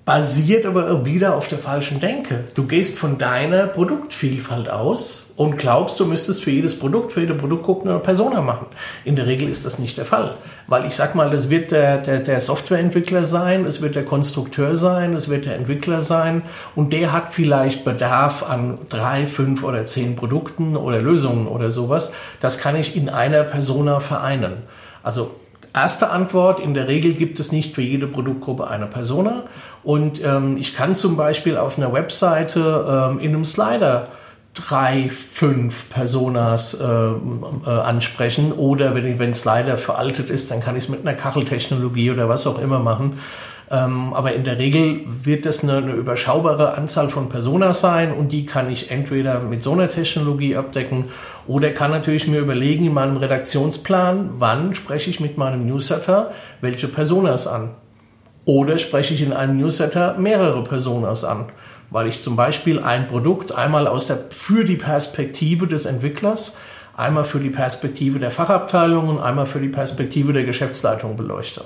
basiert 0.03 0.65
aber 0.65 1.05
wieder 1.05 1.35
auf 1.35 1.47
der 1.47 1.59
falschen 1.59 1.99
Denke. 1.99 2.45
Du 2.55 2.65
gehst 2.65 2.97
von 2.97 3.19
deiner 3.19 3.67
Produktvielfalt 3.67 4.67
aus 4.67 5.27
und 5.35 5.57
glaubst, 5.57 5.99
du 5.99 6.05
müsstest 6.05 6.43
für 6.43 6.49
jedes 6.49 6.77
Produkt, 6.77 7.11
für 7.11 7.21
jede 7.21 7.35
Produktgruppe 7.35 7.87
eine 7.87 7.99
Persona 7.99 8.41
machen. 8.41 8.65
In 9.05 9.15
der 9.15 9.27
Regel 9.27 9.47
ist 9.47 9.63
das 9.63 9.77
nicht 9.77 9.97
der 9.97 10.05
Fall. 10.05 10.37
Weil 10.65 10.85
ich 10.85 10.95
sag 10.95 11.13
mal, 11.13 11.29
das 11.29 11.51
wird 11.51 11.69
der, 11.69 11.99
der, 11.99 12.19
der 12.19 12.41
Softwareentwickler 12.41 13.25
sein, 13.25 13.65
es 13.65 13.81
wird 13.81 13.95
der 13.95 14.05
Konstrukteur 14.05 14.75
sein, 14.75 15.13
es 15.13 15.29
wird 15.29 15.45
der 15.45 15.55
Entwickler 15.55 16.01
sein 16.01 16.41
und 16.75 16.93
der 16.93 17.11
hat 17.11 17.31
vielleicht 17.31 17.85
Bedarf 17.85 18.41
an 18.41 18.79
drei, 18.89 19.27
fünf 19.27 19.63
oder 19.63 19.85
zehn 19.85 20.15
Produkten 20.15 20.77
oder 20.77 20.99
Lösungen 20.99 21.47
oder 21.47 21.71
sowas. 21.71 22.11
Das 22.39 22.57
kann 22.57 22.75
ich 22.75 22.95
in 22.95 23.07
einer 23.07 23.43
Persona 23.43 23.99
vereinen. 23.99 24.63
Also 25.03 25.31
Erste 25.73 26.09
Antwort, 26.09 26.59
in 26.59 26.73
der 26.73 26.89
Regel 26.89 27.13
gibt 27.13 27.39
es 27.39 27.53
nicht 27.53 27.73
für 27.73 27.81
jede 27.81 28.05
Produktgruppe 28.05 28.67
eine 28.67 28.87
Persona. 28.87 29.43
Und 29.83 30.23
ähm, 30.23 30.57
ich 30.57 30.75
kann 30.75 30.95
zum 30.95 31.17
Beispiel 31.17 31.57
auf 31.57 31.77
einer 31.77 31.91
Webseite 31.93 33.09
ähm, 33.11 33.19
in 33.19 33.29
einem 33.29 33.45
Slider 33.45 34.09
drei, 34.53 35.09
fünf 35.09 35.89
Personas 35.89 36.73
äh, 36.73 36.83
äh, 36.83 37.69
ansprechen. 37.69 38.51
Oder 38.51 38.93
wenn, 38.95 39.17
wenn 39.17 39.33
Slider 39.33 39.77
veraltet 39.77 40.29
ist, 40.29 40.51
dann 40.51 40.59
kann 40.59 40.75
ich 40.75 40.85
es 40.85 40.89
mit 40.89 41.01
einer 41.01 41.15
Kacheltechnologie 41.15 42.11
oder 42.11 42.27
was 42.27 42.45
auch 42.45 42.59
immer 42.59 42.79
machen. 42.79 43.19
Ähm, 43.71 44.13
aber 44.13 44.33
in 44.33 44.43
der 44.43 44.59
Regel 44.59 45.05
wird 45.05 45.45
das 45.45 45.63
eine, 45.63 45.77
eine, 45.77 45.93
überschaubare 45.93 46.73
Anzahl 46.73 47.07
von 47.07 47.29
Personas 47.29 47.79
sein 47.79 48.11
und 48.11 48.33
die 48.33 48.45
kann 48.45 48.69
ich 48.69 48.91
entweder 48.91 49.39
mit 49.39 49.63
so 49.63 49.71
einer 49.71 49.89
Technologie 49.89 50.57
abdecken 50.57 51.05
oder 51.47 51.69
kann 51.69 51.91
natürlich 51.91 52.27
mir 52.27 52.39
überlegen 52.39 52.83
in 52.83 52.93
meinem 52.93 53.15
Redaktionsplan, 53.15 54.31
wann 54.39 54.75
spreche 54.75 55.09
ich 55.09 55.21
mit 55.21 55.37
meinem 55.37 55.65
Newsletter 55.65 56.31
welche 56.59 56.89
Personas 56.89 57.47
an. 57.47 57.69
Oder 58.45 58.77
spreche 58.79 59.13
ich 59.13 59.21
in 59.21 59.33
einem 59.33 59.57
Newsletter 59.57 60.17
mehrere 60.17 60.63
Personas 60.63 61.23
an, 61.23 61.45
weil 61.89 62.07
ich 62.07 62.21
zum 62.21 62.35
Beispiel 62.35 62.79
ein 62.79 63.07
Produkt 63.07 63.53
einmal 63.53 63.87
aus 63.87 64.07
der, 64.07 64.17
für 64.29 64.63
die 64.63 64.77
Perspektive 64.77 65.67
des 65.67 65.85
Entwicklers, 65.85 66.55
einmal 66.95 67.25
für 67.25 67.39
die 67.39 67.49
Perspektive 67.49 68.19
der 68.19 68.31
Fachabteilung 68.31 69.09
und 69.09 69.19
einmal 69.19 69.45
für 69.45 69.59
die 69.59 69.69
Perspektive 69.69 70.33
der 70.33 70.43
Geschäftsleitung 70.43 71.15
beleuchte. 71.15 71.63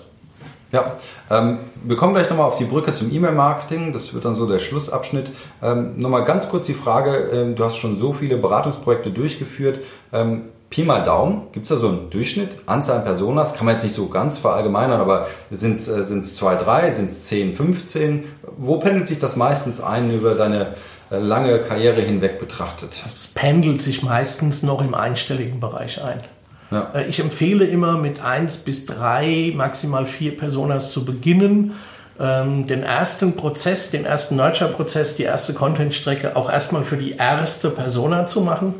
Ja, 0.71 0.95
ähm, 1.29 1.59
wir 1.83 1.95
kommen 1.95 2.13
gleich 2.13 2.29
nochmal 2.29 2.47
auf 2.47 2.57
die 2.57 2.65
Brücke 2.65 2.91
zum 2.91 3.09
E-Mail-Marketing. 3.09 3.93
Das 3.93 4.13
wird 4.13 4.25
dann 4.25 4.35
so 4.35 4.45
der 4.45 4.59
Schlussabschnitt. 4.59 5.31
Ähm, 5.61 5.97
nochmal 5.97 6.25
ganz 6.25 6.49
kurz 6.49 6.65
die 6.65 6.73
Frage, 6.73 7.29
ähm, 7.31 7.55
du 7.55 7.63
hast 7.63 7.77
schon 7.77 7.95
so 7.95 8.11
viele 8.11 8.35
Beratungsprojekte 8.35 9.11
durchgeführt. 9.11 9.79
Ähm, 10.11 10.49
Pi 10.75 10.83
mal 10.83 11.03
Daumen, 11.03 11.43
gibt 11.53 11.67
es 11.67 11.69
da 11.69 11.77
so 11.77 11.88
einen 11.88 12.09
Durchschnitt? 12.09 12.57
Anzahl 12.65 12.97
an 12.97 13.05
Personas, 13.05 13.53
kann 13.53 13.65
man 13.65 13.75
jetzt 13.75 13.83
nicht 13.83 13.95
so 13.95 14.09
ganz 14.09 14.38
verallgemeinern, 14.38 14.99
aber 14.99 15.27
sind 15.49 15.77
es 15.77 15.88
äh, 15.88 16.21
zwei, 16.21 16.55
drei, 16.55 16.91
sind 16.91 17.05
es 17.05 17.27
zehn, 17.27 17.55
15? 17.55 18.25
Wo 18.57 18.75
pendelt 18.75 19.07
sich 19.07 19.17
das 19.17 19.38
meistens 19.38 19.79
ein 19.79 20.13
über 20.13 20.35
deine 20.35 20.75
äh, 21.09 21.17
lange 21.17 21.59
Karriere 21.61 22.01
hinweg 22.01 22.39
betrachtet? 22.39 22.99
Das 23.05 23.27
pendelt 23.27 23.81
sich 23.81 24.03
meistens 24.03 24.63
noch 24.63 24.81
im 24.81 24.93
einstelligen 24.93 25.61
Bereich 25.61 26.03
ein. 26.03 26.25
Ja. 26.71 26.91
Äh, 26.93 27.07
ich 27.07 27.21
empfehle 27.21 27.63
immer 27.63 27.97
mit 27.97 28.21
eins 28.21 28.57
bis 28.57 28.85
drei, 28.85 29.53
maximal 29.55 30.05
vier 30.05 30.35
Personas 30.35 30.91
zu 30.91 31.05
beginnen. 31.05 31.71
Ähm, 32.19 32.67
den 32.67 32.83
ersten 32.83 33.38
Prozess, 33.38 33.91
den 33.91 34.03
ersten 34.03 34.35
Nurture-Prozess, 34.35 35.15
die 35.15 35.23
erste 35.23 35.53
Content-Strecke 35.53 36.35
auch 36.35 36.51
erstmal 36.51 36.83
für 36.83 36.97
die 36.97 37.13
erste 37.13 37.69
Persona 37.69 38.25
zu 38.25 38.41
machen. 38.41 38.75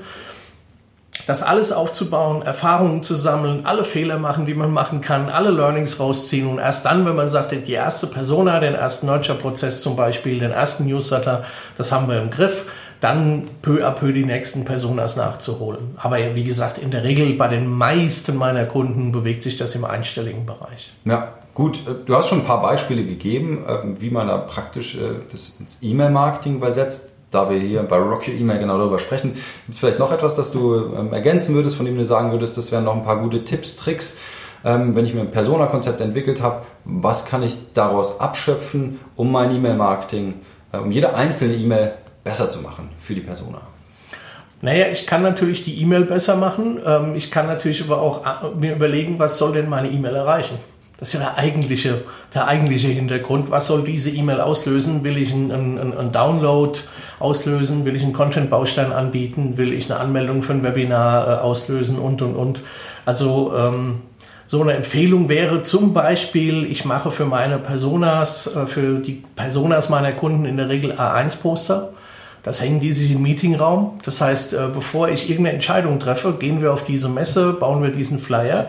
Das 1.28 1.42
alles 1.42 1.72
aufzubauen, 1.72 2.42
Erfahrungen 2.42 3.02
zu 3.02 3.16
sammeln, 3.16 3.66
alle 3.66 3.84
Fehler 3.84 4.20
machen, 4.20 4.46
die 4.46 4.54
man 4.54 4.72
machen 4.72 5.02
kann, 5.02 5.30
alle 5.30 5.50
Learnings 5.50 6.00
rausziehen 6.00 6.48
und 6.48 6.60
erst 6.60 6.86
dann, 6.86 7.06
wenn 7.06 7.16
man 7.16 7.30
sagt, 7.30 7.52
die 7.52 7.74
erste 7.74 8.08
Persona, 8.08 8.60
den 8.60 8.76
ersten 8.76 9.08
Nurture-Prozess 9.08 9.82
zum 9.82 9.96
Beispiel, 9.96 10.40
den 10.40 10.52
ersten 10.52 10.86
Newsletter, 10.86 11.46
das 11.78 11.92
haben 11.92 12.08
wir 12.08 12.22
im 12.22 12.30
Griff, 12.30 12.66
dann 13.02 13.50
peu 13.62 13.86
à 13.86 13.92
peu 13.92 14.12
die 14.12 14.26
nächsten 14.26 14.66
Personas 14.66 15.16
nachzuholen. 15.16 15.96
Aber 15.98 16.18
wie 16.36 16.44
gesagt, 16.44 16.78
in 16.78 16.92
der 16.92 17.04
Regel 17.04 17.34
bei 17.34 17.48
den 17.48 17.68
meisten 17.68 18.36
meiner 18.36 18.66
Kunden 18.66 19.12
bewegt 19.12 19.44
sich 19.44 19.58
das 19.58 19.76
im 19.76 19.86
einstelligen 19.86 20.46
Bereich. 20.46 20.94
Ja, 21.06 21.34
gut. 21.54 21.88
Äh, 21.88 21.96
du 22.06 22.16
hast 22.16 22.30
schon 22.30 22.40
ein 22.40 22.46
paar 22.46 22.62
Beispiele 22.62 23.06
gegeben, 23.06 23.66
ähm, 23.68 24.02
wie 24.02 24.10
man 24.10 24.28
da 24.28 24.38
praktisch 24.38 24.96
äh, 24.96 25.20
das 25.32 25.54
ins 25.60 25.80
E-Mail-Marketing 25.82 26.56
übersetzt. 26.56 27.15
Da 27.36 27.50
wir 27.50 27.58
hier 27.58 27.84
bei 27.84 27.98
Rock 27.98 28.30
Your 28.30 28.34
Email 28.36 28.60
genau 28.60 28.78
darüber 28.78 28.98
sprechen, 28.98 29.34
gibt 29.34 29.74
es 29.74 29.80
vielleicht 29.80 30.00
noch 30.00 30.14
etwas, 30.14 30.36
das 30.36 30.54
du 30.54 30.96
ähm, 30.96 31.12
ergänzen 31.12 31.54
würdest, 31.54 31.76
von 31.76 31.86
dem 31.86 31.98
du 31.98 32.06
sagen 32.06 32.32
würdest, 32.32 32.56
das 32.56 32.72
wären 32.72 32.86
noch 32.86 32.96
ein 32.96 33.04
paar 33.04 33.20
gute 33.20 33.44
Tipps, 33.44 33.76
Tricks, 33.76 34.18
ähm, 34.64 34.96
wenn 34.96 35.06
ich 35.06 35.14
mir 35.14 35.20
ein 35.20 35.32
Persona-Konzept 35.32 36.00
entwickelt 36.00 36.42
habe, 36.42 36.62
was 36.86 37.26
kann 37.26 37.44
ich 37.44 37.58
daraus 37.74 38.22
abschöpfen, 38.22 39.02
um 39.18 39.34
mein 39.34 39.54
E-Mail-Marketing, 39.54 40.36
äh, 40.72 40.78
um 40.78 40.92
jede 40.92 41.14
einzelne 41.14 41.56
E-Mail 41.56 41.96
besser 42.24 42.50
zu 42.50 42.62
machen 42.62 42.90
für 43.02 43.14
die 43.14 43.22
Persona? 43.22 43.60
Naja, 44.62 44.88
ich 44.88 45.06
kann 45.06 45.22
natürlich 45.22 45.66
die 45.66 45.82
E-Mail 45.82 46.06
besser 46.06 46.38
machen. 46.38 46.80
Ähm, 46.86 47.16
ich 47.16 47.32
kann 47.32 47.48
natürlich 47.48 47.84
aber 47.84 48.02
auch 48.02 48.26
äh, 48.26 48.56
mir 48.58 48.74
überlegen, 48.74 49.20
was 49.20 49.38
soll 49.38 49.52
denn 49.52 49.68
meine 49.68 49.90
E-Mail 49.90 50.16
erreichen? 50.16 50.58
Das 50.98 51.10
ist 51.10 51.14
ja 51.14 51.20
der 51.20 51.38
eigentliche, 51.38 52.04
der 52.34 52.48
eigentliche 52.48 52.88
Hintergrund. 52.88 53.52
Was 53.52 53.68
soll 53.68 53.84
diese 53.84 54.10
E-Mail 54.10 54.40
auslösen? 54.40 55.04
Will 55.04 55.18
ich 55.18 55.34
einen, 55.34 55.52
einen, 55.52 55.98
einen, 55.98 56.12
Download 56.12 56.80
auslösen? 57.20 57.84
Will 57.84 57.96
ich 57.96 58.04
einen 58.04 58.14
Content-Baustein 58.14 58.94
anbieten? 58.94 59.58
Will 59.58 59.74
ich 59.74 59.92
eine 59.92 60.00
Anmeldung 60.00 60.42
für 60.42 60.54
ein 60.54 60.64
Webinar 60.64 61.28
äh, 61.28 61.42
auslösen? 61.42 62.00
Und, 62.00 62.22
und, 62.22 62.36
und. 62.36 62.62
Also 63.06 63.54
ähm, 63.58 64.04
so 64.48 64.62
eine 64.62 64.74
Empfehlung 64.74 65.28
wäre 65.28 65.64
zum 65.64 65.94
Beispiel, 65.94 66.66
ich 66.66 66.86
mache 66.86 67.12
für 67.12 67.26
meine 67.26 67.58
Personas, 67.58 68.48
äh, 68.56 68.66
für 68.66 69.00
die 69.00 69.24
Personas 69.36 69.90
meiner 69.90 70.14
Kunden 70.14 70.46
in 70.46 70.56
der 70.56 70.70
Regel 70.70 70.94
A1-Poster. 70.94 71.90
Das 72.42 72.62
hängen 72.62 72.80
die 72.80 72.94
sich 72.94 73.12
im 73.12 73.24
Meetingraum. 73.24 74.00
Das 74.04 74.22
heißt, 74.22 74.54
äh, 74.54 74.68
bevor 74.72 75.10
ich 75.10 75.30
irgendeine 75.30 75.56
Entscheidung 75.56 76.00
treffe, 76.00 76.34
gehen 76.34 76.62
wir 76.62 76.72
auf 76.72 76.86
diese 76.86 77.10
Messe, 77.10 77.54
bauen 77.54 77.82
wir 77.82 77.90
diesen 77.90 78.20
Flyer 78.20 78.68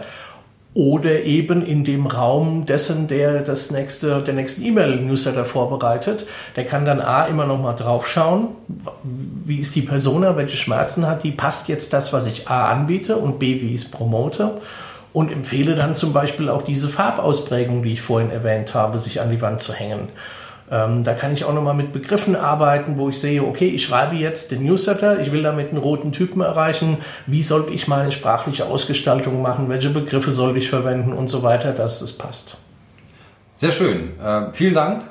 oder 0.76 1.22
eben 1.22 1.64
in 1.64 1.84
dem 1.84 2.06
Raum 2.06 2.66
dessen, 2.66 3.08
der 3.08 3.40
das 3.40 3.70
nächste, 3.70 4.20
der 4.20 4.34
nächsten 4.34 4.62
E-Mail-Newsletter 4.62 5.46
vorbereitet. 5.46 6.26
Der 6.54 6.66
kann 6.66 6.84
dann 6.84 7.00
A 7.00 7.24
immer 7.24 7.46
noch 7.46 7.58
mal 7.58 7.72
draufschauen, 7.72 8.48
wie 9.02 9.56
ist 9.56 9.74
die 9.74 9.80
Persona, 9.80 10.36
welche 10.36 10.58
Schmerzen 10.58 11.06
hat 11.06 11.24
die, 11.24 11.30
passt 11.30 11.68
jetzt 11.68 11.94
das, 11.94 12.12
was 12.12 12.26
ich 12.26 12.48
A 12.48 12.70
anbiete 12.70 13.16
und 13.16 13.38
B, 13.38 13.62
wie 13.62 13.70
ich 13.70 13.82
es 13.82 13.90
promote 13.90 14.60
und 15.14 15.32
empfehle 15.32 15.76
dann 15.76 15.94
zum 15.94 16.12
Beispiel 16.12 16.50
auch 16.50 16.60
diese 16.60 16.90
Farbausprägung, 16.90 17.82
die 17.82 17.94
ich 17.94 18.02
vorhin 18.02 18.30
erwähnt 18.30 18.74
habe, 18.74 18.98
sich 18.98 19.22
an 19.22 19.30
die 19.30 19.40
Wand 19.40 19.62
zu 19.62 19.72
hängen. 19.72 20.10
Ähm, 20.70 21.04
da 21.04 21.14
kann 21.14 21.32
ich 21.32 21.44
auch 21.44 21.54
nochmal 21.54 21.74
mit 21.74 21.92
Begriffen 21.92 22.34
arbeiten, 22.34 22.96
wo 22.96 23.08
ich 23.08 23.20
sehe, 23.20 23.42
okay, 23.42 23.68
ich 23.68 23.84
schreibe 23.84 24.16
jetzt 24.16 24.50
den 24.50 24.64
Newsletter, 24.64 25.20
ich 25.20 25.30
will 25.30 25.42
damit 25.42 25.70
einen 25.70 25.78
roten 25.78 26.12
Typen 26.12 26.40
erreichen, 26.42 26.98
wie 27.26 27.42
sollte 27.42 27.72
ich 27.72 27.86
meine 27.86 28.10
sprachliche 28.10 28.66
Ausgestaltung 28.66 29.42
machen, 29.42 29.68
welche 29.68 29.90
Begriffe 29.90 30.32
soll 30.32 30.56
ich 30.56 30.68
verwenden 30.68 31.12
und 31.12 31.28
so 31.28 31.42
weiter, 31.42 31.72
dass 31.72 32.02
es 32.02 32.12
passt. 32.12 32.58
Sehr 33.54 33.72
schön. 33.72 34.18
Äh, 34.20 34.52
vielen 34.52 34.74
Dank. 34.74 35.04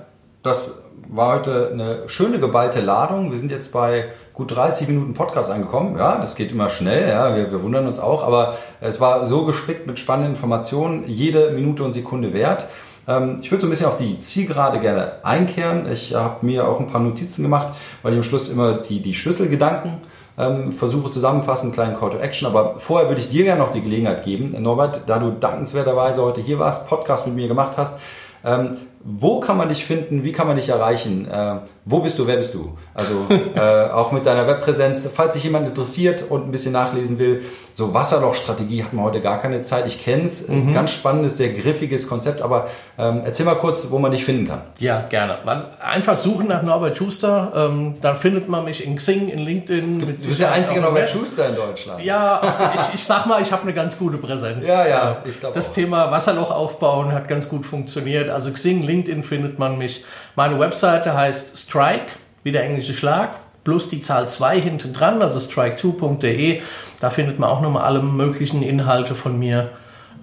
Das 0.44 0.84
war 1.08 1.36
heute 1.36 1.70
eine 1.72 2.10
schöne 2.10 2.40
geballte 2.40 2.82
Ladung. 2.82 3.32
Wir 3.32 3.40
sind 3.40 3.52
jetzt 3.52 3.72
bei 3.72 4.10
gut 4.34 4.56
30 4.56 4.88
Minuten 4.88 5.14
Podcast 5.14 5.50
angekommen. 5.50 5.98
Ja, 5.98 6.18
das 6.18 6.36
geht 6.36 6.52
immer 6.52 6.70
schnell. 6.70 7.10
Ja, 7.10 7.36
wir, 7.36 7.52
wir 7.52 7.64
wundern 7.64 7.88
uns 7.88 8.00
auch. 8.00 8.24
Aber 8.24 8.58
es 8.82 9.00
war 9.00 9.26
so 9.26 9.46
gespickt 9.46 9.88
mit 9.88 10.00
spannenden 10.00 10.34
Informationen. 10.34 11.06
Jede 11.08 11.52
Minute 11.52 11.84
und 11.84 11.94
Sekunde 11.94 12.34
wert. 12.34 12.68
Ähm, 13.08 13.38
ich 13.42 13.52
würde 13.52 13.62
so 13.62 13.68
ein 13.68 13.70
bisschen 13.70 13.88
auf 13.88 13.98
die 13.98 14.20
Zielgerade 14.20 14.80
gerne 14.80 15.14
einkehren. 15.24 15.92
Ich 15.92 16.14
habe 16.14 16.46
mir 16.46 16.68
auch 16.68 16.80
ein 16.80 16.88
paar 16.88 17.02
Notizen 17.02 17.44
gemacht, 17.44 17.74
weil 18.02 18.14
ich 18.14 18.18
am 18.18 18.24
Schluss 18.24 18.50
immer 18.50 18.74
die, 18.74 19.02
die 19.02 19.14
Schlüsselgedanken 19.14 19.98
ähm, 20.38 20.74
versuche 20.74 21.12
zusammenfassend 21.12 21.72
einen 21.72 21.74
kleinen 21.74 22.00
Call 22.00 22.12
to 22.12 22.18
Action. 22.18 22.48
Aber 22.48 22.80
vorher 22.80 23.08
würde 23.08 23.22
ich 23.22 23.30
dir 23.30 23.44
gerne 23.44 23.62
noch 23.62 23.72
die 23.72 23.82
Gelegenheit 23.82 24.24
geben, 24.24 24.56
Norbert, 24.62 25.04
da 25.08 25.20
du 25.20 25.32
dankenswerterweise 25.32 26.22
heute 26.22 26.42
hier 26.42 26.60
warst, 26.60 26.88
Podcast 26.88 27.26
mit 27.26 27.36
mir 27.36 27.48
gemacht 27.48 27.78
hast, 27.78 28.00
ähm, 28.44 28.78
wo 29.04 29.40
kann 29.40 29.58
man 29.58 29.70
dich 29.70 29.86
finden? 29.86 30.24
Wie 30.24 30.32
kann 30.32 30.48
man 30.48 30.56
dich 30.56 30.70
erreichen? 30.70 31.28
Äh, 31.30 31.58
wo 31.86 32.00
bist 32.00 32.18
du? 32.18 32.28
Wer 32.28 32.38
bist 32.38 32.54
du? 32.54 32.76
Also 32.96 33.28
äh, 33.30 33.60
auch 33.92 34.14
mit 34.14 34.26
deiner 34.26 34.48
Webpräsenz. 34.48 35.08
Falls 35.14 35.34
sich 35.34 35.44
jemand 35.44 35.68
interessiert 35.68 36.26
und 36.30 36.48
ein 36.48 36.52
bisschen 36.52 36.72
nachlesen 36.72 37.20
will, 37.20 37.44
so 37.74 37.94
Wasserlochstrategie 37.94 38.86
hat 38.86 38.94
man 38.94 39.04
heute 39.04 39.20
gar 39.20 39.38
keine 39.40 39.60
Zeit. 39.60 39.86
Ich 39.86 40.02
kenne 40.02 40.24
es. 40.24 40.48
Mhm. 40.48 40.74
Ganz 40.74 40.92
spannendes, 40.92 41.36
sehr 41.36 41.50
griffiges 41.50 42.08
Konzept. 42.08 42.42
Aber 42.42 42.70
ähm, 42.98 43.22
erzähl 43.26 43.46
mal 43.46 43.56
kurz, 43.56 43.92
wo 43.92 44.00
man 44.00 44.14
dich 44.14 44.24
finden 44.24 44.48
kann. 44.48 44.62
Ja, 44.80 45.02
gerne. 45.10 45.40
Einfach 45.84 46.16
suchen 46.16 46.48
nach 46.48 46.64
Norbert 46.64 46.96
Schuster. 46.96 47.52
Ähm, 47.54 47.98
dann 48.00 48.16
findet 48.16 48.48
man 48.48 48.64
mich 48.64 48.86
in 48.86 48.96
Xing, 48.96 49.28
in 49.28 49.40
LinkedIn. 49.40 50.00
Du, 50.00 50.06
bist 50.06 50.40
der 50.40 50.54
einzige 50.54 50.80
Norbert 50.80 51.10
Schuster 51.10 51.50
in 51.50 51.56
Deutschland. 51.58 52.02
Ja, 52.02 52.42
ich, 52.76 52.96
ich 52.96 53.04
sag 53.04 53.26
mal, 53.26 53.42
ich 53.42 53.52
habe 53.52 53.64
eine 53.64 53.74
ganz 53.74 54.00
gute 54.00 54.18
Präsenz. 54.18 54.66
Ja, 54.66 54.88
ja. 54.88 55.18
Ich 55.26 55.42
das 55.42 55.70
auch. 55.70 55.74
Thema 55.74 56.12
Wasserloch 56.12 56.50
aufbauen 56.50 57.12
hat 57.12 57.28
ganz 57.28 57.50
gut 57.50 57.66
funktioniert. 57.66 58.30
Also 58.30 58.52
Xing, 58.52 58.84
LinkedIn 58.84 59.22
findet 59.22 59.60
man 59.60 59.78
mich. 59.78 60.06
Meine 60.38 60.58
Webseite 60.60 61.14
heißt 61.14 61.58
Strike, 61.58 62.14
wie 62.46 62.52
der 62.52 62.64
englische 62.64 62.94
Schlag, 62.94 63.32
plus 63.64 63.90
die 63.90 64.02
Zahl 64.02 64.30
2 64.30 64.62
hinten 64.62 64.94
dran, 64.94 65.22
also 65.24 65.40
strike2.de. 65.40 66.62
Da 67.00 67.10
findet 67.10 67.40
man 67.40 67.50
auch 67.50 67.60
nochmal 67.60 67.84
alle 67.84 68.04
möglichen 68.04 68.62
Inhalte 68.62 69.16
von 69.16 69.38
mir. 69.40 69.72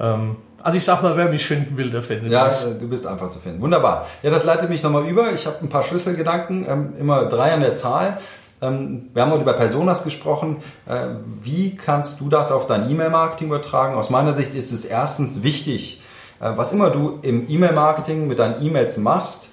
Ähm, 0.01 0.37
also 0.63 0.79
ich 0.79 0.85
sag 0.85 1.03
mal, 1.03 1.17
wer 1.17 1.29
mich 1.29 1.45
finden 1.45 1.77
will, 1.77 1.91
der 1.91 2.01
findet 2.01 2.31
ja, 2.31 2.47
mich. 2.47 2.61
Ja, 2.61 2.71
du 2.79 2.89
bist 2.89 3.09
einfach 3.09 3.29
zu 3.31 3.41
finden. 3.41 3.61
Wunderbar. 3.61 4.07
Ja, 4.23 4.31
das 4.31 4.45
leitet 4.45 4.71
mich 4.71 4.85
nochmal 4.85 5.05
über. 5.09 5.33
Ich 5.33 5.47
habe 5.47 5.57
ein 5.63 5.69
paar 5.69 5.83
Schlüsselgedanken, 5.83 6.65
ähm, 6.69 6.93
immer 6.97 7.27
drei 7.27 7.53
an 7.53 7.61
der 7.61 7.75
Zahl. 7.75 8.19
Ähm, 8.61 9.11
wir 9.13 9.23
haben 9.23 9.33
heute 9.33 9.43
über 9.43 9.55
Personas 9.55 10.05
gesprochen. 10.05 10.59
Äh, 10.87 11.09
wie 11.43 11.75
kannst 11.75 12.21
du 12.21 12.29
das 12.29 12.53
auf 12.53 12.69
dein 12.69 12.89
E-Mail-Marketing 12.89 13.49
übertragen? 13.49 13.97
Aus 13.97 14.11
meiner 14.11 14.33
Sicht 14.33 14.55
ist 14.55 14.71
es 14.71 14.85
erstens 14.85 15.43
wichtig, 15.43 16.01
äh, 16.39 16.53
was 16.55 16.71
immer 16.71 16.91
du 16.91 17.19
im 17.23 17.51
E-Mail-Marketing 17.51 18.29
mit 18.29 18.39
deinen 18.39 18.65
E-Mails 18.65 18.97
machst, 18.99 19.47
äh, 19.47 19.52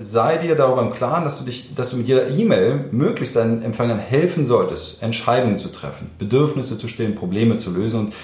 sei 0.00 0.38
dir 0.38 0.56
darüber 0.56 0.82
im 0.82 0.92
Klaren, 0.92 1.24
dass 1.24 1.38
du, 1.38 1.44
dich, 1.44 1.74
dass 1.74 1.90
du 1.90 1.96
mit 1.96 2.08
jeder 2.08 2.28
E-Mail 2.28 2.86
möglichst 2.90 3.36
deinen 3.36 3.62
Empfängern 3.62 3.98
helfen 3.98 4.44
solltest, 4.44 5.00
Entscheidungen 5.02 5.58
zu 5.58 5.68
treffen, 5.68 6.10
Bedürfnisse 6.18 6.78
zu 6.78 6.88
stillen, 6.88 7.14
Probleme 7.14 7.58
zu 7.58 7.70
lösen 7.70 8.00
und, 8.00 8.14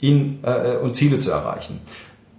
ihn, 0.00 0.38
äh, 0.42 0.76
und 0.76 0.96
Ziele 0.96 1.18
zu 1.18 1.30
erreichen. 1.30 1.80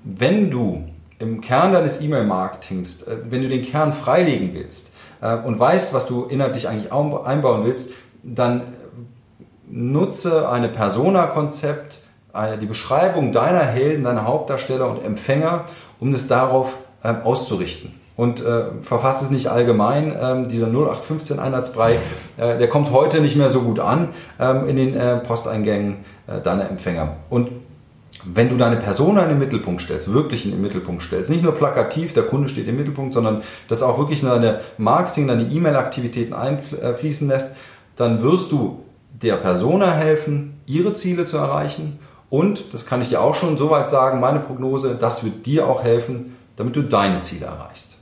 Wenn 0.04 0.50
du 0.50 0.86
im 1.20 1.42
Kern 1.42 1.74
deines 1.74 2.02
E-Mail-Marketings, 2.02 3.04
äh, 3.04 3.18
wenn 3.30 3.44
du 3.44 3.50
den 3.50 3.62
Kern 3.62 3.94
freilegen 3.94 4.52
willst 4.54 4.92
äh, 5.22 5.36
und 5.36 5.60
weißt, 5.60 5.94
was 5.94 6.08
du 6.08 6.26
inhaltlich 6.26 6.68
eigentlich 6.68 6.92
einbauen 6.92 7.64
willst, 7.64 7.92
dann 8.24 8.64
nutze 9.70 10.50
eine 10.50 10.70
Persona-Konzept, 10.70 12.00
die 12.62 12.66
Beschreibung 12.68 13.32
deiner 13.32 13.64
Helden, 13.64 14.04
deiner 14.04 14.26
Hauptdarsteller 14.26 14.88
und 14.90 15.04
Empfänger, 15.04 15.66
um 16.00 16.14
es 16.14 16.28
darauf 16.28 16.78
ähm, 17.04 17.18
auszurichten. 17.24 17.94
Und 18.18 18.44
äh, 18.44 18.66
verfasst 18.82 19.22
es 19.22 19.30
nicht 19.30 19.48
allgemein, 19.48 20.14
ähm, 20.20 20.48
dieser 20.48 20.68
0815 20.68 21.40
Einheitsbrei, 21.40 22.00
äh, 22.38 22.58
der 22.58 22.68
kommt 22.68 22.92
heute 22.92 23.22
nicht 23.22 23.36
mehr 23.36 23.52
so 23.52 23.62
gut 23.62 23.80
an 23.80 24.10
ähm, 24.40 24.68
in 24.68 24.76
den 24.76 24.96
äh, 24.96 25.18
Posteingängen 25.18 25.98
äh, 26.26 26.42
deiner 26.42 26.70
Empfänger. 26.70 27.16
Und 27.30 27.52
wenn 28.26 28.50
du 28.50 28.58
deine 28.58 28.78
Persona 28.78 29.22
in 29.22 29.30
den 29.30 29.40
Mittelpunkt 29.40 29.82
stellst, 29.82 30.12
wirklich 30.12 30.46
in 30.46 30.52
den 30.52 30.62
Mittelpunkt 30.62 31.04
stellst, 31.04 31.30
nicht 31.30 31.44
nur 31.44 31.54
plakativ, 31.54 32.14
der 32.14 32.24
Kunde 32.24 32.48
steht 32.48 32.68
im 32.68 32.76
Mittelpunkt, 32.76 33.14
sondern 33.14 33.44
das 33.68 33.84
auch 33.84 34.00
wirklich 34.00 34.24
in 34.24 34.30
deine 34.30 34.62
Marketing, 34.80 35.28
deine 35.28 35.44
E-Mail-Aktivitäten 35.44 36.34
einfließen 36.34 37.28
lässt, 37.28 37.56
dann 37.96 38.24
wirst 38.24 38.52
du 38.52 38.84
der 39.22 39.36
Persona 39.36 39.92
helfen, 39.92 40.60
ihre 40.66 40.94
Ziele 40.94 41.26
zu 41.26 41.38
erreichen 41.38 42.00
und, 42.30 42.74
das 42.74 42.86
kann 42.86 43.02
ich 43.02 43.10
dir 43.10 43.22
auch 43.22 43.36
schon 43.36 43.58
soweit 43.58 43.90
sagen, 43.90 44.20
meine 44.20 44.40
Prognose, 44.40 44.96
das 45.00 45.24
wird 45.24 45.46
dir 45.46 45.68
auch 45.68 45.84
helfen, 45.84 46.36
damit 46.56 46.76
du 46.76 46.82
deine 46.82 47.22
Ziele 47.22 47.46
erreichst. 47.46 47.97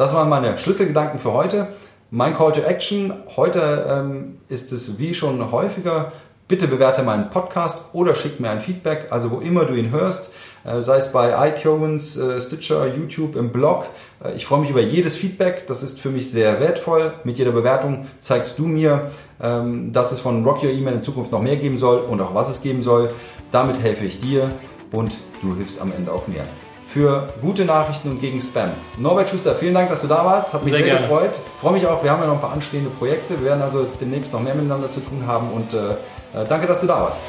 Das 0.00 0.14
waren 0.14 0.30
meine 0.30 0.56
Schlüsselgedanken 0.56 1.18
für 1.18 1.34
heute. 1.34 1.68
Mein 2.10 2.34
Call 2.34 2.52
to 2.52 2.62
Action 2.62 3.12
heute 3.36 3.84
ähm, 3.86 4.38
ist 4.48 4.72
es 4.72 4.98
wie 4.98 5.12
schon 5.12 5.52
häufiger. 5.52 6.12
Bitte 6.48 6.68
bewerte 6.68 7.02
meinen 7.02 7.28
Podcast 7.28 7.82
oder 7.92 8.14
schick 8.14 8.40
mir 8.40 8.48
ein 8.48 8.62
Feedback, 8.62 9.08
also 9.10 9.30
wo 9.30 9.40
immer 9.40 9.66
du 9.66 9.74
ihn 9.74 9.90
hörst. 9.90 10.32
Äh, 10.64 10.80
sei 10.80 10.96
es 10.96 11.12
bei 11.12 11.50
iTunes, 11.50 12.16
äh, 12.16 12.40
Stitcher, 12.40 12.86
YouTube, 12.86 13.36
im 13.36 13.52
Blog. 13.52 13.88
Äh, 14.24 14.32
ich 14.36 14.46
freue 14.46 14.60
mich 14.60 14.70
über 14.70 14.80
jedes 14.80 15.16
Feedback, 15.16 15.66
das 15.66 15.82
ist 15.82 16.00
für 16.00 16.08
mich 16.08 16.30
sehr 16.30 16.60
wertvoll. 16.60 17.12
Mit 17.24 17.36
jeder 17.36 17.52
Bewertung 17.52 18.06
zeigst 18.20 18.58
du 18.58 18.68
mir, 18.68 19.10
ähm, 19.38 19.92
dass 19.92 20.12
es 20.12 20.20
von 20.20 20.42
Rock 20.46 20.62
Your 20.62 20.70
Email 20.70 20.94
in 20.94 21.02
Zukunft 21.02 21.30
noch 21.30 21.42
mehr 21.42 21.56
geben 21.56 21.76
soll 21.76 21.98
und 21.98 22.22
auch 22.22 22.34
was 22.34 22.48
es 22.48 22.62
geben 22.62 22.82
soll. 22.82 23.10
Damit 23.50 23.78
helfe 23.82 24.06
ich 24.06 24.18
dir 24.18 24.50
und 24.92 25.18
du 25.42 25.54
hilfst 25.56 25.78
am 25.78 25.92
Ende 25.92 26.10
auch 26.10 26.26
mir. 26.26 26.46
Für 26.92 27.32
gute 27.40 27.64
Nachrichten 27.64 28.10
und 28.10 28.20
gegen 28.20 28.40
Spam. 28.40 28.70
Norbert 28.98 29.28
Schuster, 29.28 29.54
vielen 29.54 29.74
Dank, 29.74 29.90
dass 29.90 30.00
du 30.02 30.08
da 30.08 30.24
warst. 30.24 30.52
Hat 30.54 30.64
mich 30.64 30.74
sehr, 30.74 30.84
sehr 30.84 30.96
gefreut. 30.96 31.40
Freue 31.60 31.74
mich 31.74 31.86
auch, 31.86 32.02
wir 32.02 32.10
haben 32.10 32.20
ja 32.20 32.26
noch 32.26 32.34
ein 32.34 32.40
paar 32.40 32.52
anstehende 32.52 32.90
Projekte. 32.90 33.38
Wir 33.38 33.46
werden 33.46 33.62
also 33.62 33.80
jetzt 33.80 34.00
demnächst 34.00 34.32
noch 34.32 34.40
mehr 34.40 34.56
miteinander 34.56 34.90
zu 34.90 34.98
tun 34.98 35.24
haben 35.24 35.50
und 35.52 35.72
äh, 35.72 36.44
danke, 36.48 36.66
dass 36.66 36.80
du 36.80 36.88
da 36.88 37.00
warst. 37.02 37.20